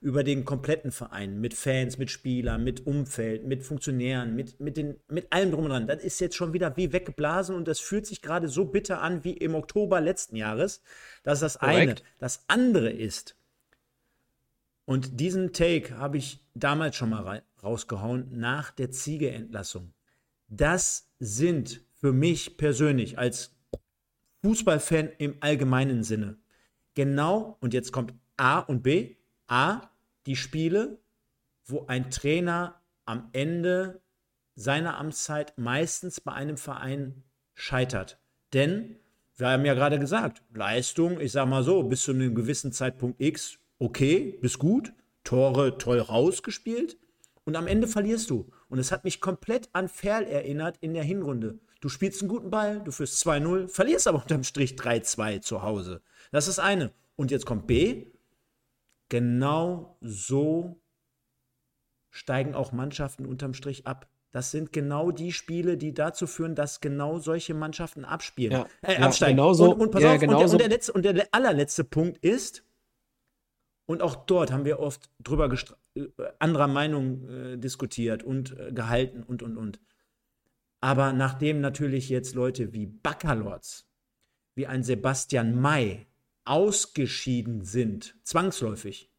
[0.01, 4.95] über den kompletten Verein, mit Fans, mit Spielern, mit Umfeld, mit Funktionären, mit, mit, den,
[5.07, 5.87] mit allem drum und dran.
[5.87, 9.23] Das ist jetzt schon wieder wie weggeblasen und das fühlt sich gerade so bitter an
[9.23, 10.81] wie im Oktober letzten Jahres.
[11.23, 11.85] Das ist das eine.
[11.85, 12.03] Korrekt.
[12.19, 13.35] Das andere ist,
[14.85, 19.93] und diesen Take habe ich damals schon mal ra- rausgehauen, nach der Ziege-Entlassung.
[20.47, 23.53] Das sind für mich persönlich als
[24.43, 26.37] Fußballfan im allgemeinen Sinne
[26.95, 29.16] genau, und jetzt kommt A und B,
[29.47, 29.89] A,
[30.25, 30.99] die Spiele,
[31.65, 34.01] wo ein Trainer am Ende
[34.55, 38.19] seiner Amtszeit meistens bei einem Verein scheitert.
[38.53, 38.97] Denn
[39.35, 43.21] wir haben ja gerade gesagt, Leistung, ich sag mal so, bis zu einem gewissen Zeitpunkt
[43.21, 44.93] X, okay, bis gut,
[45.23, 46.97] Tore toll rausgespielt
[47.43, 48.49] und am Ende verlierst du.
[48.69, 51.59] Und es hat mich komplett an Ferl erinnert in der Hinrunde.
[51.81, 56.01] Du spielst einen guten Ball, du führst 2-0, verlierst aber unterm Strich 3-2 zu Hause.
[56.31, 56.91] Das ist eine.
[57.15, 58.07] Und jetzt kommt B.
[59.09, 60.81] Genau so
[62.09, 64.09] steigen auch Mannschaften unterm Strich ab.
[64.31, 68.99] Das sind genau die Spiele, die dazu führen, dass genau solche Mannschaften abspielen, Ja, äh,
[68.99, 69.38] ja, absteigen.
[69.38, 69.71] genau so.
[69.71, 70.53] und, und pass Ja, auf, genau und, der, so.
[70.55, 72.63] und, der letzte, und der allerletzte Punkt ist,
[73.89, 75.49] und auch dort haben wir oft drüber
[75.95, 76.07] äh,
[76.39, 79.79] anderer Meinung äh, diskutiert und äh, gehalten und und und.
[80.81, 83.88] Aber nachdem natürlich jetzt Leute wie Baccalords,
[84.55, 86.06] wie ein Sebastian May
[86.49, 89.11] ausgeschieden sind, zwangsläufig,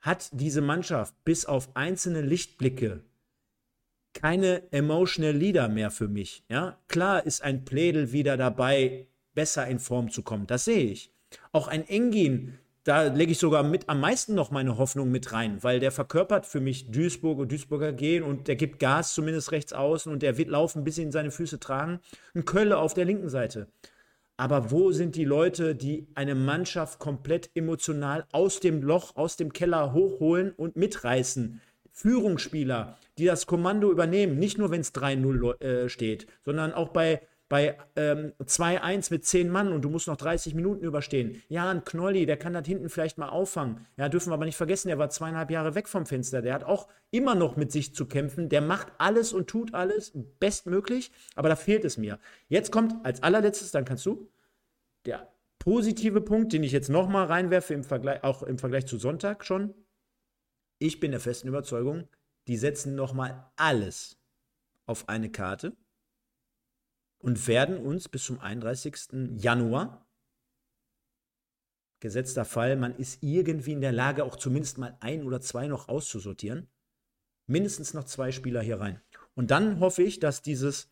[0.00, 3.02] hat diese Mannschaft bis auf einzelne Lichtblicke
[4.12, 6.44] keine emotional Leader mehr für mich.
[6.48, 10.46] Ja, klar ist ein Pledel wieder dabei, besser in Form zu kommen.
[10.46, 11.12] Das sehe ich.
[11.52, 15.62] Auch ein Engin, da lege ich sogar mit am meisten noch meine Hoffnung mit rein,
[15.62, 19.72] weil der verkörpert für mich Duisburg und Duisburger gehen und der gibt Gas zumindest rechts
[19.72, 22.00] außen und der wird laufen, bis ihn seine Füße tragen.
[22.34, 23.68] Ein Kölle auf der linken Seite.
[24.38, 29.52] Aber wo sind die Leute, die eine Mannschaft komplett emotional aus dem Loch, aus dem
[29.52, 31.60] Keller hochholen und mitreißen?
[31.90, 37.20] Führungsspieler, die das Kommando übernehmen, nicht nur wenn es 3-0 äh, steht, sondern auch bei,
[37.48, 41.42] bei ähm, 2-1 mit 10 Mann und du musst noch 30 Minuten überstehen.
[41.48, 43.86] Ja, ein Knolli, der kann das hinten vielleicht mal auffangen.
[43.96, 46.42] Ja, dürfen wir aber nicht vergessen, der war zweieinhalb Jahre weg vom Fenster.
[46.42, 48.50] Der hat auch immer noch mit sich zu kämpfen.
[48.50, 52.18] Der macht alles und tut alles bestmöglich, aber da fehlt es mir.
[52.48, 54.30] Jetzt kommt als allerletztes, dann kannst du,
[55.06, 59.44] der positive Punkt, den ich jetzt nochmal reinwerfe, im Vergleich, auch im Vergleich zu Sonntag
[59.44, 59.74] schon.
[60.78, 62.08] Ich bin der festen Überzeugung,
[62.46, 64.18] die setzen nochmal alles
[64.86, 65.74] auf eine Karte
[67.18, 69.36] und werden uns bis zum 31.
[69.36, 70.06] Januar,
[72.00, 75.88] gesetzter Fall, man ist irgendwie in der Lage, auch zumindest mal ein oder zwei noch
[75.88, 76.68] auszusortieren,
[77.46, 79.00] mindestens noch zwei Spieler hier rein.
[79.34, 80.90] Und dann hoffe ich, dass dieses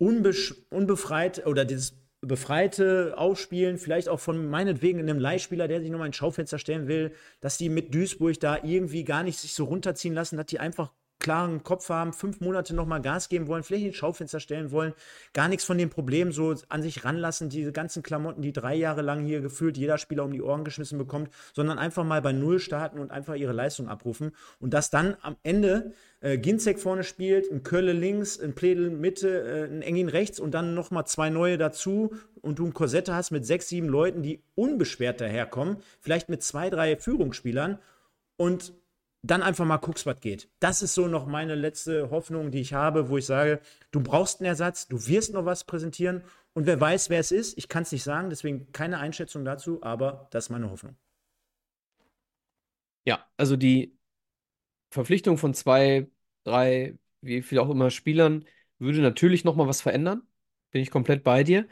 [0.00, 6.08] unbesch- unbefreit oder dieses befreite Aufspielen, vielleicht auch von meinetwegen einem Leihspieler, der sich nochmal
[6.08, 10.14] ins Schaufenster stellen will, dass die mit Duisburg da irgendwie gar nicht sich so runterziehen
[10.14, 13.96] lassen, dass die einfach klaren Kopf haben, fünf Monate nochmal Gas geben wollen, vielleicht ins
[13.96, 14.94] Schaufenster stellen wollen,
[15.32, 19.02] gar nichts von dem Problem so an sich ranlassen, diese ganzen Klamotten, die drei Jahre
[19.02, 22.58] lang hier gefühlt jeder Spieler um die Ohren geschmissen bekommt, sondern einfach mal bei Null
[22.58, 24.32] starten und einfach ihre Leistung abrufen.
[24.58, 29.28] Und dass dann am Ende äh, Ginzek vorne spielt, ein Kölle links, ein Pledel Mitte,
[29.28, 33.30] äh, ein Engin rechts und dann nochmal zwei neue dazu und du ein Korsette hast
[33.30, 37.78] mit sechs, sieben Leuten, die unbeschwert daherkommen, vielleicht mit zwei, drei Führungsspielern
[38.36, 38.72] und
[39.22, 40.48] dann einfach mal guckst, was geht.
[40.60, 43.60] Das ist so noch meine letzte Hoffnung, die ich habe, wo ich sage,
[43.90, 46.22] du brauchst einen Ersatz, du wirst noch was präsentieren
[46.54, 49.82] und wer weiß, wer es ist, ich kann es nicht sagen, deswegen keine Einschätzung dazu,
[49.82, 50.96] aber das ist meine Hoffnung.
[53.04, 53.96] Ja, also die
[54.90, 56.10] Verpflichtung von zwei,
[56.44, 58.46] drei, wie viel auch immer Spielern
[58.78, 60.22] würde natürlich nochmal was verändern.
[60.70, 61.68] Bin ich komplett bei dir.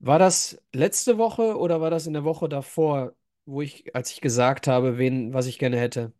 [0.00, 4.20] War das letzte Woche oder war das in der Woche davor, wo ich, als ich
[4.20, 6.12] gesagt habe, wen, was ich gerne hätte?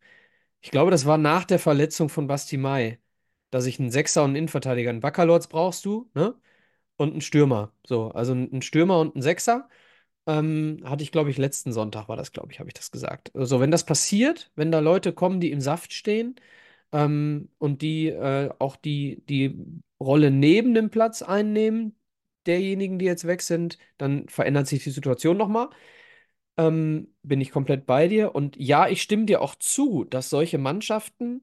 [0.61, 2.99] Ich glaube, das war nach der Verletzung von Basti Mai,
[3.51, 6.35] dass ich einen Sechser und einen Innenverteidiger, einen Baccalords brauchst du, ne?
[6.97, 7.73] Und einen Stürmer.
[7.87, 9.69] So, also einen Stürmer und einen Sechser.
[10.27, 13.35] Ähm, hatte ich, glaube ich, letzten Sonntag war das, glaube ich, habe ich das gesagt.
[13.37, 16.37] Also, wenn das passiert, wenn da Leute kommen, die im Saft stehen,
[16.93, 19.59] ähm, und die äh, auch die, die
[20.01, 21.97] Rolle neben dem Platz einnehmen,
[22.47, 25.69] derjenigen, die jetzt weg sind, dann verändert sich die Situation nochmal.
[26.61, 28.35] Ähm, bin ich komplett bei dir.
[28.35, 31.43] Und ja, ich stimme dir auch zu, dass solche Mannschaften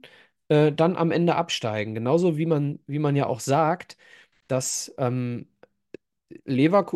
[0.50, 1.96] äh, dann am Ende absteigen.
[1.96, 3.98] Genauso wie man, wie man ja auch sagt,
[4.48, 5.48] dass ähm,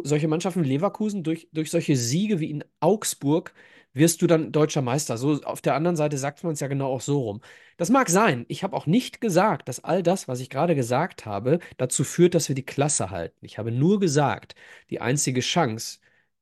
[0.03, 3.53] solche Mannschaften wie Leverkusen durch, durch solche Siege wie in Augsburg
[3.93, 5.17] wirst du dann deutscher Meister.
[5.17, 7.41] So auf der anderen Seite sagt man es ja genau auch so rum.
[7.77, 8.45] Das mag sein.
[8.47, 12.35] Ich habe auch nicht gesagt, dass all das, was ich gerade gesagt habe, dazu führt,
[12.35, 13.45] dass wir die Klasse halten.
[13.45, 14.55] Ich habe nur gesagt,
[14.89, 15.99] die einzige Chance,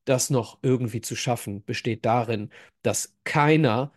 [0.10, 2.49] das noch irgendwie zu schaffen, besteht darin,
[2.81, 3.94] dass keiner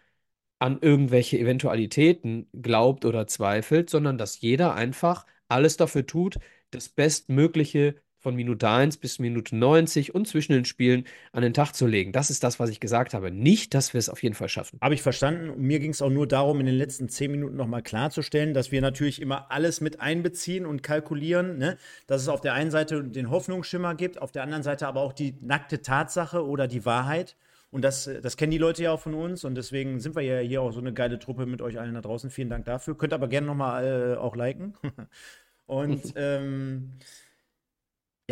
[0.59, 6.39] an irgendwelche Eventualitäten glaubt oder zweifelt, sondern dass jeder einfach alles dafür tut,
[6.71, 11.73] das Bestmögliche von Minute 1 bis Minute 90 und zwischen den Spielen an den Tag
[11.73, 12.13] zu legen.
[12.13, 13.31] Das ist das, was ich gesagt habe.
[13.31, 14.79] Nicht, dass wir es auf jeden Fall schaffen.
[14.81, 15.61] Habe ich verstanden.
[15.61, 18.81] Mir ging es auch nur darum, in den letzten zehn Minuten nochmal klarzustellen, dass wir
[18.81, 21.59] natürlich immer alles mit einbeziehen und kalkulieren.
[21.59, 21.77] Ne?
[22.07, 25.13] Dass es auf der einen Seite den Hoffnungsschimmer gibt, auf der anderen Seite aber auch
[25.13, 27.37] die nackte Tatsache oder die Wahrheit.
[27.73, 30.39] Und das, das kennen die Leute ja auch von uns und deswegen sind wir ja
[30.41, 32.29] hier auch so eine geile Truppe mit euch allen da draußen.
[32.29, 32.97] Vielen Dank dafür.
[32.99, 34.75] Könnt aber gerne nochmal äh, auch liken.
[35.67, 36.93] und ähm,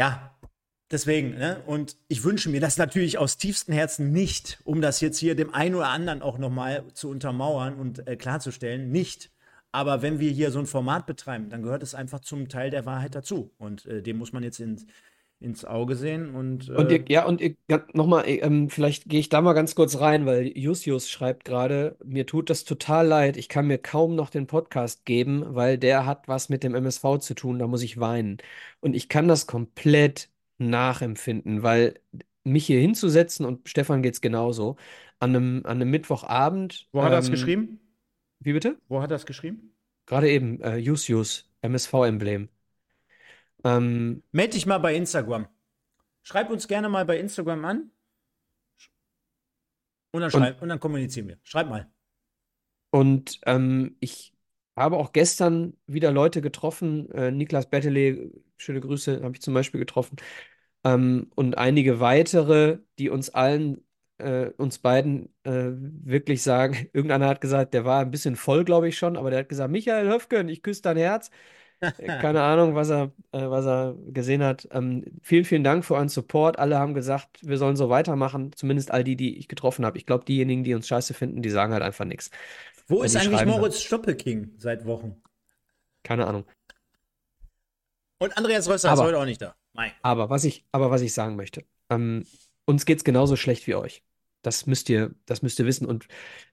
[0.00, 0.34] ja,
[0.90, 1.62] deswegen, ne?
[1.66, 5.52] Und ich wünsche mir das natürlich aus tiefstem Herzen nicht, um das jetzt hier dem
[5.52, 9.30] einen oder anderen auch nochmal zu untermauern und äh, klarzustellen, nicht.
[9.72, 12.86] Aber wenn wir hier so ein Format betreiben, dann gehört es einfach zum Teil der
[12.86, 13.52] Wahrheit dazu.
[13.58, 14.86] Und äh, dem muss man jetzt in,
[15.40, 16.34] ins Auge sehen.
[16.34, 17.56] Und, äh, Und ihr, ja, und ihr,
[17.94, 22.26] nochmal, ähm, vielleicht gehe ich da mal ganz kurz rein, weil Jusius schreibt gerade, mir
[22.26, 26.28] tut das total leid, ich kann mir kaum noch den Podcast geben, weil der hat
[26.28, 28.38] was mit dem MSV zu tun, da muss ich weinen.
[28.80, 32.00] Und ich kann das komplett nachempfinden, weil
[32.44, 34.76] mich hier hinzusetzen, und Stefan geht es genauso,
[35.18, 36.88] an einem, an einem Mittwochabend.
[36.92, 37.80] wo hat er das ähm, geschrieben?
[38.40, 38.78] Wie bitte?
[38.88, 39.74] Wo hat er das geschrieben?
[40.06, 42.48] Gerade eben, äh, Jusius, MSV-Emblem.
[43.64, 45.48] Ähm, Meld dich mal bei Instagram.
[46.22, 47.90] Schreib uns gerne mal bei Instagram an.
[50.12, 51.38] Und dann, schreib, und, dann kommunizieren wir.
[51.42, 51.90] Schreib mal.
[52.90, 54.34] Und ähm, ich
[54.76, 57.10] habe auch gestern wieder Leute getroffen.
[57.12, 60.16] Äh, Niklas Bettelee, schöne Grüße, habe ich zum Beispiel getroffen.
[60.84, 63.84] Ähm, und einige weitere, die uns allen,
[64.18, 68.88] äh, uns beiden äh, wirklich sagen, irgendeiner hat gesagt, der war ein bisschen voll, glaube
[68.88, 71.30] ich schon, aber der hat gesagt, Michael Höfgen, ich küsse dein Herz.
[71.80, 74.68] Keine Ahnung, was er, äh, was er gesehen hat.
[74.72, 76.58] Ähm, vielen, vielen Dank für euren Support.
[76.58, 78.52] Alle haben gesagt, wir sollen so weitermachen.
[78.54, 79.96] Zumindest all die, die ich getroffen habe.
[79.98, 82.30] Ich glaube, diejenigen, die uns scheiße finden, die sagen halt einfach nichts.
[82.86, 85.22] Wo ist eigentlich Moritz Stoppelking seit Wochen?
[86.02, 86.44] Keine Ahnung.
[88.18, 89.54] Und Andreas Rösser ist Aber- heute auch nicht da.
[89.72, 89.92] Mein.
[90.02, 92.26] Aber was ich, aber was ich sagen möchte, ähm,
[92.66, 94.02] uns geht's genauso schlecht wie euch.
[94.42, 95.86] Das müsst ihr, das müsst ihr wissen.
[95.86, 96.08] Und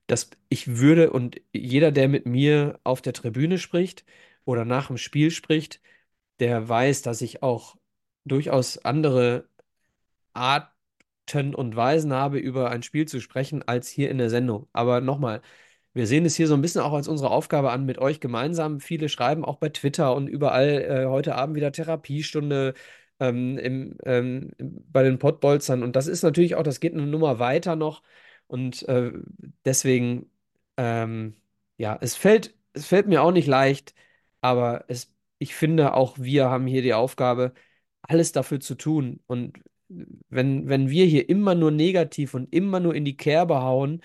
[0.08, 4.06] das, ich würde, und jeder, der mit mir auf der Tribüne spricht
[4.48, 5.82] oder nach dem Spiel spricht,
[6.40, 7.78] der weiß, dass ich auch
[8.26, 9.49] durchaus andere
[10.34, 14.68] Arten und Weisen habe, über ein Spiel zu sprechen, als hier in der Sendung.
[14.74, 15.41] Aber nochmal,
[15.94, 18.80] wir sehen es hier so ein bisschen auch als unsere Aufgabe an, mit euch gemeinsam.
[18.80, 22.74] Viele schreiben auch bei Twitter und überall äh, heute Abend wieder Therapiestunde
[23.19, 25.84] ähm, im, ähm, bei den Pottbolzern.
[25.84, 28.03] Und das ist natürlich auch, das geht eine Nummer weiter noch.
[28.48, 29.11] Und äh,
[29.65, 30.32] deswegen,
[30.78, 31.36] ähm,
[31.78, 33.94] ja, es fällt, es fällt mir auch nicht leicht,
[34.42, 37.54] aber es, ich finde, auch wir haben hier die Aufgabe,
[38.02, 39.22] alles dafür zu tun.
[39.28, 39.60] Und
[40.30, 44.02] wenn, wenn wir hier immer nur negativ und immer nur in die Kerbe hauen,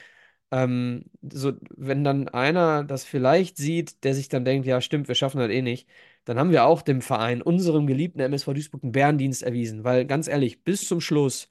[0.50, 5.14] ähm, so, wenn dann einer das vielleicht sieht, der sich dann denkt, ja, stimmt, wir
[5.14, 5.88] schaffen das eh nicht,
[6.24, 9.84] dann haben wir auch dem Verein, unserem geliebten MSV Duisburg, einen Bärendienst erwiesen.
[9.84, 11.48] Weil ganz ehrlich, bis zum Schluss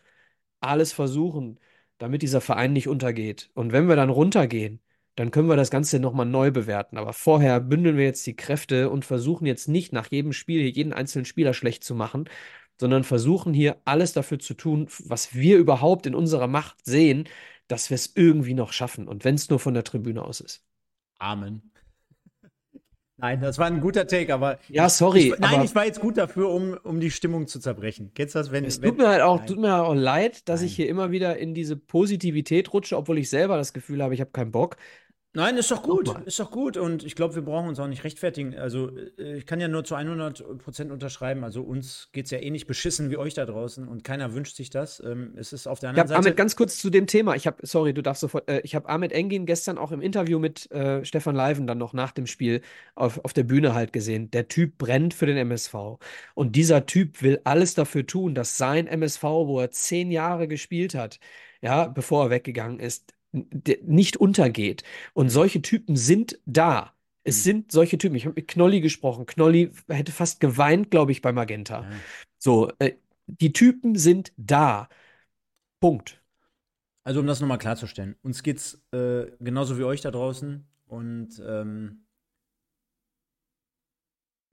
[0.60, 1.60] alles versuchen,
[1.98, 3.52] damit dieser Verein nicht untergeht.
[3.54, 4.82] Und wenn wir dann runtergehen,
[5.16, 6.98] dann können wir das Ganze nochmal neu bewerten.
[6.98, 10.72] Aber vorher bündeln wir jetzt die Kräfte und versuchen jetzt nicht nach jedem Spiel hier
[10.72, 12.30] jeden einzelnen Spieler schlecht zu machen,
[12.80, 17.28] sondern versuchen hier alles dafür zu tun, was wir überhaupt in unserer Macht sehen,
[17.68, 19.08] dass wir es irgendwie noch schaffen.
[19.08, 20.64] Und wenn es nur von der Tribüne aus ist.
[21.20, 21.72] Amen.
[23.18, 24.58] Nein, das war ein guter Take, aber.
[24.68, 27.60] Ja, sorry, Ich, nein, aber- ich war jetzt gut dafür, um, um die Stimmung zu
[27.60, 28.12] zerbrechen.
[28.16, 28.66] Kennst du das, wenn.
[28.66, 29.48] Es wenn tut mir halt auch, Nein.
[29.48, 30.76] tut mir halt auch leid, dass ich Nein.
[30.78, 34.32] hier immer wieder in diese Positivität rutsche, obwohl ich selber das Gefühl habe, ich habe
[34.32, 34.78] keinen Bock.
[35.34, 36.08] Nein, ist doch gut.
[36.08, 36.24] Nochmal.
[36.26, 36.76] Ist doch gut.
[36.76, 38.54] Und ich glaube, wir brauchen uns auch nicht rechtfertigen.
[38.58, 41.44] Also, äh, ich kann ja nur zu 100% unterschreiben.
[41.46, 43.88] Also, uns geht es ja eh nicht beschissen wie euch da draußen.
[43.88, 45.02] Und keiner wünscht sich das.
[45.06, 46.36] Ähm, es ist auf der Ich anderen habe Ahmed Seite.
[46.36, 47.36] ganz kurz zu dem Thema.
[47.36, 48.50] Ich habe, sorry, du darfst sofort.
[48.50, 51.94] Äh, ich habe Ahmed Engin gestern auch im Interview mit äh, Stefan Leiven dann noch
[51.94, 52.62] nach dem Spiel
[52.96, 54.32] auf, auf der Bühne halt gesehen.
[54.32, 55.74] Der Typ brennt für den MSV.
[56.36, 60.94] Und dieser Typ will alles dafür tun, dass sein MSV, wo er zehn Jahre gespielt
[60.96, 61.20] hat,
[61.62, 64.84] ja, bevor er weggegangen ist, nicht untergeht.
[65.14, 66.94] Und solche Typen sind da.
[67.24, 67.42] Es Mhm.
[67.42, 68.16] sind solche Typen.
[68.16, 69.26] Ich habe mit Knolli gesprochen.
[69.26, 71.84] Knolli hätte fast geweint, glaube ich, bei Magenta.
[71.84, 71.90] Ja.
[72.38, 72.94] So, äh,
[73.28, 74.90] die Typen sind da.
[75.80, 76.22] Punkt.
[77.04, 80.68] Also, um das nochmal klarzustellen, uns geht's äh, genauso wie euch da draußen.
[80.86, 82.06] Und ähm,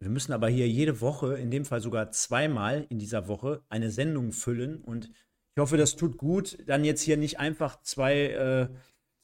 [0.01, 3.91] wir müssen aber hier jede Woche, in dem Fall sogar zweimal in dieser Woche, eine
[3.91, 4.83] Sendung füllen.
[4.83, 5.11] Und
[5.59, 8.69] ich hoffe, das tut gut, dann jetzt hier nicht einfach zwei, äh,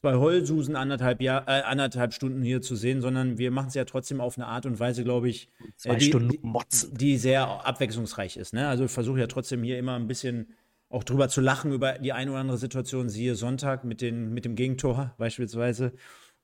[0.01, 3.85] zwei Heulsusen anderthalb, Jahr, äh, anderthalb Stunden hier zu sehen, sondern wir machen es ja
[3.85, 6.93] trotzdem auf eine Art und Weise, glaube ich, Zwei äh, die, Stunden die, motzen.
[6.93, 8.53] die sehr abwechslungsreich ist.
[8.53, 8.67] Ne?
[8.67, 10.49] Also ich versuche ja trotzdem hier immer ein bisschen
[10.89, 14.45] auch drüber zu lachen über die eine oder andere Situation, siehe Sonntag mit, den, mit
[14.45, 15.93] dem Gegentor beispielsweise.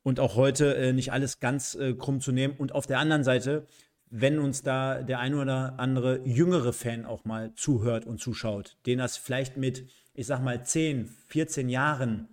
[0.04, 2.54] Und auch heute äh, nicht alles ganz äh, krumm zu nehmen.
[2.56, 3.66] Und auf der anderen Seite,
[4.10, 8.98] wenn uns da der ein oder andere jüngere Fan auch mal zuhört und zuschaut, den
[8.98, 12.28] das vielleicht mit, ich sag mal, 10, 14 Jahren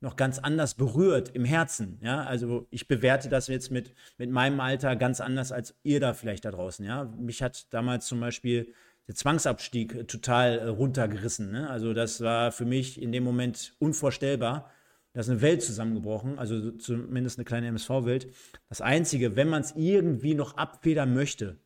[0.00, 1.98] noch ganz anders berührt im Herzen.
[2.02, 6.14] Ja, also ich bewerte das jetzt mit, mit meinem Alter ganz anders als ihr da
[6.14, 6.84] vielleicht da draußen.
[6.84, 8.72] Ja, mich hat damals zum Beispiel
[9.06, 11.50] der Zwangsabstieg total äh, runtergerissen.
[11.50, 11.68] Ne?
[11.68, 14.70] Also das war für mich in dem Moment unvorstellbar.
[15.12, 18.28] Da ist eine Welt zusammengebrochen, also so- zumindest eine kleine MSV-Welt.
[18.68, 21.58] Das Einzige, wenn man es irgendwie noch abfedern möchte,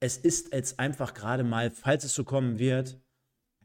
[0.00, 2.98] es ist jetzt einfach gerade mal, falls es so kommen wird,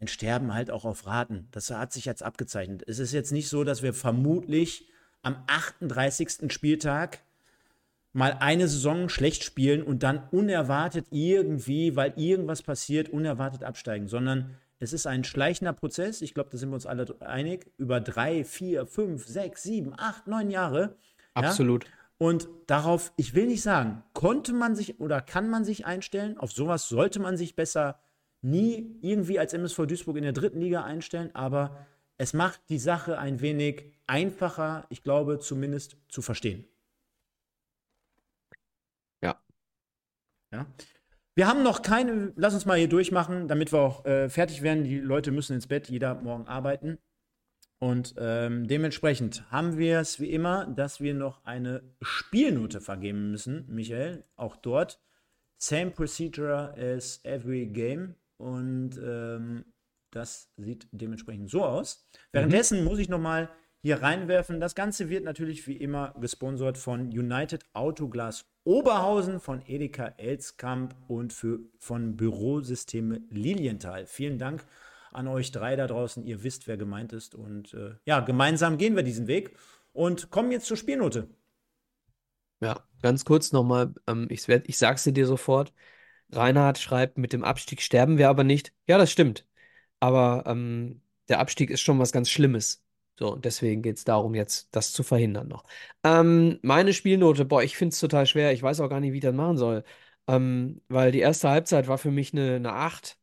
[0.01, 1.47] ein Sterben halt auch auf Raten.
[1.51, 2.83] Das hat sich jetzt abgezeichnet.
[2.85, 4.87] Es ist jetzt nicht so, dass wir vermutlich
[5.23, 6.51] am 38.
[6.51, 7.19] Spieltag
[8.11, 14.57] mal eine Saison schlecht spielen und dann unerwartet irgendwie, weil irgendwas passiert, unerwartet absteigen, sondern
[14.85, 16.21] es ist ein schleichender Prozess.
[16.21, 17.71] Ich glaube, da sind wir uns alle einig.
[17.77, 20.95] Über drei, vier, fünf, sechs, sieben, acht, neun Jahre.
[21.33, 21.85] Absolut.
[21.85, 21.89] Ja?
[22.19, 26.37] Und darauf, ich will nicht sagen, konnte man sich oder kann man sich einstellen.
[26.37, 27.99] Auf sowas sollte man sich besser
[28.41, 31.33] nie irgendwie als MSV Duisburg in der dritten Liga einstellen.
[31.33, 31.87] Aber
[32.17, 36.65] es macht die Sache ein wenig einfacher, ich glaube zumindest zu verstehen.
[39.23, 39.41] Ja.
[40.53, 40.67] Ja.
[41.35, 44.85] Wir haben noch keine, lass uns mal hier durchmachen, damit wir auch äh, fertig werden.
[44.85, 46.97] Die Leute müssen ins Bett, jeder morgen arbeiten.
[47.77, 53.65] Und ähm, dementsprechend haben wir es wie immer, dass wir noch eine Spielnote vergeben müssen,
[53.67, 54.23] Michael.
[54.37, 55.01] Auch dort.
[55.57, 58.15] Same procedure as every game.
[58.37, 59.65] Und ähm,
[60.11, 62.09] das sieht dementsprechend so aus.
[62.31, 62.85] Währenddessen mhm.
[62.85, 63.49] muss ich noch mal
[63.85, 64.59] hier reinwerfen.
[64.59, 71.33] Das Ganze wird natürlich wie immer gesponsert von United Autoglas Oberhausen, von Edeka Elskamp und
[71.33, 74.07] für, von Bürosysteme Lilienthal.
[74.07, 74.65] Vielen Dank
[75.11, 76.25] an euch drei da draußen.
[76.25, 77.35] Ihr wisst, wer gemeint ist.
[77.35, 79.55] Und äh, ja, gemeinsam gehen wir diesen Weg
[79.93, 81.29] und kommen jetzt zur Spielnote.
[82.61, 85.75] Ja, ganz kurz nochmal, ähm, ich, werd, ich sag's dir sofort.
[86.31, 88.73] Reinhard schreibt, mit dem Abstieg sterben wir aber nicht.
[88.87, 89.45] Ja, das stimmt.
[89.99, 92.81] Aber ähm, der Abstieg ist schon was ganz Schlimmes.
[93.17, 95.63] So, deswegen geht es darum, jetzt das zu verhindern noch.
[96.03, 98.51] Ähm, meine Spielnote, boah, ich finde es total schwer.
[98.51, 99.83] Ich weiß auch gar nicht, wie ich das machen soll.
[100.27, 103.17] Ähm, weil die erste Halbzeit war für mich eine, eine 8.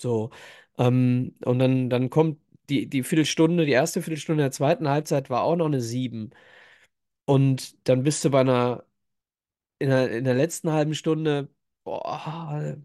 [0.00, 0.30] So.
[0.78, 2.40] Ähm, und dann, dann kommt
[2.70, 6.30] die, die Viertelstunde, die erste Viertelstunde der zweiten Halbzeit war auch noch eine 7.
[7.26, 8.84] Und dann bist du bei einer,
[9.78, 11.48] in der, in der letzten halben Stunde,
[11.84, 12.76] boah,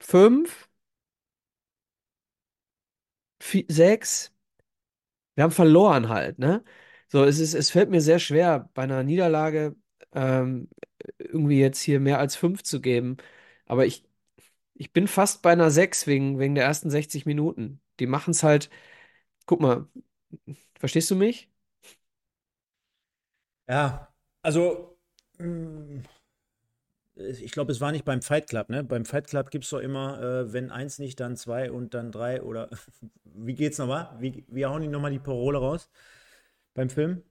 [0.00, 0.68] 5
[3.68, 4.32] sechs.
[5.34, 6.64] Wir haben verloren halt, ne?
[7.08, 9.76] So, es ist, es fällt mir sehr schwer, bei einer Niederlage
[10.12, 10.68] ähm,
[11.18, 13.16] irgendwie jetzt hier mehr als fünf zu geben.
[13.66, 14.04] Aber ich,
[14.74, 17.80] ich bin fast bei einer sechs wegen, wegen der ersten 60 Minuten.
[18.00, 18.70] Die machen es halt.
[19.46, 19.88] Guck mal,
[20.80, 21.50] verstehst du mich?
[23.68, 24.12] Ja,
[24.42, 24.96] also.
[25.38, 26.15] Mh mm,
[27.16, 28.84] ich glaube, es war nicht beim Fight Club, ne?
[28.84, 32.12] Beim Fight Club gibt es doch immer, äh, wenn eins nicht, dann zwei und dann
[32.12, 32.68] drei oder
[33.24, 34.10] wie geht's nochmal?
[34.18, 35.88] Wie, wie hauen die nochmal die Parole raus
[36.74, 37.22] beim Film?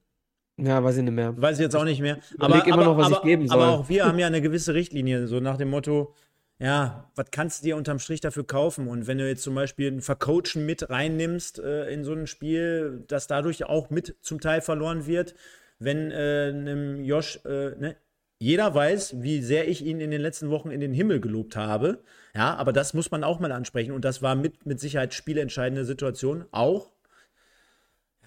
[0.57, 1.39] Ja, weiß ich nicht mehr.
[1.39, 2.17] Weiß ich jetzt auch nicht mehr.
[2.33, 3.61] Ich aber, immer aber, noch, was aber, ich geben soll.
[3.61, 6.13] Aber auch wir haben ja eine gewisse Richtlinie, so nach dem Motto,
[6.59, 8.87] ja, was kannst du dir unterm Strich dafür kaufen?
[8.87, 13.03] Und wenn du jetzt zum Beispiel einen Vercoachen mit reinnimmst äh, in so ein Spiel,
[13.07, 15.35] das dadurch auch mit zum Teil verloren wird,
[15.79, 17.97] wenn äh, einem Josh, äh, ne,
[18.37, 22.03] jeder weiß, wie sehr ich ihn in den letzten Wochen in den Himmel gelobt habe.
[22.35, 23.93] Ja, aber das muss man auch mal ansprechen.
[23.93, 26.45] Und das war mit, mit Sicherheit spielentscheidende Situation.
[26.51, 26.91] Auch.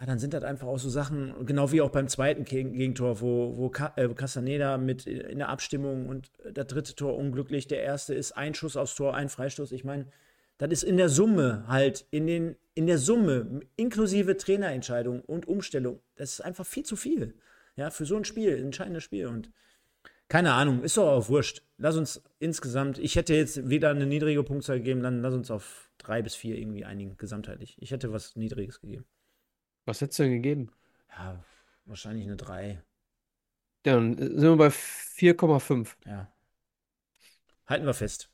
[0.01, 3.57] Ja, dann sind das einfach auch so Sachen, genau wie auch beim zweiten Gegentor, wo,
[3.57, 7.67] wo äh, Castaneda mit in der Abstimmung und das dritte Tor unglücklich.
[7.67, 9.73] Der erste ist ein Schuss aufs Tor, ein Freistoß.
[9.73, 10.07] Ich meine,
[10.57, 16.01] das ist in der Summe halt, in, den, in der Summe, inklusive Trainerentscheidung und Umstellung,
[16.17, 17.35] das ist einfach viel zu viel.
[17.77, 19.27] Ja, für so ein Spiel, ein entscheidendes Spiel.
[19.27, 19.51] Und
[20.29, 21.63] keine Ahnung, ist doch auch wurscht.
[21.79, 25.91] Lass uns insgesamt, ich hätte jetzt wieder eine niedrige Punktzahl gegeben, dann lass uns auf
[25.97, 27.77] drei bis vier irgendwie einigen, gesamtheitlich.
[27.81, 29.07] Ich hätte was Niedriges gegeben.
[29.87, 30.71] Was hättest du denn gegeben?
[31.11, 31.43] Ja,
[31.87, 32.83] wahrscheinlich eine 3.
[33.87, 35.97] Ja, dann sind wir bei 4,5.
[36.05, 36.31] Ja.
[37.67, 38.31] Halten wir fest.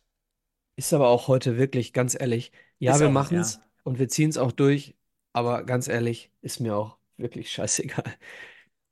[0.77, 3.63] Ist aber auch heute wirklich, ganz ehrlich, ja, Ist wir machen es ja.
[3.85, 4.97] und wir ziehen es auch durch,
[5.33, 8.13] aber ganz ehrlich, ist mir auch wirklich scheißegal.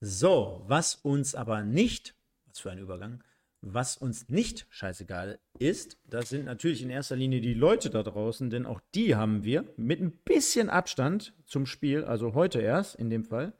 [0.01, 2.15] So, was uns aber nicht
[2.53, 3.23] was für ein Übergang.
[3.65, 8.51] Was uns nicht scheißegal ist, das sind natürlich in erster Linie die Leute da draußen,
[8.51, 13.09] denn auch die haben wir mit ein bisschen Abstand zum Spiel, also heute erst in
[13.09, 13.53] dem Fall,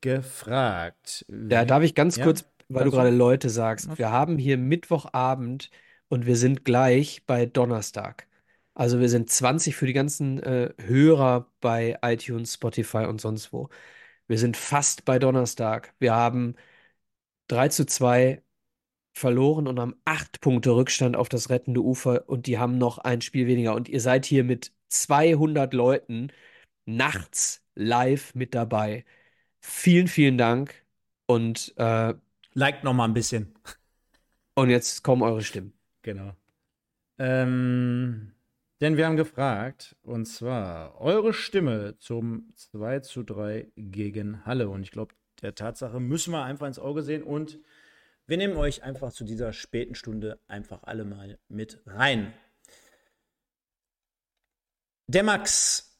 [0.00, 1.26] gefragt.
[1.28, 3.10] Da darf ich ganz Ja, kurz, weil du kannst gerade du?
[3.10, 5.70] Leute sagst, wir haben hier Mittwochabend
[6.08, 8.26] und wir sind gleich bei Donnerstag.
[8.74, 13.68] Also wir sind 20 für die ganzen äh, Hörer bei iTunes, Spotify und sonst wo.
[14.28, 15.94] Wir sind fast bei Donnerstag.
[15.98, 16.56] Wir haben
[17.48, 18.42] 3 zu 2
[19.12, 23.20] verloren und haben 8 Punkte Rückstand auf das rettende Ufer und die haben noch ein
[23.22, 23.74] Spiel weniger.
[23.74, 26.28] Und ihr seid hier mit 200 Leuten
[26.86, 29.04] nachts live mit dabei.
[29.60, 30.74] Vielen, vielen Dank.
[31.26, 32.14] Und, äh,
[32.54, 33.54] Liked noch mal ein bisschen.
[34.54, 35.72] und jetzt kommen eure Stimmen.
[36.02, 36.32] Genau.
[37.18, 38.32] Ähm,
[38.80, 44.68] denn wir haben gefragt, und zwar eure Stimme zum 2 zu 3 gegen Halle.
[44.68, 47.22] Und ich glaube, der Tatsache müssen wir einfach ins Auge sehen.
[47.22, 47.58] Und
[48.26, 52.32] wir nehmen euch einfach zu dieser späten Stunde einfach alle mal mit rein.
[55.08, 55.96] Der Max,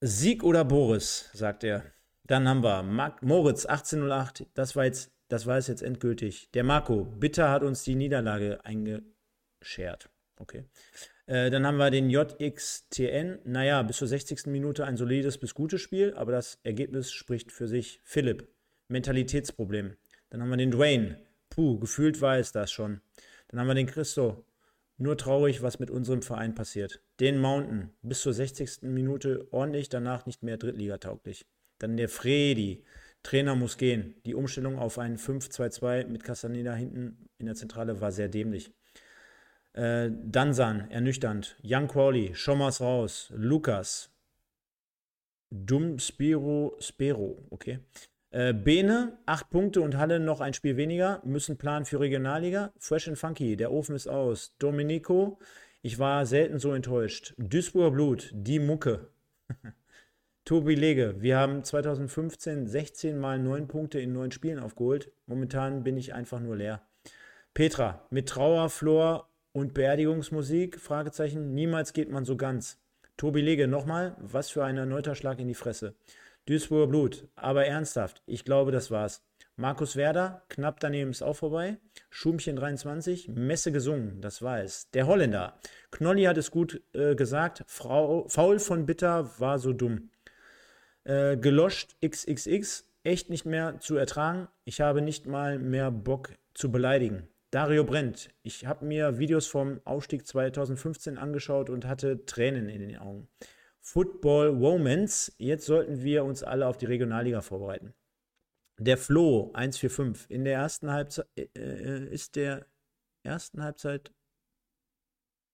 [0.00, 1.84] Sieg oder Boris, sagt er.
[2.24, 4.46] Dann haben wir Mark Moritz 1808.
[4.54, 6.50] Das war jetzt, das war es jetzt endgültig.
[6.52, 10.08] Der Marco, bitter hat uns die Niederlage eingeschert.
[10.36, 10.64] Okay.
[11.26, 13.38] Äh, dann haben wir den JXTN.
[13.44, 14.46] Naja, bis zur 60.
[14.46, 18.00] Minute ein solides bis gutes Spiel, aber das Ergebnis spricht für sich.
[18.04, 18.48] Philipp,
[18.88, 19.96] Mentalitätsproblem.
[20.30, 21.18] Dann haben wir den Dwayne.
[21.50, 23.00] Puh, gefühlt war es das schon.
[23.48, 24.44] Dann haben wir den Christo.
[24.98, 27.02] Nur traurig, was mit unserem Verein passiert.
[27.20, 27.90] Den Mountain.
[28.02, 28.82] Bis zur 60.
[28.82, 31.46] Minute ordentlich, danach nicht mehr Drittligatauglich.
[31.78, 32.84] Dann der Fredi.
[33.22, 34.14] Trainer muss gehen.
[34.26, 38.72] Die Umstellung auf ein 5-2-2 mit Castaneda hinten in der Zentrale war sehr dämlich.
[39.74, 41.56] Äh, Dansan, ernüchternd.
[41.64, 43.32] Young Crawley, Schommers raus.
[43.34, 44.10] Lukas.
[45.50, 47.80] Dumm Spiro, Spero, okay.
[48.30, 51.20] Äh, Bene, acht Punkte und Halle noch ein Spiel weniger.
[51.24, 52.72] Müssen planen für Regionalliga.
[52.78, 54.54] Fresh and Funky, der Ofen ist aus.
[54.58, 55.38] Domenico,
[55.82, 57.34] ich war selten so enttäuscht.
[57.36, 59.10] Duisburger Blut, die Mucke.
[60.44, 65.12] Tobi Lege, wir haben 2015 16 mal 9 Punkte in 9 Spielen aufgeholt.
[65.26, 66.82] Momentan bin ich einfach nur leer.
[67.54, 70.80] Petra, mit Trauer, Flor und Beerdigungsmusik?
[70.80, 71.54] Fragezeichen.
[71.54, 72.78] Niemals geht man so ganz.
[73.16, 75.94] Tobi Lege, nochmal, was für ein erneuter Schlag in die Fresse.
[76.46, 79.22] Duisburger Blut, aber ernsthaft, ich glaube, das war's.
[79.54, 81.76] Markus Werder, knapp daneben ist auch vorbei.
[82.10, 84.90] Schumchen 23, Messe gesungen, das war es.
[84.90, 85.56] Der Holländer,
[85.92, 90.10] Knolli hat es gut äh, gesagt, Frau, Faul von Bitter war so dumm.
[91.04, 94.48] Äh, geloscht XXX, echt nicht mehr zu ertragen.
[94.64, 97.28] Ich habe nicht mal mehr Bock zu beleidigen.
[97.52, 102.96] Dario Brent, ich habe mir Videos vom Aufstieg 2015 angeschaut und hatte Tränen in den
[102.96, 103.28] Augen.
[103.78, 107.92] Football Womans, jetzt sollten wir uns alle auf die Regionalliga vorbereiten.
[108.78, 112.64] Der Flo 145 in der ersten Halbzeit äh, äh, ist der
[113.22, 114.12] ersten Halbzeit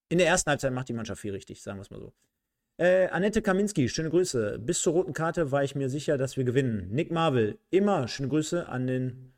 [0.09, 2.13] in der ersten Halbzeit macht die Mannschaft viel richtig, sagen wir es mal so.
[2.81, 4.61] Äh, Annette Kaminski, schöne Grüße.
[4.61, 6.89] Bis zur roten Karte war ich mir sicher, dass wir gewinnen.
[6.91, 9.35] Nick Marvel, immer schöne Grüße an den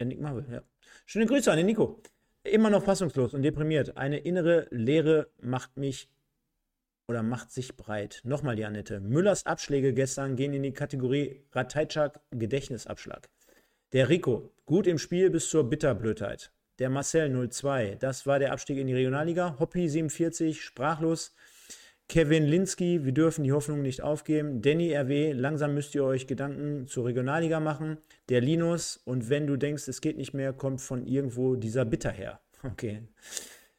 [0.00, 0.62] ja, Nick Marvel, ja.
[1.06, 2.02] Schöne Grüße an den Nico.
[2.42, 3.98] Immer noch fassungslos und deprimiert.
[3.98, 6.08] Eine innere Leere macht mich
[7.06, 8.22] oder macht sich breit.
[8.24, 9.00] Nochmal die Annette.
[9.00, 13.28] Müllers Abschläge gestern gehen in die Kategorie Rateitschak Gedächtnisabschlag.
[13.92, 16.50] Der Rico, gut im Spiel bis zur Bitterblödheit.
[16.78, 19.56] Der Marcel 02, das war der Abstieg in die Regionalliga.
[19.58, 21.34] Hoppy 47, sprachlos.
[22.10, 24.62] Kevin Linsky, wir dürfen die Hoffnung nicht aufgeben.
[24.62, 27.98] Danny RW, langsam müsst ihr euch Gedanken zur Regionalliga machen.
[28.28, 32.10] Der Linus, und wenn du denkst, es geht nicht mehr, kommt von irgendwo dieser Bitter
[32.10, 32.40] her.
[32.64, 33.02] Okay.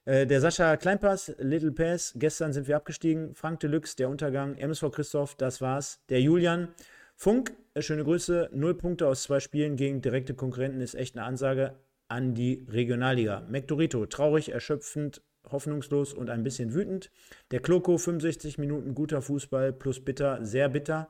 [0.05, 3.35] Äh, der Sascha Kleinpass, Little Pass, gestern sind wir abgestiegen.
[3.35, 4.55] Frank Deluxe, der Untergang.
[4.55, 6.01] MSV Christoph, das war's.
[6.07, 6.69] Der Julian.
[7.17, 8.49] Funk, äh, schöne Grüße.
[8.53, 11.75] Null Punkte aus zwei Spielen gegen direkte Konkurrenten ist echt eine Ansage
[12.07, 13.45] an die Regionalliga.
[13.49, 15.21] McDorito, traurig, erschöpfend,
[15.51, 17.11] hoffnungslos und ein bisschen wütend.
[17.51, 21.09] Der Kloko, 65 Minuten guter Fußball plus bitter, sehr bitter.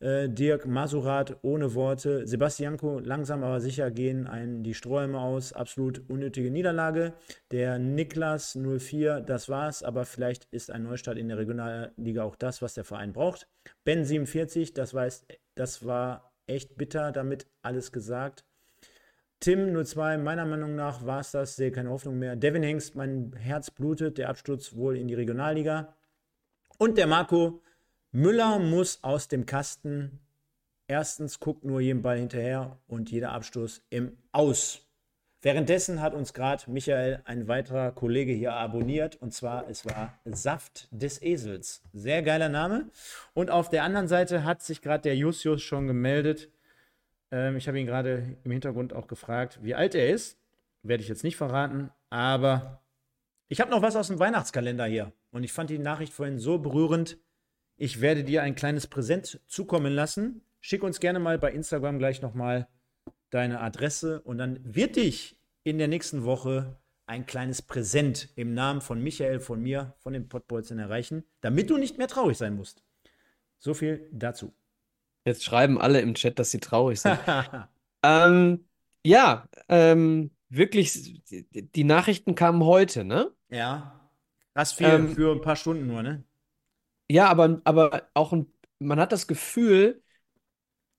[0.00, 2.26] Äh, Dirk Masurat ohne Worte.
[2.26, 5.52] Sebastianko langsam aber sicher gehen einen die Strohhalme aus.
[5.52, 7.12] Absolut unnötige Niederlage.
[7.50, 12.62] Der Niklas 04, das war's, aber vielleicht ist ein Neustart in der Regionalliga auch das,
[12.62, 13.46] was der Verein braucht.
[13.84, 18.44] Ben 47, das, weiß, das war echt bitter, damit alles gesagt.
[19.40, 22.36] Tim 02, meiner Meinung nach war es das, sehe keine Hoffnung mehr.
[22.36, 25.94] Devin Hengst, mein Herz blutet, der Absturz wohl in die Regionalliga.
[26.76, 27.62] Und der Marco,
[28.12, 30.20] Müller muss aus dem Kasten.
[30.88, 34.86] Erstens guckt nur jedem Ball hinterher und jeder Abstoß im Aus.
[35.40, 40.86] Währenddessen hat uns gerade Michael, ein weiterer Kollege hier abonniert und zwar es war Saft
[40.90, 41.82] des Esels.
[41.94, 42.90] Sehr geiler Name.
[43.32, 46.50] Und auf der anderen Seite hat sich gerade der Jusius schon gemeldet.
[47.30, 50.38] Ähm, ich habe ihn gerade im Hintergrund auch gefragt, wie alt er ist.
[50.82, 52.82] Werde ich jetzt nicht verraten, aber
[53.48, 55.12] ich habe noch was aus dem Weihnachtskalender hier.
[55.30, 57.18] Und ich fand die Nachricht vorhin so berührend.
[57.76, 60.42] Ich werde dir ein kleines Präsent zukommen lassen.
[60.60, 62.68] Schick uns gerne mal bei Instagram gleich nochmal
[63.30, 68.80] deine Adresse und dann wird dich in der nächsten Woche ein kleines Präsent im Namen
[68.80, 72.84] von Michael, von mir, von den Pottbolzen erreichen, damit du nicht mehr traurig sein musst.
[73.58, 74.52] So viel dazu.
[75.24, 77.18] Jetzt schreiben alle im Chat, dass sie traurig sind.
[78.02, 78.64] ähm,
[79.04, 83.30] ja, ähm, wirklich, die, Nachrichten kamen heute, ne?
[83.50, 84.08] Ja.
[84.54, 86.24] Das viel ähm, für ein paar Stunden nur, ne?
[87.10, 88.46] Ja, aber, aber auch ein,
[88.78, 90.02] man hat das Gefühl,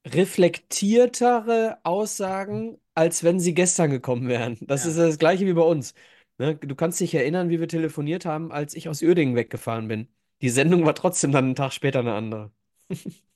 [0.08, 4.58] reflektiertere Aussagen, als wenn sie gestern gekommen wären.
[4.62, 4.92] Das ja.
[4.92, 5.94] ist das gleiche wie bei uns.
[6.38, 6.56] Ne?
[6.56, 10.08] Du kannst dich erinnern, wie wir telefoniert haben, als ich aus Uerdingen weggefahren bin.
[10.42, 12.52] Die Sendung war trotzdem dann einen Tag später eine andere.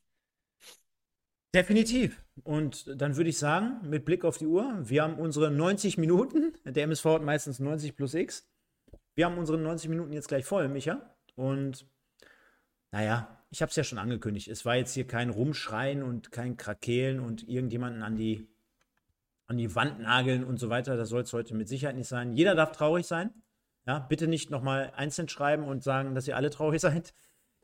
[1.55, 2.21] Definitiv.
[2.43, 6.51] Und dann würde ich sagen, mit Blick auf die Uhr, wir haben unsere 90 Minuten.
[6.65, 8.45] Der MSV hat meistens 90 plus X.
[9.15, 11.15] Wir haben unsere 90 Minuten jetzt gleich voll, Micha.
[11.35, 11.87] Und
[12.91, 16.57] naja, ich habe es ja schon angekündigt, es war jetzt hier kein Rumschreien und kein
[16.57, 18.49] Krakeelen und irgendjemanden an die,
[19.47, 20.97] an die Wand nageln und so weiter.
[20.97, 22.33] Das soll es heute mit Sicherheit nicht sein.
[22.33, 23.29] Jeder darf traurig sein.
[23.87, 27.13] Ja, bitte nicht nochmal einzeln schreiben und sagen, dass ihr alle traurig seid.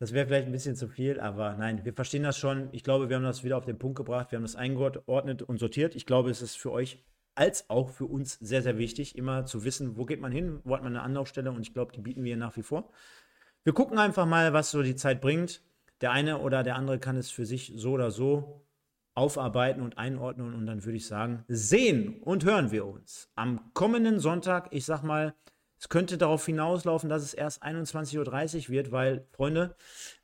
[0.02, 2.69] Das wäre vielleicht ein bisschen zu viel, aber nein, wir verstehen das schon.
[2.72, 4.32] Ich glaube, wir haben das wieder auf den Punkt gebracht.
[4.32, 5.95] Wir haben das eingeordnet und sortiert.
[5.95, 7.06] Ich glaube, es ist für euch
[7.36, 10.73] als auch für uns sehr, sehr wichtig, immer zu wissen, wo geht man hin, wo
[10.73, 12.90] hat man eine Anlaufstelle und ich glaube, die bieten wir nach wie vor.
[13.64, 15.61] Wir gucken einfach mal, was so die Zeit bringt.
[16.02, 18.65] Der eine oder der andere kann es für sich so oder so
[19.14, 24.19] aufarbeiten und einordnen und dann würde ich sagen, sehen und hören wir uns am kommenden
[24.19, 24.69] Sonntag.
[24.72, 25.36] Ich sag mal,
[25.82, 29.76] es könnte darauf hinauslaufen, dass es erst 21.30 Uhr wird, weil, Freunde,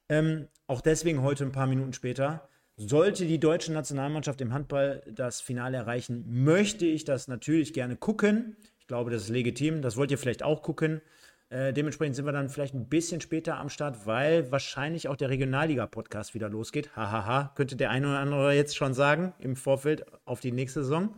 [0.08, 5.42] ähm, auch deswegen heute ein paar Minuten später, sollte die deutsche Nationalmannschaft im Handball das
[5.42, 8.56] Finale erreichen, möchte ich das natürlich gerne gucken.
[8.78, 9.82] Ich glaube, das ist legitim.
[9.82, 11.02] Das wollt ihr vielleicht auch gucken.
[11.50, 15.30] Äh, dementsprechend sind wir dann vielleicht ein bisschen später am Start, weil wahrscheinlich auch der
[15.30, 16.96] Regionalliga-Podcast wieder losgeht.
[16.96, 21.16] Hahaha, könnte der eine oder andere jetzt schon sagen im Vorfeld auf die nächste Saison.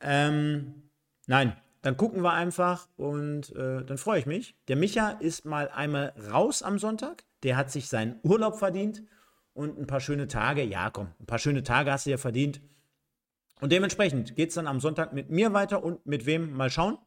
[0.00, 0.88] Ähm,
[1.26, 4.54] nein, dann gucken wir einfach und äh, dann freue ich mich.
[4.68, 7.24] Der Micha ist mal einmal raus am Sonntag.
[7.42, 9.02] Der hat sich seinen Urlaub verdient
[9.54, 10.62] und ein paar schöne Tage.
[10.62, 12.60] Ja, komm, ein paar schöne Tage hast du ja verdient.
[13.60, 16.98] Und dementsprechend geht es dann am Sonntag mit mir weiter und mit wem mal schauen.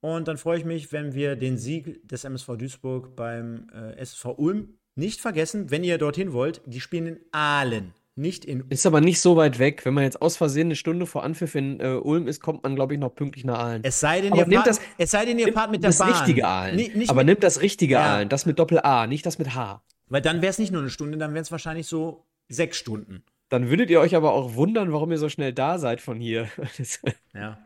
[0.00, 4.34] Und dann freue ich mich, wenn wir den Sieg des MSV Duisburg beim äh, SV
[4.36, 6.62] Ulm nicht vergessen, wenn ihr dorthin wollt.
[6.66, 8.64] Die spielen in Aalen, nicht in.
[8.68, 9.84] Ist aber nicht so weit weg.
[9.84, 12.74] Wenn man jetzt aus Versehen eine Stunde vor Anpfiff in äh, Ulm ist, kommt man,
[12.76, 13.82] glaube ich, noch pünktlich nach Aalen.
[13.84, 15.98] Es sei denn, ihr nimmt fahrt, das- es sei denn, ihr fahrt mit der das
[15.98, 16.10] Bahn.
[16.12, 16.76] richtige Aalen.
[16.76, 18.14] Nee, nicht aber mit, nimmt das richtige Ja.
[18.14, 19.82] Aalen, das mit Doppel-A, nicht das mit H.
[20.08, 23.24] weil dann wäre es nicht nur eine Stunde, dann wären es wahrscheinlich so sechs Stunden.
[23.48, 26.48] Dann würdet ihr euch aber auch wundern, warum ihr so schnell da seid von hier.
[26.78, 27.00] Das-
[27.34, 27.58] Ja.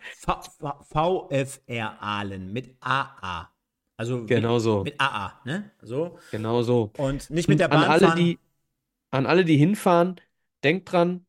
[0.90, 3.48] VfR Aalen mit AA.
[3.96, 4.78] Also genau so.
[4.82, 5.70] mit, mit AA, ne?
[5.82, 6.18] So.
[6.32, 6.90] Genau so.
[6.98, 8.18] Und nicht mit der an Bahn alle, fahren.
[8.18, 8.38] die,
[9.12, 10.16] an alle, die hinfahren,
[10.64, 11.26] denkt dran,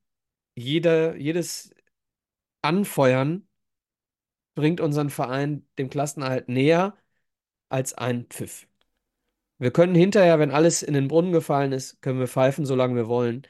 [0.55, 1.75] jeder, jedes
[2.61, 3.47] Anfeuern
[4.55, 6.97] bringt unseren Verein dem Klassenerhalt näher
[7.69, 8.67] als ein Pfiff.
[9.57, 13.07] Wir können hinterher, wenn alles in den Brunnen gefallen ist, können wir pfeifen, solange wir
[13.07, 13.43] wollen.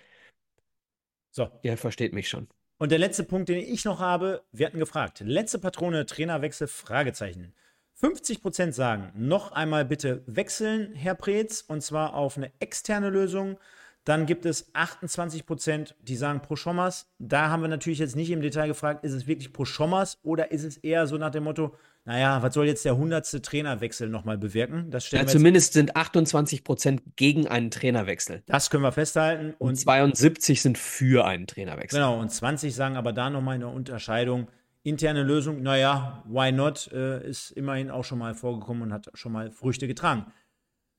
[1.32, 1.50] So.
[1.64, 2.48] Ihr versteht mich schon.
[2.78, 5.22] Und der letzte Punkt, den ich noch habe, wir hatten gefragt.
[5.22, 7.54] Letzte Patrone, Trainerwechsel, Fragezeichen.
[8.02, 13.58] 50% sagen, noch einmal bitte wechseln, Herr Preetz, und zwar auf eine externe Lösung.
[14.06, 17.08] Dann gibt es 28%, die sagen pro Schommers.
[17.18, 20.52] Da haben wir natürlich jetzt nicht im Detail gefragt, ist es wirklich pro Schommers oder
[20.52, 21.76] ist es eher so nach dem Motto,
[22.06, 23.44] naja, was soll jetzt der 100.
[23.44, 24.92] Trainerwechsel nochmal bewirken?
[24.92, 28.44] Das Ja, zumindest sind 28 Prozent gegen einen Trainerwechsel.
[28.46, 29.56] das können wir festhalten.
[29.58, 31.98] Und Und 72 sind für einen Trainerwechsel.
[31.98, 34.50] Genau, und 20 sagen aber da nochmal eine Unterscheidung.
[34.84, 39.32] Interne Lösung, naja, why not, äh, ist immerhin auch schon mal vorgekommen und hat schon
[39.32, 40.32] mal Früchte getragen.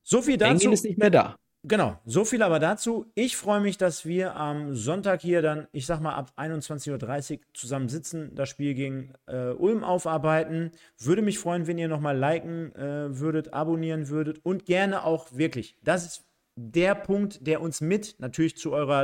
[0.03, 0.51] So viel dazu.
[0.51, 1.37] Engin ist nicht mehr da.
[1.63, 3.11] Genau, so viel aber dazu.
[3.15, 7.39] Ich freue mich, dass wir am Sonntag hier dann, ich sag mal, ab 21.30 Uhr
[7.53, 10.71] zusammen sitzen, das Spiel gegen äh, Ulm aufarbeiten.
[10.97, 15.75] Würde mich freuen, wenn ihr nochmal liken äh, würdet, abonnieren würdet und gerne auch wirklich.
[15.83, 16.25] Das ist
[16.55, 19.03] der Punkt, der uns mit natürlich zu eurer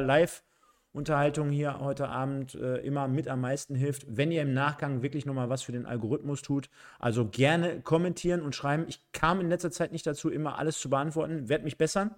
[0.94, 5.26] Live-Unterhaltung hier heute Abend äh, immer mit am meisten hilft, wenn ihr im Nachgang wirklich
[5.26, 6.70] nochmal was für den Algorithmus tut.
[6.99, 8.86] Also gerne kommentieren und schreiben.
[8.88, 12.11] Ich kam in letzter Zeit nicht dazu, immer alles zu beantworten, werde mich bessern.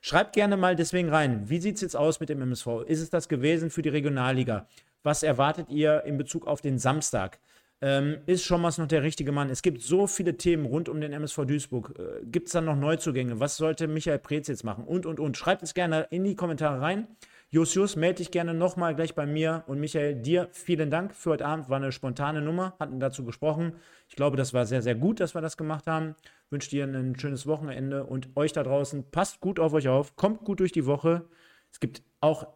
[0.00, 2.84] Schreibt gerne mal deswegen rein, wie sieht es jetzt aus mit dem MSV?
[2.86, 4.68] Ist es das gewesen für die Regionalliga?
[5.02, 7.40] Was erwartet ihr in Bezug auf den Samstag?
[7.82, 9.50] Ähm, ist Schommers noch der richtige Mann?
[9.50, 11.94] Es gibt so viele Themen rund um den MSV Duisburg.
[11.98, 13.40] Äh, gibt es dann noch Neuzugänge?
[13.40, 14.84] Was sollte Michael Preetz jetzt machen?
[14.84, 15.36] Und, und, und.
[15.36, 17.08] Schreibt es gerne in die Kommentare rein.
[17.52, 19.64] Jus, Jus, melde dich gerne nochmal gleich bei mir.
[19.66, 21.68] Und Michael, dir vielen Dank für heute Abend.
[21.68, 23.74] War eine spontane Nummer, hatten dazu gesprochen.
[24.08, 26.14] Ich glaube, das war sehr, sehr gut, dass wir das gemacht haben.
[26.50, 29.10] Wünsche dir ein schönes Wochenende und euch da draußen.
[29.10, 31.28] Passt gut auf euch auf, kommt gut durch die Woche.
[31.72, 32.46] Es gibt auch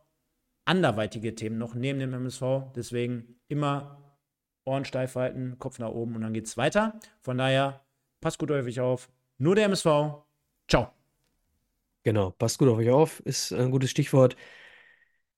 [0.65, 2.73] anderweitige Themen noch neben dem MSV.
[2.77, 4.17] Deswegen immer
[4.65, 7.01] Ohren steif halten, Kopf nach oben und dann geht's weiter.
[7.21, 7.81] Von daher,
[8.21, 9.11] passt gut auf euch auf.
[9.39, 10.23] Nur der MSV.
[10.69, 10.93] Ciao.
[12.05, 14.37] Genau, passt gut auf euch auf, ist ein gutes Stichwort.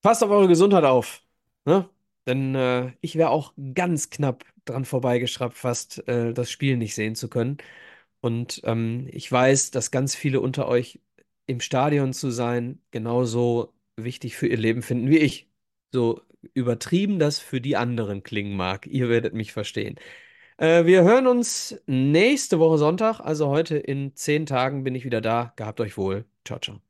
[0.06, 1.24] Passt auf eure Gesundheit auf.
[1.64, 1.90] Ne?
[2.28, 7.16] Denn äh, ich wäre auch ganz knapp dran vorbeigeschraubt, fast äh, das Spiel nicht sehen
[7.16, 7.56] zu können.
[8.20, 11.00] Und ähm, ich weiß, dass ganz viele unter euch
[11.46, 15.50] im Stadion zu sein genauso wichtig für ihr Leben finden wie ich.
[15.92, 16.20] So
[16.54, 18.86] übertrieben das für die anderen klingen mag.
[18.90, 19.96] Ihr werdet mich verstehen.
[20.58, 25.20] Äh, wir hören uns nächste Woche Sonntag, also heute in zehn Tagen bin ich wieder
[25.20, 25.52] da.
[25.56, 26.26] Gehabt euch wohl.
[26.44, 26.85] Ciao, ciao.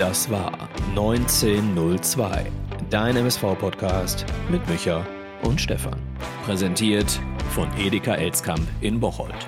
[0.00, 0.50] Das war
[0.96, 2.50] 1902,
[2.88, 5.06] dein MSV-Podcast mit Micha
[5.42, 6.00] und Stefan.
[6.46, 7.20] Präsentiert
[7.50, 9.46] von Edeka Elskamp in Bocholt.